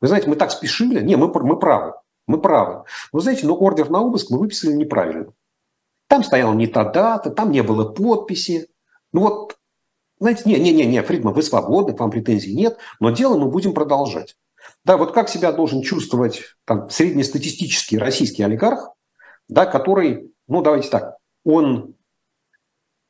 Вы 0.00 0.08
знаете, 0.08 0.28
мы 0.28 0.36
так 0.36 0.50
спешили. 0.50 1.02
Не, 1.02 1.16
мы, 1.16 1.28
мы 1.28 1.58
правы. 1.58 1.94
Мы 2.26 2.40
правы. 2.40 2.84
Вы 3.12 3.20
знаете, 3.20 3.46
но 3.46 3.56
ордер 3.56 3.90
на 3.90 4.02
обыск 4.02 4.30
мы 4.30 4.38
выписали 4.38 4.72
неправильно. 4.72 5.32
Там 6.08 6.22
стояла 6.22 6.54
не 6.54 6.66
та 6.66 6.84
дата, 6.84 7.30
там 7.30 7.50
не 7.50 7.62
было 7.62 7.88
подписи. 7.88 8.68
Ну 9.12 9.22
вот, 9.22 9.56
знаете, 10.20 10.42
не, 10.46 10.58
не, 10.58 10.72
не, 10.72 10.86
не, 10.86 11.02
Фридман, 11.02 11.34
вы 11.34 11.42
свободны, 11.42 11.94
к 11.94 12.00
вам 12.00 12.10
претензий 12.10 12.54
нет, 12.54 12.78
но 13.00 13.10
дело 13.10 13.38
мы 13.38 13.48
будем 13.48 13.72
продолжать. 13.72 14.36
Да, 14.84 14.96
вот 14.96 15.12
как 15.12 15.28
себя 15.28 15.52
должен 15.52 15.82
чувствовать 15.82 16.42
там, 16.64 16.88
среднестатистический 16.90 17.98
российский 17.98 18.42
олигарх, 18.42 18.90
да, 19.48 19.66
который, 19.66 20.32
ну 20.46 20.62
давайте 20.62 20.88
так, 20.90 21.16
он 21.44 21.94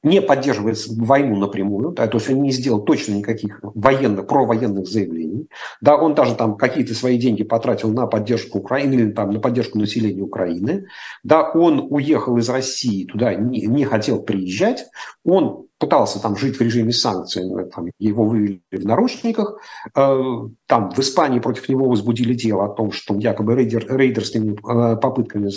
не 0.02 0.22
поддерживает 0.22 0.78
войну 0.88 1.36
напрямую, 1.36 1.90
да, 1.90 2.06
то 2.06 2.18
есть 2.18 2.30
он 2.30 2.42
не 2.42 2.52
сделал 2.52 2.82
точно 2.82 3.14
никаких 3.14 3.60
военных, 3.62 4.26
провоенных 4.26 4.86
заявлений. 4.86 5.48
Да, 5.80 5.96
он 5.96 6.14
даже 6.14 6.34
там 6.34 6.56
какие-то 6.56 6.94
свои 6.94 7.18
деньги 7.18 7.42
потратил 7.42 7.92
на 7.92 8.06
поддержку 8.06 8.58
Украины 8.58 8.94
или 8.94 9.12
там, 9.12 9.30
на 9.30 9.40
поддержку 9.40 9.78
населения 9.78 10.22
Украины. 10.22 10.86
Да, 11.24 11.50
он 11.50 11.88
уехал 11.90 12.36
из 12.38 12.48
России 12.48 13.04
туда, 13.04 13.34
не, 13.34 13.66
не 13.66 13.84
хотел 13.84 14.22
приезжать. 14.22 14.86
Он 15.24 15.67
пытался 15.78 16.20
там 16.20 16.36
жить 16.36 16.56
в 16.56 16.60
режиме 16.60 16.92
санкций, 16.92 17.42
там, 17.74 17.86
его 17.98 18.24
вывели 18.24 18.60
в 18.70 18.84
наручниках. 18.84 19.58
Э, 19.94 20.20
там 20.66 20.90
в 20.90 20.98
Испании 20.98 21.38
против 21.38 21.68
него 21.68 21.88
возбудили 21.88 22.34
дело 22.34 22.64
о 22.64 22.68
том, 22.68 22.92
что 22.92 23.14
он 23.14 23.20
якобы 23.20 23.54
рейдер, 23.54 23.86
рейдерскими 23.88 24.52
э, 24.52 24.96
попытками, 24.96 25.48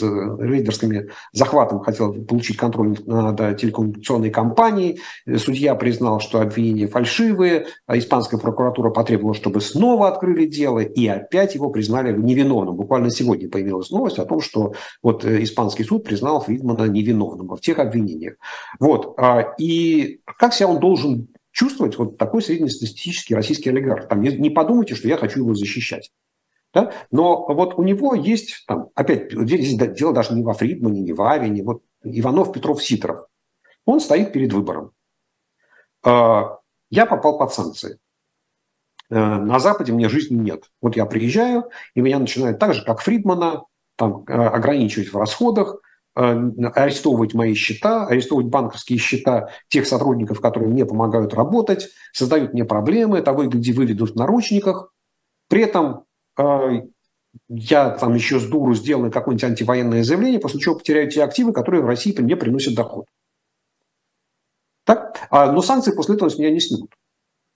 рейдерскими 0.41 1.09
захватом 1.33 1.79
хотел 1.79 2.13
получить 2.13 2.57
контроль 2.57 2.97
над 3.05 3.57
телекоммуникационной 3.57 4.29
компанией. 4.29 5.01
Судья 5.37 5.75
признал, 5.75 6.19
что 6.19 6.41
обвинения 6.41 6.87
фальшивые. 6.87 7.65
А 7.87 7.97
испанская 7.97 8.39
прокуратура 8.39 8.89
потребовала, 8.89 9.33
чтобы 9.33 9.61
снова 9.61 10.07
открыли 10.07 10.45
дело, 10.45 10.79
и 10.79 11.07
опять 11.07 11.55
его 11.55 11.69
признали 11.69 12.15
невиновным. 12.15 12.75
Буквально 12.75 13.09
сегодня 13.09 13.49
появилась 13.49 13.89
новость 13.89 14.19
о 14.19 14.25
том, 14.25 14.41
что 14.41 14.73
вот 15.01 15.25
э, 15.25 15.43
испанский 15.43 15.83
суд 15.83 16.03
признал 16.03 16.41
Фридмана 16.41 16.85
невиновным 16.85 17.55
в 17.55 17.61
тех 17.61 17.79
обвинениях. 17.79 18.35
Вот. 18.79 19.15
А, 19.17 19.53
и 20.11 20.21
как 20.25 20.53
себя 20.53 20.69
он 20.69 20.79
должен 20.79 21.27
чувствовать 21.51 21.97
вот 21.97 22.17
такой 22.17 22.41
среднестатистический 22.41 23.35
российский 23.35 23.69
олигарх? 23.69 24.07
Там, 24.07 24.21
не, 24.21 24.29
не 24.37 24.49
подумайте, 24.49 24.95
что 24.95 25.07
я 25.07 25.17
хочу 25.17 25.39
его 25.39 25.53
защищать. 25.53 26.11
Да? 26.73 26.93
Но 27.11 27.45
вот 27.47 27.75
у 27.75 27.83
него 27.83 28.15
есть, 28.15 28.63
там, 28.67 28.89
опять, 28.95 29.31
здесь 29.31 29.75
дело 29.75 30.13
даже 30.13 30.33
не 30.33 30.43
во 30.43 30.53
Фридмане, 30.53 31.01
не 31.01 31.13
в 31.13 31.21
Авине, 31.21 31.63
вот 31.63 31.83
Иванов, 32.03 32.53
Петров, 32.53 32.83
Сидоров. 32.83 33.25
Он 33.85 33.99
стоит 33.99 34.31
перед 34.31 34.53
выбором. 34.53 34.91
А, 36.03 36.59
я 36.89 37.05
попал 37.05 37.37
под 37.37 37.53
санкции. 37.53 37.99
А, 39.09 39.39
на 39.39 39.59
Западе 39.59 39.91
мне 39.91 40.07
жизни 40.07 40.35
нет. 40.35 40.71
Вот 40.81 40.95
я 40.95 41.05
приезжаю, 41.05 41.69
и 41.93 42.01
меня 42.01 42.19
начинают 42.19 42.59
так 42.59 42.73
же, 42.73 42.85
как 42.85 43.01
Фридмана, 43.01 43.63
там, 43.97 44.23
а, 44.27 44.49
ограничивать 44.49 45.11
в 45.11 45.17
расходах, 45.17 45.81
Э, 45.81 45.90
арестовывать 46.13 47.33
мои 47.33 47.53
счета, 47.53 48.05
арестовывать 48.05 48.49
банковские 48.49 48.99
счета 48.99 49.49
тех 49.69 49.87
сотрудников, 49.87 50.41
которые 50.41 50.69
мне 50.69 50.85
помогают 50.85 51.33
работать, 51.33 51.89
создают 52.13 52.53
мне 52.53 52.65
проблемы, 52.65 53.21
того 53.21 53.43
и 53.43 53.47
гляди 53.47 53.71
выведут 53.71 54.11
в 54.11 54.15
наручниках. 54.15 54.93
При 55.47 55.63
этом 55.63 56.03
э, 56.37 56.81
я 57.47 57.89
там 57.91 58.13
еще 58.13 58.39
с 58.39 58.45
дуру 58.45 58.73
сделаю 58.73 59.11
какое-нибудь 59.11 59.43
антивоенное 59.43 60.03
заявление, 60.03 60.39
после 60.39 60.59
чего 60.59 60.75
потеряю 60.75 61.09
те 61.09 61.23
активы, 61.23 61.53
которые 61.53 61.81
в 61.81 61.87
России 61.87 62.15
мне 62.19 62.35
приносят 62.35 62.75
доход. 62.75 63.05
Так? 64.83 65.27
А, 65.29 65.51
но 65.51 65.61
санкции 65.61 65.93
после 65.93 66.15
этого 66.15 66.29
с 66.29 66.37
меня 66.37 66.51
не 66.51 66.59
снимут. 66.59 66.91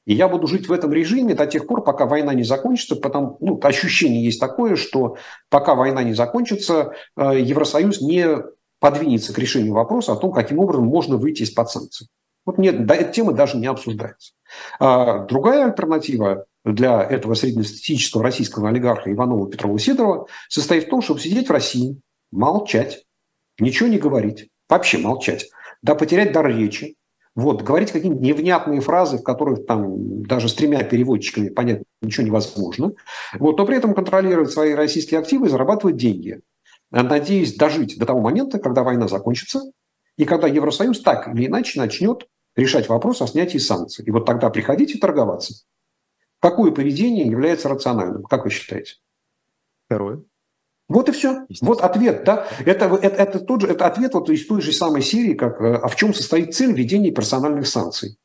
И 0.06 0.14
я 0.14 0.28
буду 0.28 0.48
жить 0.48 0.68
в 0.68 0.72
этом 0.72 0.94
режиме 0.94 1.34
до 1.34 1.48
тех 1.48 1.68
пор, 1.68 1.84
пока 1.84 2.06
война 2.06 2.34
не 2.34 2.44
закончится, 2.44 2.96
потому 2.96 3.38
ну, 3.40 3.60
ощущение 3.62 4.24
есть 4.24 4.40
такое, 4.40 4.76
что 4.76 5.18
пока 5.50 5.76
война 5.76 6.04
не 6.04 6.14
закончится, 6.14 6.94
э, 7.18 7.40
Евросоюз 7.42 8.02
не 8.02 8.38
подвинется 8.80 9.34
к 9.34 9.40
решению 9.40 9.74
вопроса 9.74 10.14
о 10.14 10.18
том, 10.18 10.32
каким 10.32 10.60
образом 10.60 10.86
можно 10.86 11.18
выйти 11.18 11.42
из-под 11.44 11.70
санкций. 11.72 12.08
Вот 12.46 12.60
нет, 12.60 12.90
эта 12.92 13.12
тема 13.12 13.34
даже 13.34 13.58
не 13.58 13.66
обсуждается. 13.66 14.34
А 14.80 15.26
другая 15.26 15.66
альтернатива 15.66 16.46
для 16.64 17.02
этого 17.04 17.34
среднестатистического 17.34 18.24
российского 18.24 18.70
олигарха 18.70 19.12
Иванова 19.12 19.50
Петрова 19.50 19.80
Сидорова 19.80 20.28
состоит 20.50 20.86
в 20.86 20.90
том, 20.90 21.02
чтобы 21.02 21.20
сидеть 21.20 21.48
в 21.48 21.52
России, 21.52 22.00
молчать, 22.32 23.06
ничего 23.60 23.90
не 23.90 23.98
говорить, 23.98 24.50
вообще 24.70 25.00
молчать, 25.00 25.50
да 25.82 25.96
потерять 25.96 26.32
дар 26.32 26.48
речи, 26.48 26.96
вот, 27.36 27.64
говорить 27.64 27.92
какие-нибудь 27.92 28.24
невнятные 28.24 28.80
фразы, 28.80 29.18
в 29.18 29.24
которых 29.24 29.66
там 29.66 30.24
даже 30.24 30.48
с 30.48 30.54
тремя 30.54 30.84
переводчиками 30.84 31.50
понять 31.50 31.84
ничего 32.02 32.26
невозможно. 32.26 32.94
Вот, 33.34 33.58
но 33.58 33.66
при 33.66 33.76
этом 33.76 33.94
контролировать 33.94 34.52
свои 34.52 34.74
российские 34.74 35.20
активы 35.20 35.48
и 35.48 35.50
зарабатывать 35.50 35.98
деньги. 35.98 36.42
Надеюсь 36.92 37.56
дожить 37.56 37.98
до 38.00 38.06
того 38.06 38.22
момента, 38.22 38.58
когда 38.58 38.84
война 38.84 39.10
закончится, 39.10 39.64
и 40.18 40.24
когда 40.24 40.48
Евросоюз 40.48 41.02
так 41.02 41.28
или 41.28 41.48
иначе 41.48 41.80
начнет 41.80 42.26
решать 42.56 42.88
вопрос 42.88 43.22
о 43.22 43.28
снятии 43.28 43.58
санкций. 43.58 44.06
И 44.06 44.12
вот 44.12 44.26
тогда 44.26 44.50
приходите 44.50 44.98
торговаться. 44.98 45.66
Какое 46.40 46.72
поведение 46.72 47.26
является 47.26 47.68
рациональным? 47.68 48.24
Как 48.24 48.46
вы 48.46 48.50
считаете? 48.50 48.96
Второе. 49.88 50.24
Вот 50.88 51.10
и 51.10 51.12
все. 51.12 51.46
Вот 51.62 51.82
ответ, 51.82 52.24
да. 52.26 52.48
Это, 52.66 52.86
это, 52.86 53.16
это, 53.16 53.40
тот 53.40 53.62
же, 53.62 53.68
это 53.68 53.88
ответ 53.88 54.14
вот 54.14 54.30
из 54.30 54.46
той 54.46 54.62
же 54.62 54.72
самой 54.72 55.02
серии, 55.02 55.34
как 55.34 55.60
э, 55.60 55.76
а 55.76 55.88
в 55.88 55.96
чем 55.96 56.14
состоит 56.14 56.54
цель 56.54 56.74
введения 56.74 57.12
персональных 57.12 57.68
санкций. 57.68 58.18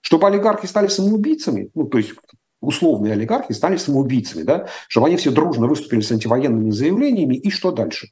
Чтобы 0.00 0.28
олигархи 0.28 0.66
стали 0.66 0.86
самоубийцами, 0.86 1.70
ну, 1.74 1.84
то 1.84 1.98
есть 1.98 2.12
условные 2.60 3.14
олигархи 3.14 3.52
стали 3.52 3.76
самоубийцами, 3.76 4.42
да, 4.44 4.68
чтобы 4.88 5.08
они 5.08 5.16
все 5.16 5.30
дружно 5.30 5.66
выступили 5.66 6.00
с 6.00 6.12
антивоенными 6.12 6.70
заявлениями, 6.70 7.36
и 7.36 7.50
что 7.50 7.72
дальше? 7.72 8.10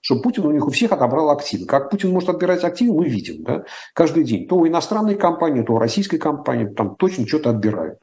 Чтобы 0.00 0.22
Путин 0.22 0.46
у 0.46 0.52
них 0.52 0.64
у 0.64 0.70
всех 0.70 0.92
отобрал 0.92 1.30
активы. 1.30 1.66
Как 1.66 1.90
Путин 1.90 2.10
может 2.10 2.28
отбирать 2.28 2.62
активы, 2.62 2.94
мы 2.94 3.08
видим, 3.08 3.42
да, 3.42 3.64
каждый 3.92 4.22
день. 4.22 4.46
То 4.46 4.56
у 4.56 4.68
иностранной 4.68 5.16
компании, 5.16 5.62
то 5.62 5.72
у 5.72 5.78
российской 5.78 6.18
компании, 6.18 6.72
там 6.72 6.94
точно 6.94 7.26
что-то 7.26 7.50
отбирают. 7.50 7.98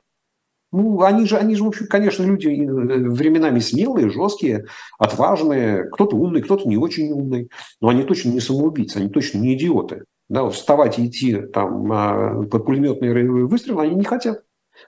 Ну, 0.73 1.03
они 1.03 1.27
же, 1.27 1.37
они 1.37 1.53
же, 1.53 1.63
в 1.63 1.67
общем, 1.67 1.85
конечно, 1.85 2.23
люди 2.23 2.47
э, 2.47 2.65
временами 2.65 3.59
смелые, 3.59 4.09
жесткие, 4.09 4.65
отважные. 4.97 5.87
Кто-то 5.91 6.15
умный, 6.15 6.41
кто-то 6.41 6.67
не 6.67 6.77
очень 6.77 7.11
умный. 7.11 7.51
Но 7.79 7.89
они 7.89 8.01
точно 8.01 8.29
не 8.29 8.39
самоубийцы, 8.39 8.97
они 8.97 9.09
точно 9.09 9.37
не 9.37 9.53
идиоты. 9.53 10.05
Да, 10.29 10.49
вставать 10.49 10.97
и 10.97 11.05
идти 11.05 11.35
там 11.53 11.91
а, 11.91 12.43
под 12.45 12.65
пулеметные 12.65 13.45
выстрелы 13.45 13.83
они 13.83 13.95
не 13.95 14.03
хотят. 14.03 14.41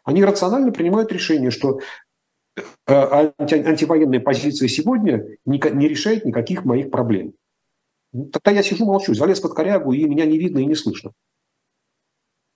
Они 0.03 0.23
рационально 0.23 0.71
принимают 0.71 1.11
решение, 1.11 1.51
что 1.51 1.79
э, 2.55 2.63
анти, 2.87 3.53
антивоенная 3.53 4.21
позиция 4.21 4.67
сегодня 4.67 5.23
не, 5.45 5.61
не 5.71 5.87
решает 5.87 6.25
никаких 6.25 6.65
моих 6.65 6.89
проблем. 6.89 7.33
Тогда 8.31 8.49
я 8.49 8.63
сижу, 8.63 8.85
молчу, 8.85 9.13
залез 9.13 9.39
под 9.39 9.53
корягу, 9.53 9.91
и 9.91 10.05
меня 10.05 10.25
не 10.25 10.39
видно 10.39 10.59
и 10.59 10.65
не 10.65 10.73
слышно. 10.73 11.11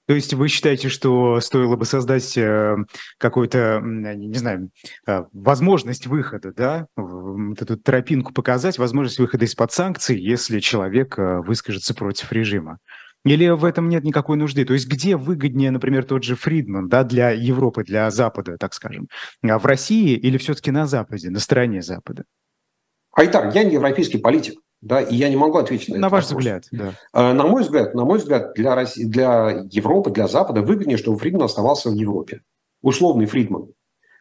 То 0.10 0.16
есть 0.16 0.34
вы 0.34 0.47
считаете, 0.47 0.89
что 0.89 1.39
стоило 1.39 1.76
бы 1.76 1.86
создать 1.86 2.36
э, 2.36 2.78
какую-то, 3.20 3.80
не 3.84 4.34
знаю, 4.39 4.72
э, 5.05 5.26
возможность 5.34 6.07
выхода, 6.07 6.51
да, 6.51 6.88
вот 6.95 7.62
эту 7.62 7.78
тропинку 7.78 8.34
показать, 8.34 8.80
возможность 8.80 9.20
выхода 9.20 9.45
из-под 9.45 9.72
санкций, 9.72 10.20
если 10.20 10.62
человек 10.62 11.20
э, 11.20 11.41
выскажется 11.41 11.93
против 11.93 12.32
режима? 12.32 12.80
Или 13.24 13.49
в 13.49 13.64
этом 13.64 13.88
нет 13.88 14.03
никакой 14.03 14.38
нужды? 14.38 14.66
То 14.66 14.74
есть 14.74 14.88
где 14.88 15.16
выгоднее, 15.16 15.70
например, 15.70 16.03
тот 16.05 16.24
же 16.24 16.36
Фридман 16.36 16.89
да, 16.89 17.03
для 17.03 17.30
Европы, 17.30 17.84
для 17.84 18.10
Запада, 18.10 18.57
так 18.57 18.74
скажем? 18.74 19.10
А 19.43 19.60
в 19.60 19.66
России 19.68 20.16
или 20.16 20.39
все-таки 20.39 20.72
на 20.72 20.88
Западе, 20.88 21.30
на 21.30 21.38
стороне 21.38 21.84
Запада? 21.84 22.24
Айтар, 23.12 23.51
я 23.53 23.64
не 23.64 23.76
европейский 23.76 24.18
политик 24.18 24.55
да, 24.82 25.02
и 25.02 25.16
я 25.16 25.30
не 25.30 25.36
могу 25.36 25.58
ответить 25.58 25.90
на, 25.90 25.96
на 25.96 26.08
этот 26.08 26.12
ваш 26.12 26.24
вопрос. 26.26 26.40
взгляд, 26.40 26.68
да. 26.72 26.94
А, 27.12 27.34
на 27.34 27.46
мой 27.46 27.64
взгляд, 27.64 27.94
на 27.96 28.06
мой 28.06 28.20
взгляд, 28.20 28.54
для, 28.54 28.76
России, 28.76 29.04
для 29.04 29.66
Европы, 29.70 30.10
для 30.12 30.28
Запада 30.28 30.62
выгоднее, 30.62 30.98
чтобы 30.98 31.18
Фридман 31.18 31.44
оставался 31.44 31.90
в 31.90 31.96
Европе. 31.96 32.42
Условный 32.82 33.26
Фридман. 33.26 33.74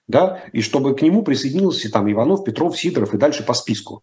Да, 0.08 0.42
и 0.52 0.62
чтобы 0.62 0.96
к 0.96 1.02
нему 1.02 1.22
присоединился 1.22 1.92
там 1.92 2.10
Иванов, 2.10 2.42
Петров, 2.42 2.78
Сидоров 2.78 3.12
и 3.14 3.18
дальше 3.18 3.44
по 3.44 3.52
списку. 3.52 4.02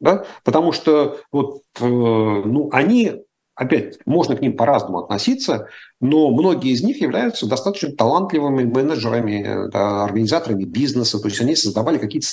Да? 0.00 0.26
Потому 0.42 0.72
что 0.72 1.20
вот, 1.30 1.62
э, 1.80 1.86
ну, 1.86 2.68
они, 2.72 3.22
опять, 3.54 4.00
можно 4.04 4.34
к 4.34 4.40
ним 4.40 4.56
по-разному 4.56 4.98
относиться, 4.98 5.68
но 6.00 6.30
многие 6.32 6.72
из 6.72 6.82
них 6.82 7.00
являются 7.00 7.46
достаточно 7.46 7.92
талантливыми 7.92 8.64
менеджерами, 8.64 9.70
да, 9.70 10.02
организаторами 10.02 10.64
бизнеса, 10.64 11.20
то 11.20 11.28
есть 11.28 11.40
они 11.40 11.54
создавали 11.54 11.98
какие-то 11.98 12.26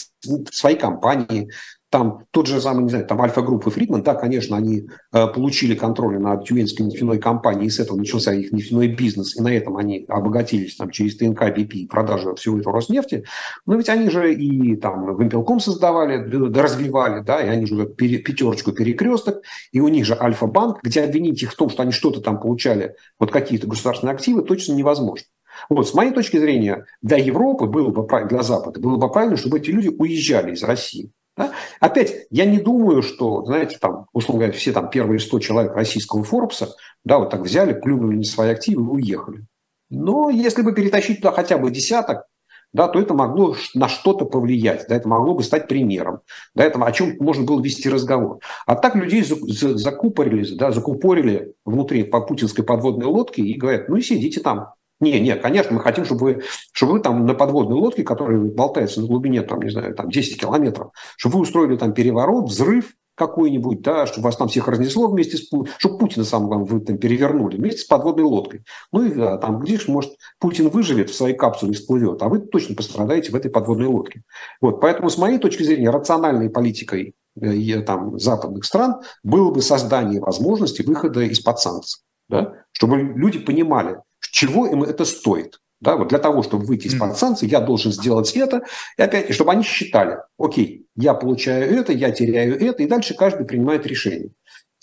свои 0.52 0.76
компании, 0.76 1.52
там 1.90 2.26
тот 2.32 2.48
же 2.48 2.62
самый, 2.62 2.84
не 2.84 2.90
знаю, 2.90 3.06
там 3.06 3.22
Альфа-групп 3.22 3.66
и 3.66 3.72
Фридман, 3.72 4.04
да, 4.04 4.14
конечно, 4.14 4.56
они 4.56 4.90
э, 5.12 5.28
получили 5.28 5.74
контроль 5.74 6.20
над 6.20 6.46
Тюменской 6.46 6.86
нефтяной 6.86 7.18
компанией, 7.18 7.68
и 7.68 7.70
с 7.70 7.80
этого 7.80 7.98
начался 7.98 8.34
их 8.34 8.52
нефтяной 8.52 8.90
бизнес, 8.90 9.36
и 9.36 9.42
на 9.42 9.54
этом 9.54 9.76
они 9.78 10.06
обогатились 10.08 10.76
там 10.76 10.92
через 10.92 11.18
ТНК, 11.18 11.50
БП 11.50 11.74
и 11.74 11.88
продажу 11.88 12.36
всего 12.36 12.60
этого 12.60 12.76
Роснефти. 12.76 13.24
Но 13.66 13.76
ведь 13.76 13.90
они 13.90 14.10
же 14.10 14.34
и 14.34 14.76
там 14.76 15.18
Вимпелком 15.18 15.60
создавали, 15.60 16.18
развивали, 16.56 17.22
да, 17.22 17.42
и 17.42 17.50
они 17.50 17.66
же 17.66 17.88
пятерочку 17.88 18.72
перекресток, 18.72 19.42
и 19.72 19.80
у 19.80 19.88
них 19.88 20.06
же 20.06 20.16
Альфа-банк, 20.20 20.80
где 20.84 21.02
обвинить 21.02 21.42
их 21.42 21.54
в 21.54 21.56
том, 21.56 21.70
что 21.70 21.82
они 21.82 21.92
что-то 21.92 22.22
там 22.22 22.40
получали, 22.40 22.96
вот 23.18 23.32
какие-то 23.32 23.68
государственные 23.68 24.14
активы, 24.14 24.44
точно 24.44 24.74
невозможно. 24.74 25.26
Вот, 25.70 25.88
с 25.88 25.94
моей 25.94 26.12
точки 26.14 26.38
зрения, 26.38 26.86
для 27.02 27.18
Европы 27.18 27.66
было 27.66 27.90
бы 27.90 28.08
для 28.28 28.44
Запада 28.44 28.80
было 28.80 28.98
бы 28.98 29.12
правильно, 29.12 29.36
чтобы 29.36 29.58
эти 29.58 29.72
люди 29.72 29.90
уезжали 29.90 30.54
из 30.54 30.64
России. 30.64 31.12
Да? 31.40 31.54
Опять, 31.80 32.28
я 32.32 32.44
не 32.44 32.60
думаю, 32.60 33.02
что, 33.02 33.46
знаете, 33.46 33.78
там, 33.80 34.08
условно 34.12 34.42
говоря, 34.42 34.58
все 34.58 34.74
там 34.74 34.90
первые 34.90 35.20
100 35.20 35.40
человек 35.40 35.74
российского 35.74 36.22
Форбса, 36.22 36.76
да, 37.06 37.18
вот 37.18 37.30
так 37.30 37.40
взяли, 37.40 37.72
плюнули 37.72 38.18
на 38.18 38.24
свои 38.24 38.52
активы 38.52 38.84
и 38.84 38.86
уехали. 38.86 39.46
Но 39.90 40.30
если 40.30 40.64
бы 40.64 40.74
перетащить 40.74 41.22
туда 41.22 41.32
хотя 41.32 41.58
бы 41.58 41.72
десяток, 41.72 42.26
да, 42.74 42.90
то 42.90 43.00
это 43.00 43.14
могло 43.14 43.56
на 43.74 43.88
что-то 43.88 44.26
повлиять, 44.26 44.86
да, 44.90 44.98
это 44.98 45.08
могло 45.08 45.34
бы 45.34 45.42
стать 45.42 45.70
примером, 45.70 46.20
да, 46.56 46.66
это, 46.66 46.78
о 46.84 46.92
чем 46.92 47.16
можно 47.20 47.46
было 47.46 47.62
вести 47.62 47.90
разговор. 47.90 48.40
А 48.66 48.76
так 48.76 48.96
людей 48.96 49.24
закупорили, 49.24 50.56
да, 50.56 50.72
закупорили 50.72 51.54
внутри 51.64 52.04
по 52.04 52.20
путинской 52.20 52.66
подводной 52.66 53.08
лодке 53.08 53.44
и 53.44 53.58
говорят, 53.58 53.88
ну 53.88 53.96
и 53.96 54.02
сидите 54.02 54.42
там, 54.42 54.74
не, 55.00 55.20
не, 55.20 55.36
конечно, 55.36 55.74
мы 55.74 55.82
хотим, 55.82 56.06
чтобы 56.06 56.22
вы, 56.22 56.44
чтобы 56.74 56.94
вы 56.94 57.00
там 57.00 57.26
на 57.26 57.34
подводной 57.34 57.78
лодке, 57.78 58.04
которая 58.04 58.40
болтается 58.40 59.02
на 59.02 59.08
глубине, 59.08 59.42
там, 59.42 59.62
не 59.62 59.70
знаю, 59.70 59.96
там 59.96 60.10
10 60.10 60.40
километров, 60.40 60.92
чтобы 61.18 61.38
вы 61.38 61.42
устроили 61.42 61.78
там 61.78 61.94
переворот, 61.94 62.46
взрыв 62.46 62.94
какой-нибудь, 63.20 63.82
да, 63.82 64.08
чтобы 64.08 64.26
вас 64.26 64.38
там 64.38 64.48
всех 64.48 64.68
разнесло 64.68 65.08
вместе 65.08 65.38
с 65.38 65.42
Путиным, 65.42 65.76
чтобы 65.78 65.98
Путина 66.00 66.24
сам 66.24 66.48
вам 66.48 66.64
вы 66.64 66.80
там 66.80 66.98
перевернули 66.98 67.58
вместе 67.58 67.82
с 67.82 67.84
подводной 67.84 68.24
лодкой. 68.24 68.64
Ну 68.92 69.06
и 69.06 69.14
да, 69.14 69.38
там, 69.38 69.60
где 69.60 69.78
же, 69.78 69.92
может, 69.92 70.14
Путин 70.40 70.70
выживет 70.70 71.10
в 71.10 71.16
своей 71.16 71.36
капсуле 71.36 71.74
и 71.74 71.76
всплывет, 71.76 72.24
а 72.24 72.30
вы 72.30 72.40
точно 72.40 72.76
пострадаете 72.76 73.32
в 73.32 73.36
этой 73.36 73.52
подводной 73.52 73.88
лодке. 73.88 74.24
Вот, 74.62 74.80
поэтому 74.80 75.10
с 75.10 75.18
моей 75.18 75.38
точки 75.38 75.64
зрения 75.64 75.90
рациональной 75.90 76.50
политикой 76.50 77.14
э, 77.40 77.82
там, 77.82 78.18
западных 78.18 78.64
стран 78.64 79.02
было 79.24 79.52
бы 79.52 79.62
создание 79.62 80.22
возможности 80.22 80.82
выхода 80.82 81.22
из-под 81.22 81.60
санкций. 81.60 82.02
Да? 82.30 82.54
Чтобы 82.72 82.98
люди 82.98 83.40
понимали, 83.40 83.98
чего 84.32 84.68
им 84.68 84.84
это 84.84 85.06
стоит. 85.06 85.60
Да, 85.82 85.96
вот 85.96 86.10
для 86.10 86.20
того, 86.20 86.44
чтобы 86.44 86.66
выйти 86.66 86.88
из-под 86.88 87.18
санкций, 87.18 87.48
я 87.48 87.62
должен 87.62 87.94
сделать 87.94 88.36
это. 88.36 88.64
И 88.98 89.02
опять, 89.02 89.34
чтобы 89.34 89.52
они 89.52 89.64
считали, 89.64 90.18
окей, 90.38 90.86
я 90.96 91.14
получаю 91.14 91.74
это, 91.74 91.94
я 91.94 92.12
теряю 92.12 92.60
это, 92.60 92.84
и 92.84 92.88
дальше 92.88 93.16
каждый 93.16 93.46
принимает 93.46 93.86
решение. 93.86 94.32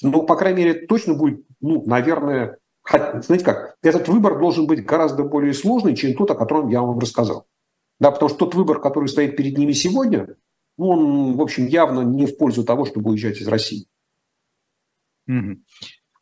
Ну, 0.00 0.22
по 0.22 0.36
крайней 0.36 0.64
мере, 0.64 0.86
точно 0.86 1.14
будет, 1.14 1.44
ну, 1.60 1.82
наверное, 1.84 2.58
знаете 2.90 3.44
как, 3.44 3.76
этот 3.82 4.08
выбор 4.08 4.38
должен 4.38 4.66
быть 4.66 4.84
гораздо 4.84 5.24
более 5.24 5.52
сложный, 5.52 5.96
чем 5.96 6.14
тот, 6.14 6.30
о 6.30 6.34
котором 6.34 6.68
я 6.68 6.80
вам 6.80 6.98
рассказал. 6.98 7.46
Да, 7.98 8.10
потому 8.10 8.28
что 8.30 8.38
тот 8.38 8.54
выбор, 8.54 8.80
который 8.80 9.08
стоит 9.08 9.36
перед 9.36 9.56
ними 9.58 9.72
сегодня, 9.72 10.36
он, 10.78 11.36
в 11.36 11.40
общем, 11.40 11.66
явно 11.66 12.00
не 12.00 12.26
в 12.26 12.36
пользу 12.36 12.64
того, 12.64 12.84
чтобы 12.84 13.10
уезжать 13.10 13.40
из 13.40 13.48
России. 13.48 13.86
Mm-hmm. 15.28 15.56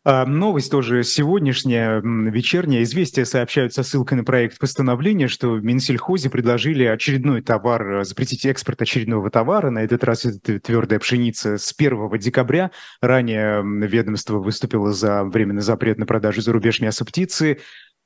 А, 0.06 0.26
новость 0.26 0.70
тоже 0.70 1.02
сегодняшняя, 1.02 2.02
вечерняя. 2.02 2.82
Известия 2.82 3.24
сообщают 3.24 3.72
со 3.72 3.82
ссылкой 3.82 4.18
на 4.18 4.24
проект 4.24 4.58
постановления, 4.58 5.28
что 5.28 5.52
в 5.52 5.64
Минсельхозе 5.64 6.28
предложили 6.28 6.84
очередной 6.84 7.40
товар, 7.40 8.04
запретить 8.04 8.44
экспорт 8.44 8.82
очередного 8.82 9.30
товара. 9.30 9.70
На 9.70 9.78
этот 9.78 10.04
раз 10.04 10.26
это 10.26 10.60
твердая 10.60 10.98
пшеница 10.98 11.56
с 11.56 11.74
1 11.74 12.18
декабря. 12.18 12.70
Ранее 13.00 13.62
ведомство 13.64 14.38
выступило 14.40 14.92
за 14.92 15.24
временный 15.24 15.62
запрет 15.62 15.96
на 15.96 16.04
продажу 16.04 16.42
за 16.42 16.52
рубеж 16.52 16.80
мяса 16.80 17.06
птицы. 17.06 17.60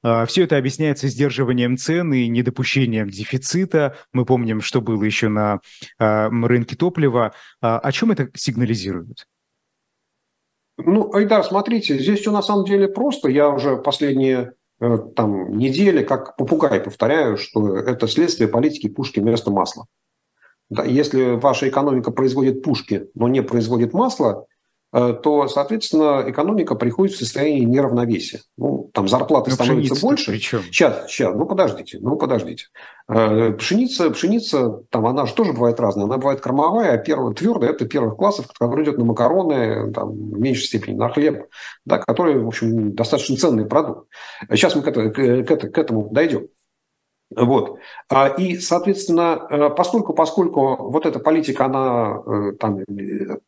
А, 0.05 0.25
Все 0.25 0.45
это 0.45 0.57
объясняется 0.57 1.09
сдерживанием 1.09 1.77
цен 1.77 2.13
и 2.15 2.29
недопущением 2.29 3.11
дефицита. 3.11 3.97
Мы 4.13 4.25
помним, 4.25 4.61
что 4.61 4.81
было 4.81 5.03
еще 5.03 5.27
на 5.27 5.59
а, 5.99 6.31
рынке 6.31 6.77
топлива. 6.77 7.33
О 7.61 7.91
чем 7.91 8.13
это 8.13 8.29
сигнализирует? 8.37 9.27
Ну, 10.79 11.13
Айдар, 11.13 11.45
смотрите, 11.45 11.99
здесь 11.99 12.21
все 12.21 12.33
на 12.33 12.43
самом 12.43 12.65
деле 12.65 12.89
просто. 12.89 13.29
Я 13.29 13.51
уже 13.51 13.77
последние 13.77 14.55
э, 14.81 14.99
там, 15.15 15.59
недели, 15.59 16.03
как 16.03 16.37
попугай 16.37 16.81
повторяю, 16.81 17.37
что 17.37 17.77
это 17.77 18.09
следствие 18.09 18.49
политики 18.49 18.89
пушки 18.89 19.21
вместо 19.21 19.51
масла. 19.51 19.87
Да, 20.71 20.85
если 20.85 21.37
ваша 21.37 21.69
экономика 21.69 22.11
производит 22.11 22.63
пушки, 22.63 23.09
но 23.15 23.29
не 23.29 23.43
производит 23.43 23.93
масло, 23.93 24.47
Э, 24.58 24.58
то, 24.91 25.49
соответственно, 25.49 26.25
экономика 26.27 26.75
приходит 26.75 27.15
в 27.15 27.19
состояние 27.19 27.67
неравновесия. 27.67 28.41
Ну, 28.57 28.91
там 28.95 29.07
зарплаты 29.07 29.51
ну, 29.51 29.55
становятся 29.55 30.01
больше. 30.01 30.33
Причем? 30.33 30.63
Сейчас, 30.63 31.11
сейчас, 31.11 31.35
ну 31.35 31.45
подождите, 31.45 31.99
ну 32.01 32.17
подождите. 32.17 32.67
Э, 33.07 33.53
пшеница, 33.53 34.11
пшеница, 34.11 34.83
там 34.91 35.07
она 35.07 35.27
же 35.27 35.35
тоже 35.35 35.53
бывает 35.53 35.79
разная. 35.81 36.05
Она 36.05 36.17
бывает 36.17 36.41
кормовая, 36.41 36.93
а 36.93 36.99
первая 36.99 37.35
твердая– 37.35 37.71
это 37.73 37.87
первых 37.87 38.17
классов, 38.17 38.49
которая 38.59 38.85
идет 38.85 38.99
на 38.99 39.05
макароны, 39.05 39.93
там, 39.93 40.11
в 40.11 40.41
меньшей 40.41 40.65
степени 40.65 40.95
на 40.95 41.09
хлеб, 41.11 41.49
да, 41.85 41.99
который, 41.99 42.43
в 42.43 42.49
общем, 42.49 42.95
достаточно 42.95 43.37
ценный 43.37 43.67
продукт. 43.67 44.09
Сейчас 44.51 44.75
мы 44.75 44.83
к, 44.83 44.89
это, 44.89 45.11
к, 45.11 45.71
к 45.71 45.79
этому 45.79 46.09
дойдем. 46.11 46.49
Вот. 47.35 47.79
А, 48.09 48.29
и, 48.29 48.57
соответственно, 48.57 49.47
э, 49.51 49.71
поскольку, 49.71 50.15
поскольку 50.15 50.77
вот 50.91 51.05
эта 51.05 51.19
политика, 51.19 51.67
она 51.67 52.23
там, 52.59 52.81
Э, 52.81 53.39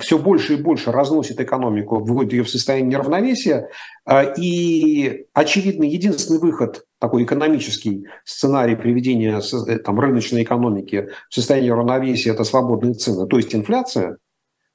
все 0.00 0.18
больше 0.18 0.54
и 0.54 0.62
больше 0.62 0.90
разносит 0.90 1.40
экономику, 1.40 1.98
вводит 2.00 2.32
ее 2.32 2.42
в 2.42 2.50
состояние 2.50 2.92
неравновесия. 2.92 3.68
Э, 4.06 4.34
и, 4.36 5.26
очевидно, 5.32 5.84
единственный 5.84 6.40
выход, 6.40 6.84
такой 6.98 7.24
экономический 7.24 8.06
сценарий 8.24 8.76
приведения 8.76 9.40
э, 9.40 9.78
там, 9.78 10.00
рыночной 10.00 10.42
экономики 10.42 11.08
в 11.28 11.34
состояние 11.34 11.74
равновесия– 11.74 12.30
это 12.32 12.44
свободные 12.44 12.94
цены, 12.94 13.26
то 13.26 13.36
есть 13.36 13.54
инфляция, 13.54 14.18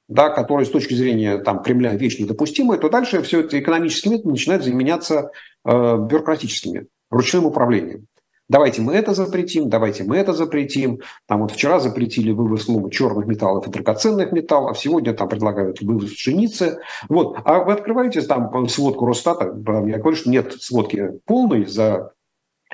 да, 0.08 0.30
которая 0.30 0.64
с 0.64 0.70
точки 0.70 0.94
зрения 0.94 1.38
там, 1.38 1.62
Кремля 1.62 1.94
вещь 1.94 2.18
недопустимая, 2.18 2.78
то 2.78 2.88
дальше 2.88 3.22
все 3.22 3.40
это 3.40 3.58
экономические 3.58 4.12
методы 4.12 4.30
начинают 4.30 4.64
заменяться 4.64 5.30
э, 5.64 5.70
бюрократическими, 5.70 6.86
ручным 7.10 7.44
управлением. 7.44 8.06
Давайте 8.48 8.80
мы 8.80 8.94
это 8.94 9.12
запретим, 9.12 9.68
давайте 9.68 10.04
мы 10.04 10.16
это 10.16 10.32
запретим. 10.32 11.00
Там 11.26 11.42
вот 11.42 11.52
вчера 11.52 11.80
запретили 11.80 12.32
вывоз 12.32 12.66
ну, 12.66 12.88
черных 12.88 13.26
металлов 13.26 13.66
и 13.66 13.70
драгоценных 13.70 14.32
металлов, 14.32 14.78
сегодня 14.78 15.12
там 15.12 15.28
предлагают 15.28 15.82
вывоз 15.82 16.10
пшеницы. 16.12 16.80
Вот. 17.10 17.38
А 17.44 17.62
вы 17.62 17.72
открываете 17.72 18.22
там 18.22 18.68
сводку 18.68 19.06
Росстата, 19.06 19.44
я 19.44 19.98
говорю, 19.98 20.16
что 20.16 20.30
нет 20.30 20.54
сводки 20.60 21.20
полной 21.26 21.66
за 21.66 22.12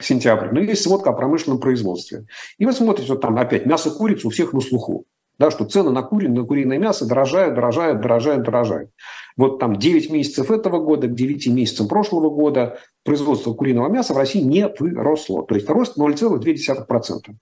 сентябрь, 0.00 0.48
но 0.52 0.60
есть 0.60 0.82
сводка 0.82 1.10
о 1.10 1.12
промышленном 1.12 1.58
производстве. 1.58 2.26
И 2.58 2.66
вы 2.66 2.72
смотрите, 2.72 3.12
вот 3.12 3.20
там 3.20 3.36
опять 3.36 3.66
мясо 3.66 3.90
курицы 3.90 4.26
у 4.26 4.30
всех 4.30 4.52
на 4.52 4.60
слуху 4.60 5.06
да, 5.38 5.50
что 5.50 5.64
цены 5.64 5.90
на, 5.90 6.02
куриное, 6.02 6.42
на 6.42 6.46
куриное 6.46 6.78
мясо 6.78 7.06
дорожают, 7.06 7.54
дорожают, 7.54 8.00
дорожают, 8.00 8.44
дорожают. 8.44 8.90
Вот 9.36 9.58
там 9.58 9.76
9 9.76 10.10
месяцев 10.10 10.50
этого 10.50 10.78
года 10.78 11.08
к 11.08 11.14
9 11.14 11.48
месяцам 11.48 11.88
прошлого 11.88 12.30
года 12.30 12.78
производство 13.04 13.52
куриного 13.52 13.88
мяса 13.88 14.14
в 14.14 14.18
России 14.18 14.40
не 14.40 14.68
выросло. 14.78 15.44
То 15.44 15.54
есть 15.56 15.68
рост 15.68 15.98
0,2%. 15.98 17.34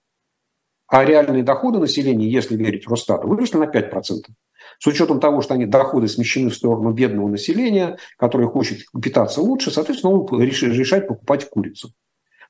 А 0.88 1.04
реальные 1.04 1.42
доходы 1.42 1.78
населения, 1.78 2.28
если 2.28 2.56
верить 2.56 2.86
Росстату, 2.86 3.28
выросли 3.28 3.58
на 3.58 3.64
5%. 3.64 4.24
С 4.78 4.86
учетом 4.86 5.20
того, 5.20 5.40
что 5.42 5.54
они 5.54 5.66
доходы 5.66 6.08
смещены 6.08 6.50
в 6.50 6.54
сторону 6.54 6.92
бедного 6.92 7.28
населения, 7.28 7.98
которое 8.18 8.48
хочет 8.48 8.80
питаться 9.02 9.40
лучше, 9.40 9.70
соответственно, 9.70 10.14
он 10.14 10.42
решает 10.42 11.08
покупать 11.08 11.48
курицу. 11.48 11.92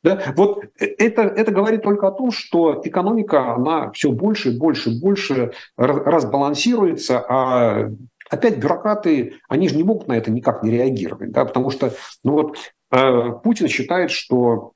Да? 0.03 0.33
Вот 0.37 0.65
э, 0.79 0.87
это, 0.99 1.23
это 1.23 1.53
говорит 1.53 1.83
только 1.83 2.09
о 2.09 2.13
том, 2.13 2.31
что 2.33 2.81
экономика, 2.85 3.55
она 3.55 3.91
все 3.93 4.11
больше 4.11 4.51
и 4.51 4.59
больше 4.59 4.91
и 4.91 5.01
больше 5.01 5.53
разбалансируется, 5.77 7.21
а 7.21 7.91
опять 8.31 8.59
бюрократы, 8.59 9.35
они 9.49 9.69
же 9.69 9.77
не 9.77 9.85
могут 9.85 10.09
на 10.09 10.17
это 10.17 10.31
никак 10.31 10.63
не 10.63 10.71
реагировать, 10.71 11.33
да, 11.33 11.45
потому 11.45 11.71
что 11.71 11.93
ну 12.25 12.33
вот, 12.33 12.57
э, 12.91 13.33
Путин 13.45 13.69
считает, 13.69 14.11
что 14.11 14.73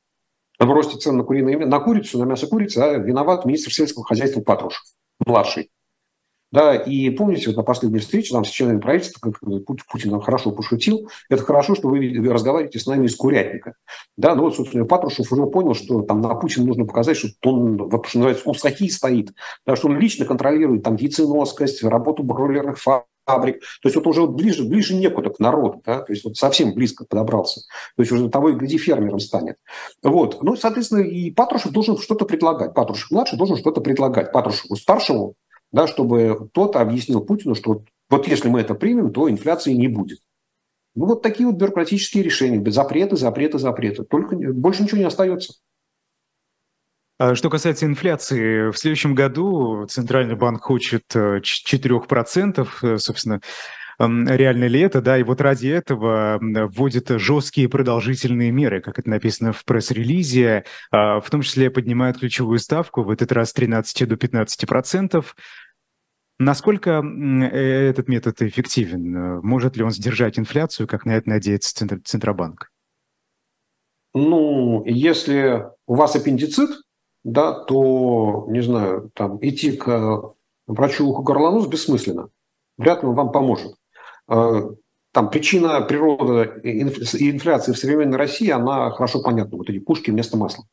в 0.58 0.70
росте 0.70 0.98
цен 0.98 1.16
на, 1.16 1.24
куриное, 1.24 1.66
на 1.66 1.80
курицу, 1.80 2.18
на 2.18 2.24
мясо 2.24 2.46
курицы 2.46 2.78
а, 2.78 2.94
виноват 2.94 3.44
министр 3.44 3.72
сельского 3.72 4.04
хозяйства 4.04 4.40
Патрушев, 4.40 4.84
младший. 5.24 5.70
Да, 6.56 6.74
и 6.74 7.10
помните, 7.10 7.48
вот 7.48 7.56
на 7.58 7.62
последней 7.62 7.98
встрече 7.98 8.32
там 8.32 8.42
с 8.46 8.48
членами 8.48 8.80
правительства, 8.80 9.20
как 9.20 9.40
Путин 9.90 10.10
нам 10.10 10.22
хорошо 10.22 10.52
пошутил, 10.52 11.10
это 11.28 11.42
хорошо, 11.42 11.74
что 11.74 11.88
вы 11.88 12.18
разговариваете 12.30 12.78
с 12.78 12.86
нами 12.86 13.04
из 13.04 13.14
курятника. 13.14 13.74
Да, 14.16 14.34
ну 14.34 14.44
вот, 14.44 14.56
собственно, 14.56 14.86
Патрушев 14.86 15.30
уже 15.30 15.44
понял, 15.48 15.74
что 15.74 16.00
там 16.00 16.22
на 16.22 16.34
Путина 16.34 16.64
нужно 16.64 16.86
показать, 16.86 17.18
что 17.18 17.28
он, 17.42 17.76
вот, 17.76 18.06
что 18.06 18.20
называется, 18.20 18.48
у 18.48 18.54
сахи 18.54 18.88
стоит, 18.88 19.34
да, 19.66 19.76
что 19.76 19.88
он 19.88 19.98
лично 19.98 20.24
контролирует 20.24 20.82
там 20.82 20.96
яйценоскость, 20.96 21.84
работу 21.84 22.22
бройлерных 22.22 22.78
фабрик. 22.78 23.60
То 23.82 23.88
есть 23.88 23.96
вот 23.96 24.06
уже 24.06 24.26
ближе, 24.26 24.64
ближе 24.64 24.94
некуда 24.94 25.28
к 25.28 25.38
народу, 25.38 25.82
да? 25.84 26.00
то 26.00 26.10
есть 26.10 26.24
вот 26.24 26.38
совсем 26.38 26.72
близко 26.72 27.04
подобрался. 27.04 27.60
То 27.96 28.02
есть 28.02 28.12
уже 28.12 28.30
того 28.30 28.48
и 28.48 28.54
гляди 28.54 28.78
фермером 28.78 29.20
станет. 29.20 29.58
Вот. 30.02 30.42
Ну, 30.42 30.56
соответственно, 30.56 31.00
и 31.00 31.30
Патрушев 31.32 31.72
должен 31.72 31.98
что-то 31.98 32.24
предлагать. 32.24 32.72
Патрушев 32.72 33.10
младший 33.10 33.36
должен 33.36 33.58
что-то 33.58 33.82
предлагать. 33.82 34.32
Патрушеву 34.32 34.74
старшему 34.76 35.34
да, 35.72 35.86
чтобы 35.86 36.48
тот 36.52 36.76
объяснил 36.76 37.20
Путину, 37.20 37.54
что 37.54 37.84
вот 38.08 38.28
если 38.28 38.48
мы 38.48 38.60
это 38.60 38.74
примем, 38.74 39.12
то 39.12 39.28
инфляции 39.28 39.72
не 39.72 39.88
будет. 39.88 40.20
Ну, 40.94 41.06
вот 41.06 41.22
такие 41.22 41.46
вот 41.46 41.56
бюрократические 41.56 42.24
решения. 42.24 42.70
Запреты, 42.70 43.16
запреты, 43.16 43.58
запреты. 43.58 44.04
Только 44.04 44.36
больше 44.36 44.82
ничего 44.82 44.98
не 44.98 45.04
остается. 45.04 45.54
А 47.18 47.34
что 47.34 47.48
касается 47.48 47.86
инфляции, 47.86 48.70
в 48.70 48.76
следующем 48.76 49.14
году 49.14 49.86
Центральный 49.86 50.36
банк 50.36 50.62
хочет 50.62 51.04
4%, 51.14 52.68
э, 52.82 52.86
э, 52.86 52.98
собственно, 52.98 53.40
реально 53.98 54.64
ли 54.66 54.80
это, 54.80 55.00
да, 55.00 55.18
и 55.18 55.22
вот 55.22 55.40
ради 55.40 55.68
этого 55.68 56.38
вводит 56.40 57.08
жесткие 57.08 57.68
продолжительные 57.68 58.50
меры, 58.50 58.80
как 58.80 58.98
это 58.98 59.08
написано 59.08 59.52
в 59.52 59.64
пресс-релизе, 59.64 60.64
а, 60.90 61.20
в 61.20 61.30
том 61.30 61.42
числе 61.42 61.70
поднимает 61.70 62.18
ключевую 62.18 62.58
ставку, 62.58 63.02
в 63.02 63.10
этот 63.10 63.32
раз 63.32 63.50
с 63.50 63.52
13 63.54 64.08
до 64.08 64.16
15 64.16 64.66
процентов. 64.66 65.36
Насколько 66.38 67.02
э, 67.02 67.88
этот 67.88 68.08
метод 68.08 68.42
эффективен? 68.42 69.40
Может 69.40 69.76
ли 69.76 69.82
он 69.82 69.90
сдержать 69.90 70.38
инфляцию, 70.38 70.86
как 70.86 71.06
на 71.06 71.16
это 71.16 71.30
надеется 71.30 71.86
Центробанк? 72.04 72.70
Ну, 74.12 74.82
если 74.84 75.66
у 75.86 75.94
вас 75.94 76.14
аппендицит, 76.16 76.70
да, 77.24 77.52
то, 77.52 78.46
не 78.48 78.62
знаю, 78.62 79.10
там, 79.14 79.38
идти 79.40 79.72
к 79.76 80.34
врачу 80.66 81.08
ухо-горлонос 81.08 81.66
бессмысленно. 81.66 82.28
Вряд 82.78 83.02
ли 83.02 83.08
он 83.08 83.14
вам 83.14 83.32
поможет. 83.32 83.74
А, 84.28 84.70
там 85.12 85.30
причина 85.30 85.80
природы 85.80 86.60
инфляции 86.62 87.72
в 87.72 87.78
современной 87.78 88.18
России, 88.18 88.50
она 88.50 88.90
хорошо 88.90 89.22
понятна. 89.22 89.56
Вот 89.56 89.70
эти 89.70 89.78
пушки 89.78 90.10
вместо 90.10 90.36
масла. 90.36 90.64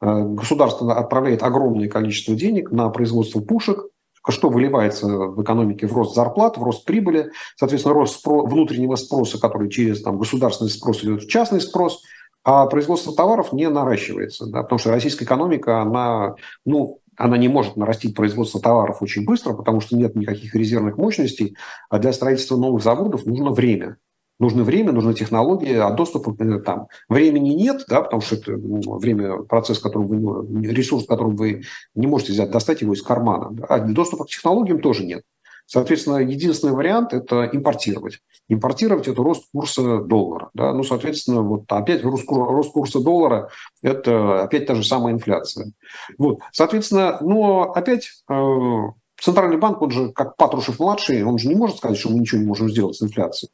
А, 0.00 0.20
государство 0.20 0.94
отправляет 0.96 1.42
огромное 1.42 1.88
количество 1.88 2.34
денег 2.34 2.70
на 2.70 2.88
производство 2.90 3.40
пушек, 3.40 3.86
что 4.30 4.50
выливается 4.50 5.06
в 5.06 5.42
экономике 5.42 5.86
в 5.86 5.92
рост 5.94 6.14
зарплат, 6.14 6.58
в 6.58 6.62
рост 6.62 6.84
прибыли, 6.84 7.30
соответственно, 7.56 7.94
рост 7.94 8.24
спро- 8.24 8.46
внутреннего 8.46 8.96
спроса, 8.96 9.40
который 9.40 9.70
через 9.70 10.02
там, 10.02 10.18
государственный 10.18 10.70
спрос 10.70 11.02
идет 11.02 11.22
в 11.22 11.28
частный 11.28 11.60
спрос, 11.60 12.02
а 12.44 12.66
производство 12.66 13.14
товаров 13.14 13.52
не 13.52 13.68
наращивается, 13.68 14.46
да, 14.46 14.62
потому 14.62 14.78
что 14.78 14.90
российская 14.90 15.24
экономика, 15.24 15.80
она, 15.80 16.34
ну, 16.64 17.00
она 17.18 17.36
не 17.36 17.48
может 17.48 17.76
нарастить 17.76 18.14
производство 18.14 18.60
товаров 18.60 19.02
очень 19.02 19.24
быстро, 19.24 19.52
потому 19.52 19.80
что 19.80 19.96
нет 19.96 20.14
никаких 20.14 20.54
резервных 20.54 20.96
мощностей, 20.96 21.56
а 21.90 21.98
для 21.98 22.12
строительства 22.12 22.56
новых 22.56 22.82
заводов 22.82 23.26
нужно 23.26 23.50
время. 23.50 23.98
Нужно 24.40 24.62
время, 24.62 24.92
нужны 24.92 25.14
технологии, 25.14 25.74
а 25.74 25.90
доступа 25.90 26.32
э, 26.38 26.60
там 26.60 26.86
времени 27.08 27.50
нет, 27.54 27.84
да, 27.88 28.02
потому 28.02 28.22
что 28.22 28.36
это 28.36 28.52
ну, 28.52 28.96
время, 28.98 29.38
процесс, 29.38 29.80
которым 29.80 30.06
вы, 30.06 30.72
ресурс, 30.72 31.06
которым 31.06 31.34
вы 31.34 31.62
не 31.96 32.06
можете 32.06 32.32
взять, 32.32 32.52
достать 32.52 32.80
его 32.82 32.94
из 32.94 33.02
кармана. 33.02 33.52
А 33.68 33.80
доступа 33.80 34.24
к 34.24 34.28
технологиям 34.28 34.80
тоже 34.80 35.04
нет. 35.04 35.24
Соответственно, 35.70 36.16
единственный 36.16 36.72
вариант– 36.72 37.12
это 37.12 37.46
импортировать. 37.52 38.20
Импортировать– 38.48 39.06
это 39.08 39.22
рост 39.22 39.44
курса 39.52 39.98
доллара. 39.98 40.48
Да? 40.54 40.72
Ну, 40.72 40.82
соответственно, 40.82 41.42
вот 41.42 41.64
опять 41.68 42.02
рост, 42.02 42.24
курса 42.72 43.00
доллара– 43.00 43.50
это 43.82 44.44
опять 44.44 44.64
та 44.64 44.74
же 44.74 44.82
самая 44.82 45.12
инфляция. 45.12 45.72
Вот. 46.16 46.38
Соответственно, 46.52 47.18
но 47.20 47.70
опять 47.72 48.08
э, 48.30 48.80
Центральный 49.20 49.58
банк, 49.58 49.82
он 49.82 49.90
же 49.90 50.10
как 50.12 50.36
Патрушев-младший, 50.36 51.22
он 51.22 51.36
же 51.36 51.48
не 51.48 51.54
может 51.54 51.76
сказать, 51.76 51.98
что 51.98 52.08
мы 52.08 52.20
ничего 52.20 52.40
не 52.40 52.46
можем 52.46 52.70
сделать 52.70 52.96
с 52.96 53.02
инфляцией. 53.02 53.52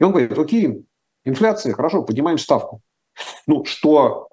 И 0.00 0.02
он 0.02 0.10
говорит, 0.10 0.36
окей, 0.36 0.84
инфляция, 1.24 1.74
хорошо, 1.74 2.02
поднимаем 2.02 2.38
ставку. 2.38 2.80
Ну, 3.46 3.64
что, 3.66 4.30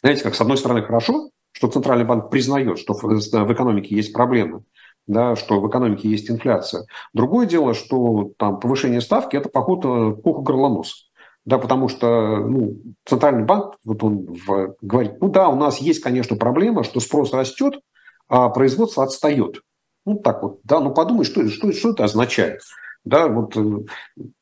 знаете, 0.00 0.22
как 0.22 0.36
с 0.36 0.40
одной 0.40 0.56
стороны 0.56 0.82
хорошо, 0.82 1.30
что 1.50 1.66
Центральный 1.66 2.04
банк 2.04 2.30
признает, 2.30 2.78
что 2.78 2.94
в 2.94 3.52
экономике 3.52 3.96
есть 3.96 4.12
проблемы, 4.12 4.62
да, 5.06 5.36
что 5.36 5.60
в 5.60 5.68
экономике 5.68 6.08
есть 6.08 6.30
инфляция. 6.30 6.86
Другое 7.12 7.46
дело, 7.46 7.74
что 7.74 8.32
там 8.38 8.60
повышение 8.60 9.00
ставки– 9.00 9.36
это 9.36 9.48
поход 9.48 9.82
пуха 10.22 10.42
горлонос. 10.42 11.06
Да, 11.44 11.58
потому 11.58 11.88
что 11.88 12.38
ну, 12.38 12.76
Центральный 13.04 13.44
банк, 13.44 13.76
вот 13.84 14.02
он 14.02 14.26
в, 14.26 14.74
говорит, 14.82 15.20
ну 15.20 15.28
да, 15.28 15.48
у 15.48 15.54
нас 15.54 15.78
есть, 15.78 16.02
конечно, 16.02 16.36
проблема, 16.36 16.82
что 16.82 16.98
спрос 16.98 17.32
растет, 17.32 17.74
а 18.28 18.48
производство 18.48 19.04
отстает. 19.04 19.62
Ну 20.04 20.18
так 20.18 20.42
вот, 20.42 20.58
да, 20.64 20.80
ну 20.80 20.92
подумай, 20.92 21.24
что, 21.24 21.48
что, 21.48 21.70
что 21.72 21.90
это 21.90 22.04
означает. 22.04 22.62
Да, 23.04 23.28
вот 23.28 23.56
э, 23.56 23.84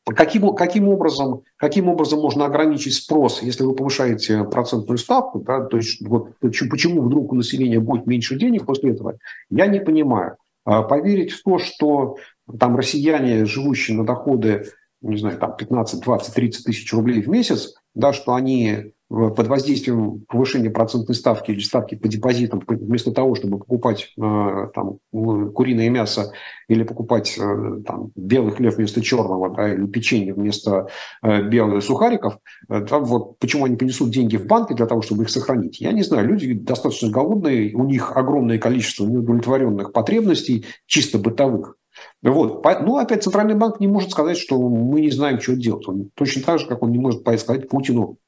каким, 0.06 0.54
каким, 0.54 0.88
образом, 0.88 1.42
каким 1.58 1.90
образом 1.90 2.20
можно 2.20 2.46
ограничить 2.46 2.94
спрос, 2.94 3.42
если 3.42 3.62
вы 3.62 3.74
повышаете 3.74 4.42
процентную 4.44 4.96
ставку, 4.96 5.40
да, 5.40 5.60
то 5.60 5.76
есть 5.76 6.00
вот, 6.06 6.30
почему 6.40 7.02
вдруг 7.02 7.32
у 7.32 7.36
населения 7.36 7.78
будет 7.78 8.06
меньше 8.06 8.38
денег 8.38 8.64
после 8.64 8.92
этого, 8.92 9.18
я 9.50 9.66
не 9.66 9.80
понимаю. 9.80 10.38
А 10.64 10.82
поверить 10.82 11.32
в 11.32 11.42
то, 11.42 11.58
что 11.58 12.16
там 12.58 12.76
россияне, 12.76 13.44
живущие 13.44 13.96
на 13.96 14.04
доходы, 14.04 14.70
не 15.00 15.18
знаю, 15.18 15.38
там 15.38 15.56
15, 15.56 16.00
20, 16.00 16.34
30 16.34 16.64
тысяч 16.64 16.92
рублей 16.92 17.22
в 17.22 17.28
месяц, 17.28 17.74
да, 17.94 18.12
что 18.12 18.34
они 18.34 18.92
под 19.14 19.46
воздействием 19.46 20.24
повышения 20.28 20.70
процентной 20.70 21.14
ставки 21.14 21.52
или 21.52 21.60
ставки 21.60 21.94
по 21.94 22.08
депозитам, 22.08 22.62
вместо 22.66 23.12
того, 23.12 23.34
чтобы 23.34 23.58
покупать 23.58 24.12
э, 24.16 24.68
там, 24.74 24.98
куриное 25.12 25.88
мясо 25.88 26.32
или 26.68 26.82
покупать 26.82 27.36
э, 27.38 27.82
там, 27.86 28.10
белый 28.16 28.52
хлеб 28.52 28.74
вместо 28.74 29.02
черного, 29.02 29.54
да, 29.54 29.72
или 29.72 29.86
печенье 29.86 30.34
вместо 30.34 30.88
э, 31.22 31.42
белых 31.42 31.84
сухариков, 31.84 32.38
да, 32.68 32.98
вот 32.98 33.38
почему 33.38 33.66
они 33.66 33.76
принесут 33.76 34.10
деньги 34.10 34.36
в 34.36 34.46
банки 34.46 34.72
для 34.72 34.86
того, 34.86 35.02
чтобы 35.02 35.24
их 35.24 35.30
сохранить, 35.30 35.80
я 35.80 35.92
не 35.92 36.02
знаю. 36.02 36.26
Люди 36.28 36.52
достаточно 36.54 37.10
голодные, 37.10 37.74
у 37.74 37.84
них 37.84 38.16
огромное 38.16 38.58
количество 38.58 39.04
неудовлетворенных 39.04 39.92
потребностей, 39.92 40.64
чисто 40.86 41.18
бытовых. 41.18 41.76
Вот. 42.22 42.64
Ну, 42.82 42.96
опять 42.96 43.22
Центральный 43.22 43.54
банк 43.54 43.80
не 43.80 43.86
может 43.86 44.10
сказать, 44.10 44.36
что 44.36 44.58
мы 44.68 45.00
не 45.00 45.10
знаем, 45.10 45.40
что 45.40 45.54
делать. 45.54 45.86
Он 45.86 46.10
точно 46.14 46.42
так 46.42 46.58
же, 46.58 46.66
как 46.66 46.82
он 46.82 46.90
не 46.90 46.98
может 46.98 47.20
сказать 47.20 47.68
Путину, 47.68 48.18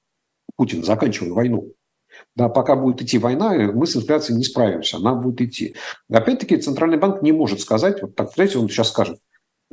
Путин, 0.56 0.84
заканчивай 0.84 1.30
войну. 1.30 1.72
Да, 2.34 2.48
пока 2.48 2.76
будет 2.76 3.02
идти 3.02 3.18
война, 3.18 3.52
мы 3.72 3.86
с 3.86 3.96
инфляцией 3.96 4.38
не 4.38 4.44
справимся, 4.44 4.98
она 4.98 5.14
будет 5.14 5.40
идти. 5.40 5.74
Опять-таки, 6.10 6.56
Центральный 6.56 6.98
банк 6.98 7.22
не 7.22 7.32
может 7.32 7.60
сказать, 7.60 8.02
вот 8.02 8.14
так, 8.14 8.32
знаете, 8.34 8.58
он 8.58 8.68
сейчас 8.68 8.88
скажет, 8.88 9.18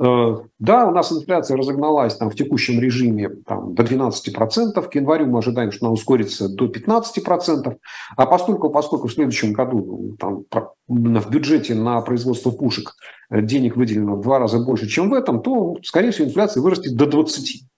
э, 0.02 0.36
да, 0.58 0.86
у 0.86 0.90
нас 0.90 1.12
инфляция 1.12 1.56
разогналась 1.56 2.16
там, 2.16 2.30
в 2.30 2.36
текущем 2.36 2.80
режиме 2.80 3.30
там, 3.46 3.74
до 3.74 3.82
12%, 3.82 4.88
к 4.88 4.94
январю 4.94 5.26
мы 5.26 5.38
ожидаем, 5.38 5.72
что 5.72 5.86
она 5.86 5.92
ускорится 5.92 6.48
до 6.48 6.66
15%, 6.66 7.76
а 8.16 8.26
поскольку, 8.26 8.70
поскольку 8.70 9.08
в 9.08 9.12
следующем 9.12 9.52
году 9.52 10.16
там, 10.18 10.44
в 10.86 11.30
бюджете 11.30 11.74
на 11.74 12.00
производство 12.00 12.50
пушек 12.50 12.94
денег 13.30 13.76
выделено 13.76 14.16
в 14.16 14.22
два 14.22 14.38
раза 14.38 14.58
больше, 14.58 14.86
чем 14.86 15.10
в 15.10 15.14
этом, 15.14 15.42
то, 15.42 15.76
скорее 15.82 16.10
всего, 16.10 16.28
инфляция 16.28 16.62
вырастет 16.62 16.94
до 16.96 17.04
20%. 17.04 17.68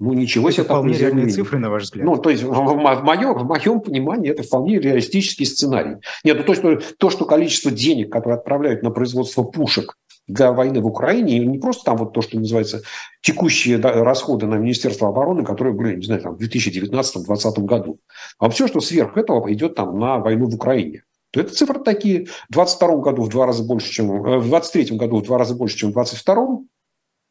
Ну, 0.00 0.14
ничего 0.14 0.50
себе. 0.50 0.62
Это 0.62 0.72
вполне 0.72 0.94
реальные 0.94 1.28
цифры, 1.28 1.58
на 1.58 1.68
ваш 1.68 1.82
взгляд. 1.82 2.06
Ну, 2.06 2.16
то 2.16 2.30
есть, 2.30 2.42
в, 2.42 2.48
в, 2.48 3.04
моем, 3.04 3.34
в 3.34 3.44
моем 3.44 3.80
понимании, 3.80 4.30
это 4.30 4.42
вполне 4.42 4.80
реалистический 4.80 5.44
сценарий. 5.44 5.96
Нет, 6.24 6.38
ну, 6.38 6.44
то, 6.44 6.54
что, 6.54 6.80
то, 6.96 7.10
что 7.10 7.26
количество 7.26 7.70
денег, 7.70 8.10
которые 8.10 8.38
отправляют 8.38 8.82
на 8.82 8.90
производство 8.90 9.42
пушек 9.42 9.98
для 10.26 10.52
войны 10.52 10.80
в 10.80 10.86
Украине, 10.86 11.40
не 11.40 11.58
просто 11.58 11.84
там 11.84 11.98
вот 11.98 12.14
то, 12.14 12.22
что 12.22 12.38
называется 12.38 12.82
текущие 13.20 13.76
расходы 13.78 14.46
на 14.46 14.54
Министерство 14.54 15.08
обороны, 15.08 15.44
которые 15.44 15.74
были, 15.74 15.96
не 15.96 16.06
знаю, 16.06 16.22
там, 16.22 16.36
в 16.36 16.40
2019-2020 16.40 17.60
году, 17.64 18.00
а 18.38 18.48
все, 18.48 18.68
что 18.68 18.80
сверх 18.80 19.18
этого 19.18 19.52
идет 19.52 19.74
там 19.74 19.98
на 19.98 20.16
войну 20.16 20.48
в 20.48 20.54
Украине. 20.54 21.02
то 21.30 21.40
это 21.40 21.52
цифры 21.52 21.78
такие. 21.78 22.24
В 22.48 22.54
2022 22.54 22.96
году 22.96 23.22
в 23.24 23.28
два 23.28 23.44
раза 23.44 23.64
больше, 23.64 23.92
чем 23.92 24.10
э, 24.12 24.38
в 24.38 24.48
2023 24.48 24.96
году 24.96 25.18
в 25.18 25.24
два 25.24 25.36
раза 25.36 25.54
больше, 25.54 25.76
чем 25.76 25.90
в 25.90 25.92
2022, 25.92 26.34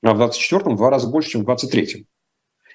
а 0.04 0.14
в 0.14 0.18
2024 0.18 0.76
в 0.76 0.78
два 0.78 0.90
раза 0.92 1.08
больше, 1.08 1.30
чем 1.32 1.42
в 1.42 1.46
2023. 1.46 2.06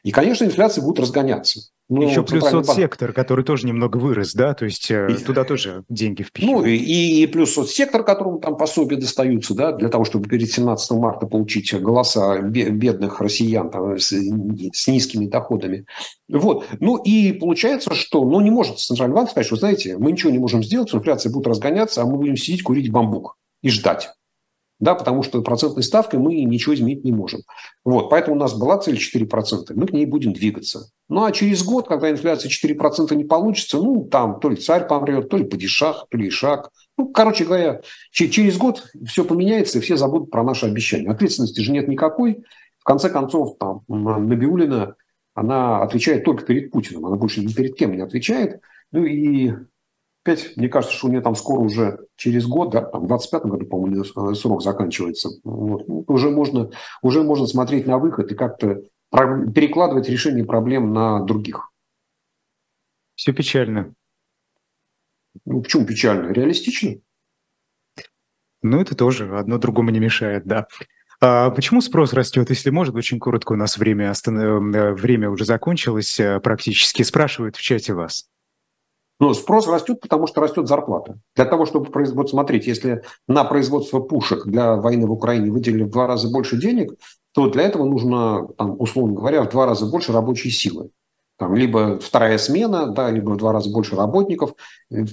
И, 0.04 0.10
конечно, 0.10 0.44
инфляция 0.44 0.84
будет 0.84 1.00
разгоняться. 1.00 1.60
Ну, 1.88 2.02
Еще 2.02 2.22
плюс 2.22 2.44
соцсектор, 2.44 3.08
банк... 3.08 3.16
который 3.16 3.44
тоже 3.44 3.66
немного 3.66 3.96
вырос, 3.98 4.34
да, 4.34 4.54
то 4.54 4.66
есть 4.66 4.90
э, 4.90 5.08
и, 5.10 5.22
туда 5.22 5.44
тоже 5.44 5.84
деньги 5.88 6.22
впихивают. 6.22 6.64
Ну, 6.64 6.66
и, 6.66 6.76
и 6.76 7.26
плюс 7.26 7.52
соцсектор, 7.52 8.04
которому 8.04 8.38
там 8.38 8.56
пособия 8.56 8.96
достаются, 8.96 9.54
да, 9.54 9.72
для 9.72 9.88
того, 9.88 10.04
чтобы 10.04 10.28
перед 10.28 10.50
17 10.50 10.90
марта 10.92 11.26
получить 11.26 11.74
голоса 11.78 12.38
бедных 12.40 13.20
россиян 13.20 13.70
там, 13.70 13.98
с, 13.98 14.12
с 14.12 14.88
низкими 14.88 15.26
доходами. 15.26 15.86
Вот. 16.28 16.66
Ну, 16.80 16.96
и 16.96 17.32
получается, 17.32 17.94
что, 17.94 18.24
ну, 18.24 18.40
не 18.40 18.50
может 18.50 18.78
Центральный 18.78 19.16
банк 19.16 19.30
сказать, 19.30 19.46
что, 19.46 19.56
знаете, 19.56 19.96
мы 19.98 20.12
ничего 20.12 20.30
не 20.30 20.38
можем 20.38 20.62
сделать, 20.62 20.94
инфляция 20.94 21.32
будет 21.32 21.46
разгоняться, 21.46 22.02
а 22.02 22.06
мы 22.06 22.16
будем 22.16 22.36
сидеть, 22.36 22.62
курить 22.62 22.90
бамбук 22.90 23.36
и 23.62 23.68
ждать 23.68 24.10
да, 24.80 24.94
потому 24.94 25.22
что 25.22 25.42
процентной 25.42 25.82
ставкой 25.82 26.18
мы 26.18 26.42
ничего 26.42 26.74
изменить 26.74 27.04
не 27.04 27.12
можем. 27.12 27.42
Вот, 27.84 28.10
поэтому 28.10 28.36
у 28.36 28.38
нас 28.38 28.54
была 28.54 28.78
цель 28.78 28.96
4%, 28.96 29.72
мы 29.74 29.86
к 29.86 29.92
ней 29.92 30.06
будем 30.06 30.32
двигаться. 30.32 30.90
Ну 31.08 31.24
а 31.24 31.32
через 31.32 31.62
год, 31.64 31.86
когда 31.88 32.10
инфляция 32.10 32.50
4% 32.50 33.14
не 33.14 33.24
получится, 33.24 33.78
ну 33.78 34.04
там 34.04 34.40
то 34.40 34.48
ли 34.48 34.56
царь 34.56 34.86
помрет, 34.86 35.28
то 35.28 35.36
ли 35.36 35.44
падишах, 35.44 36.06
то 36.10 36.16
ли 36.16 36.28
ишак. 36.28 36.70
Ну, 36.96 37.08
короче 37.08 37.44
говоря, 37.44 37.80
через 38.10 38.56
год 38.56 38.84
все 39.06 39.24
поменяется, 39.24 39.78
и 39.78 39.80
все 39.80 39.96
забудут 39.96 40.30
про 40.30 40.44
наши 40.44 40.66
обещания. 40.66 41.10
Ответственности 41.10 41.60
же 41.60 41.72
нет 41.72 41.88
никакой. 41.88 42.44
В 42.78 42.84
конце 42.84 43.10
концов, 43.10 43.56
там, 43.58 43.82
Набиулина, 43.88 44.94
она 45.34 45.82
отвечает 45.82 46.24
только 46.24 46.44
перед 46.44 46.70
Путиным, 46.70 47.06
она 47.06 47.16
больше 47.16 47.40
ни 47.40 47.52
перед 47.52 47.76
кем 47.76 47.96
не 47.96 48.02
отвечает. 48.02 48.60
Ну 48.92 49.04
и 49.04 49.52
Опять, 50.24 50.56
мне 50.56 50.70
кажется, 50.70 50.96
что 50.96 51.08
у 51.08 51.10
нее 51.10 51.20
там 51.20 51.34
скоро 51.34 51.60
уже 51.60 51.98
через 52.16 52.46
год, 52.46 52.70
да, 52.70 52.80
там 52.80 53.04
в 53.04 53.08
25 53.08 53.42
году, 53.42 53.66
по-моему, 53.66 54.04
э, 54.04 54.34
срок 54.34 54.62
заканчивается. 54.62 55.28
Вот. 55.44 55.86
Ну, 55.86 56.02
уже, 56.08 56.30
можно, 56.30 56.70
уже 57.02 57.22
можно 57.22 57.46
смотреть 57.46 57.86
на 57.86 57.98
выход 57.98 58.32
и 58.32 58.34
как-то 58.34 58.80
перекладывать 59.10 60.08
решение 60.08 60.44
проблем 60.44 60.94
на 60.94 61.20
других. 61.20 61.70
Все 63.16 63.34
печально. 63.34 63.94
Ну, 65.44 65.60
почему 65.60 65.84
печально? 65.84 66.32
Реалистично? 66.32 67.00
Ну, 68.62 68.80
это 68.80 68.96
тоже 68.96 69.36
одно 69.36 69.58
другому 69.58 69.90
не 69.90 70.00
мешает, 70.00 70.46
да. 70.46 70.66
А 71.20 71.50
почему 71.50 71.82
спрос 71.82 72.14
растет? 72.14 72.48
Если 72.48 72.70
может, 72.70 72.94
очень 72.94 73.18
коротко, 73.18 73.52
у 73.52 73.56
нас 73.56 73.76
время, 73.76 74.10
остан... 74.10 74.38
Э, 74.74 74.92
время 74.94 75.28
уже 75.28 75.44
закончилось 75.44 76.18
э, 76.18 76.40
практически. 76.40 77.02
Спрашивают 77.02 77.56
в 77.56 77.62
чате 77.62 77.92
вас. 77.92 78.30
Но 79.20 79.32
спрос 79.32 79.68
растет, 79.68 80.00
потому 80.00 80.26
что 80.26 80.40
растет 80.40 80.66
зарплата. 80.66 81.18
Для 81.36 81.44
того, 81.44 81.66
чтобы 81.66 81.90
производить, 81.90 82.30
смотрите, 82.30 82.70
если 82.70 83.02
на 83.28 83.44
производство 83.44 84.00
пушек 84.00 84.46
для 84.46 84.76
войны 84.76 85.06
в 85.06 85.12
Украине 85.12 85.50
выделили 85.50 85.84
в 85.84 85.90
два 85.90 86.06
раза 86.06 86.28
больше 86.30 86.56
денег, 86.56 86.94
то 87.32 87.48
для 87.48 87.64
этого 87.64 87.84
нужно, 87.84 88.48
там, 88.58 88.76
условно 88.78 89.14
говоря, 89.14 89.42
в 89.42 89.50
два 89.50 89.66
раза 89.66 89.86
больше 89.86 90.12
рабочей 90.12 90.50
силы. 90.50 90.90
Там, 91.36 91.56
либо 91.56 91.98
вторая 91.98 92.38
смена, 92.38 92.86
да, 92.86 93.10
либо 93.10 93.30
в 93.30 93.36
два 93.36 93.52
раза 93.52 93.70
больше 93.70 93.96
работников. 93.96 94.54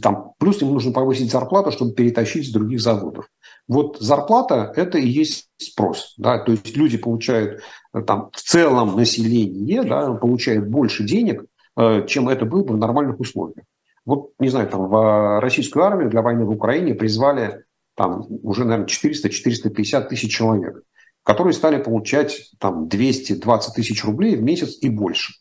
Там, 0.01 0.33
плюс 0.37 0.61
им 0.61 0.71
нужно 0.71 0.91
повысить 0.91 1.31
зарплату, 1.31 1.71
чтобы 1.71 1.93
перетащить 1.93 2.47
с 2.47 2.51
других 2.51 2.79
заводов. 2.79 3.27
Вот 3.67 3.97
зарплата– 3.99 4.71
это 4.75 4.99
и 4.99 5.07
есть 5.07 5.49
спрос. 5.57 6.13
Да? 6.17 6.37
То 6.39 6.51
есть 6.51 6.75
люди 6.75 6.97
получают 6.97 7.61
там, 8.05 8.29
в 8.33 8.41
целом 8.41 8.95
население 8.95 9.83
да, 9.83 10.13
получает 10.13 10.69
больше 10.69 11.03
денег, 11.03 11.45
э, 11.77 12.05
чем 12.07 12.29
это 12.29 12.45
было 12.45 12.63
бы 12.63 12.75
в 12.75 12.77
нормальных 12.77 13.19
условиях. 13.19 13.65
Вот, 14.05 14.31
не 14.39 14.49
знаю, 14.49 14.67
там 14.67 14.87
в 14.87 15.39
российскую 15.41 15.85
армию 15.85 16.09
для 16.09 16.21
войны 16.21 16.45
в 16.45 16.51
Украине 16.51 16.95
призвали 16.95 17.65
там 17.95 18.25
уже, 18.43 18.65
наверное, 18.65 18.87
400-450 18.87 20.07
тысяч 20.07 20.33
человек, 20.33 20.83
которые 21.23 21.53
стали 21.53 21.81
получать 21.81 22.51
там 22.59 22.87
220 22.87 23.75
тысяч 23.75 24.03
рублей 24.03 24.35
в 24.35 24.41
месяц 24.41 24.77
и 24.81 24.89
больше. 24.89 25.33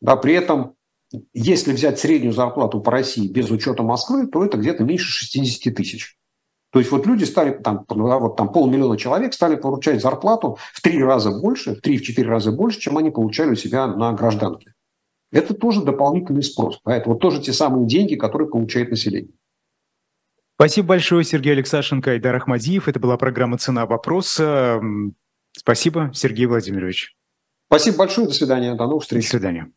Да, 0.00 0.16
при 0.16 0.34
этом, 0.34 0.74
если 1.32 1.72
взять 1.72 1.98
среднюю 2.00 2.32
зарплату 2.32 2.80
по 2.80 2.90
России 2.90 3.28
без 3.28 3.50
учета 3.50 3.82
Москвы, 3.82 4.26
то 4.26 4.44
это 4.44 4.58
где-то 4.58 4.82
меньше 4.82 5.06
60 5.06 5.74
тысяч. 5.74 6.18
То 6.74 6.80
есть 6.80 6.90
вот 6.90 7.06
люди 7.06 7.22
стали, 7.22 7.52
там, 7.52 7.86
вот 7.88 8.36
там 8.36 8.50
полмиллиона 8.52 8.98
человек 8.98 9.32
стали 9.32 9.54
получать 9.54 10.02
зарплату 10.02 10.58
в 10.72 10.82
три 10.82 11.00
раза 11.02 11.30
больше, 11.30 11.76
в 11.76 11.80
три-четыре 11.80 12.28
раза 12.28 12.50
больше, 12.50 12.80
чем 12.80 12.98
они 12.98 13.12
получали 13.12 13.52
у 13.52 13.54
себя 13.54 13.86
на 13.86 14.12
гражданке. 14.12 14.73
Это 15.34 15.52
тоже 15.52 15.82
дополнительный 15.82 16.44
спрос. 16.44 16.78
Поэтому 16.84 17.14
вот 17.14 17.20
тоже 17.20 17.42
те 17.42 17.52
самые 17.52 17.88
деньги, 17.88 18.14
которые 18.14 18.48
получает 18.48 18.90
население. 18.90 19.32
Спасибо 20.54 20.88
большое, 20.88 21.24
Сергей 21.24 21.54
Алексашенко, 21.54 22.12
Айдар 22.12 22.36
Ахмадиев. 22.36 22.86
Это 22.86 23.00
была 23.00 23.16
программа 23.16 23.58
«Цена 23.58 23.84
вопроса». 23.84 24.80
Спасибо, 25.50 26.12
Сергей 26.14 26.46
Владимирович. 26.46 27.16
Спасибо 27.66 27.98
большое. 27.98 28.28
До 28.28 28.32
свидания. 28.32 28.74
До 28.76 28.86
новых 28.86 29.02
встреч. 29.02 29.24
До 29.24 29.30
свидания. 29.30 29.72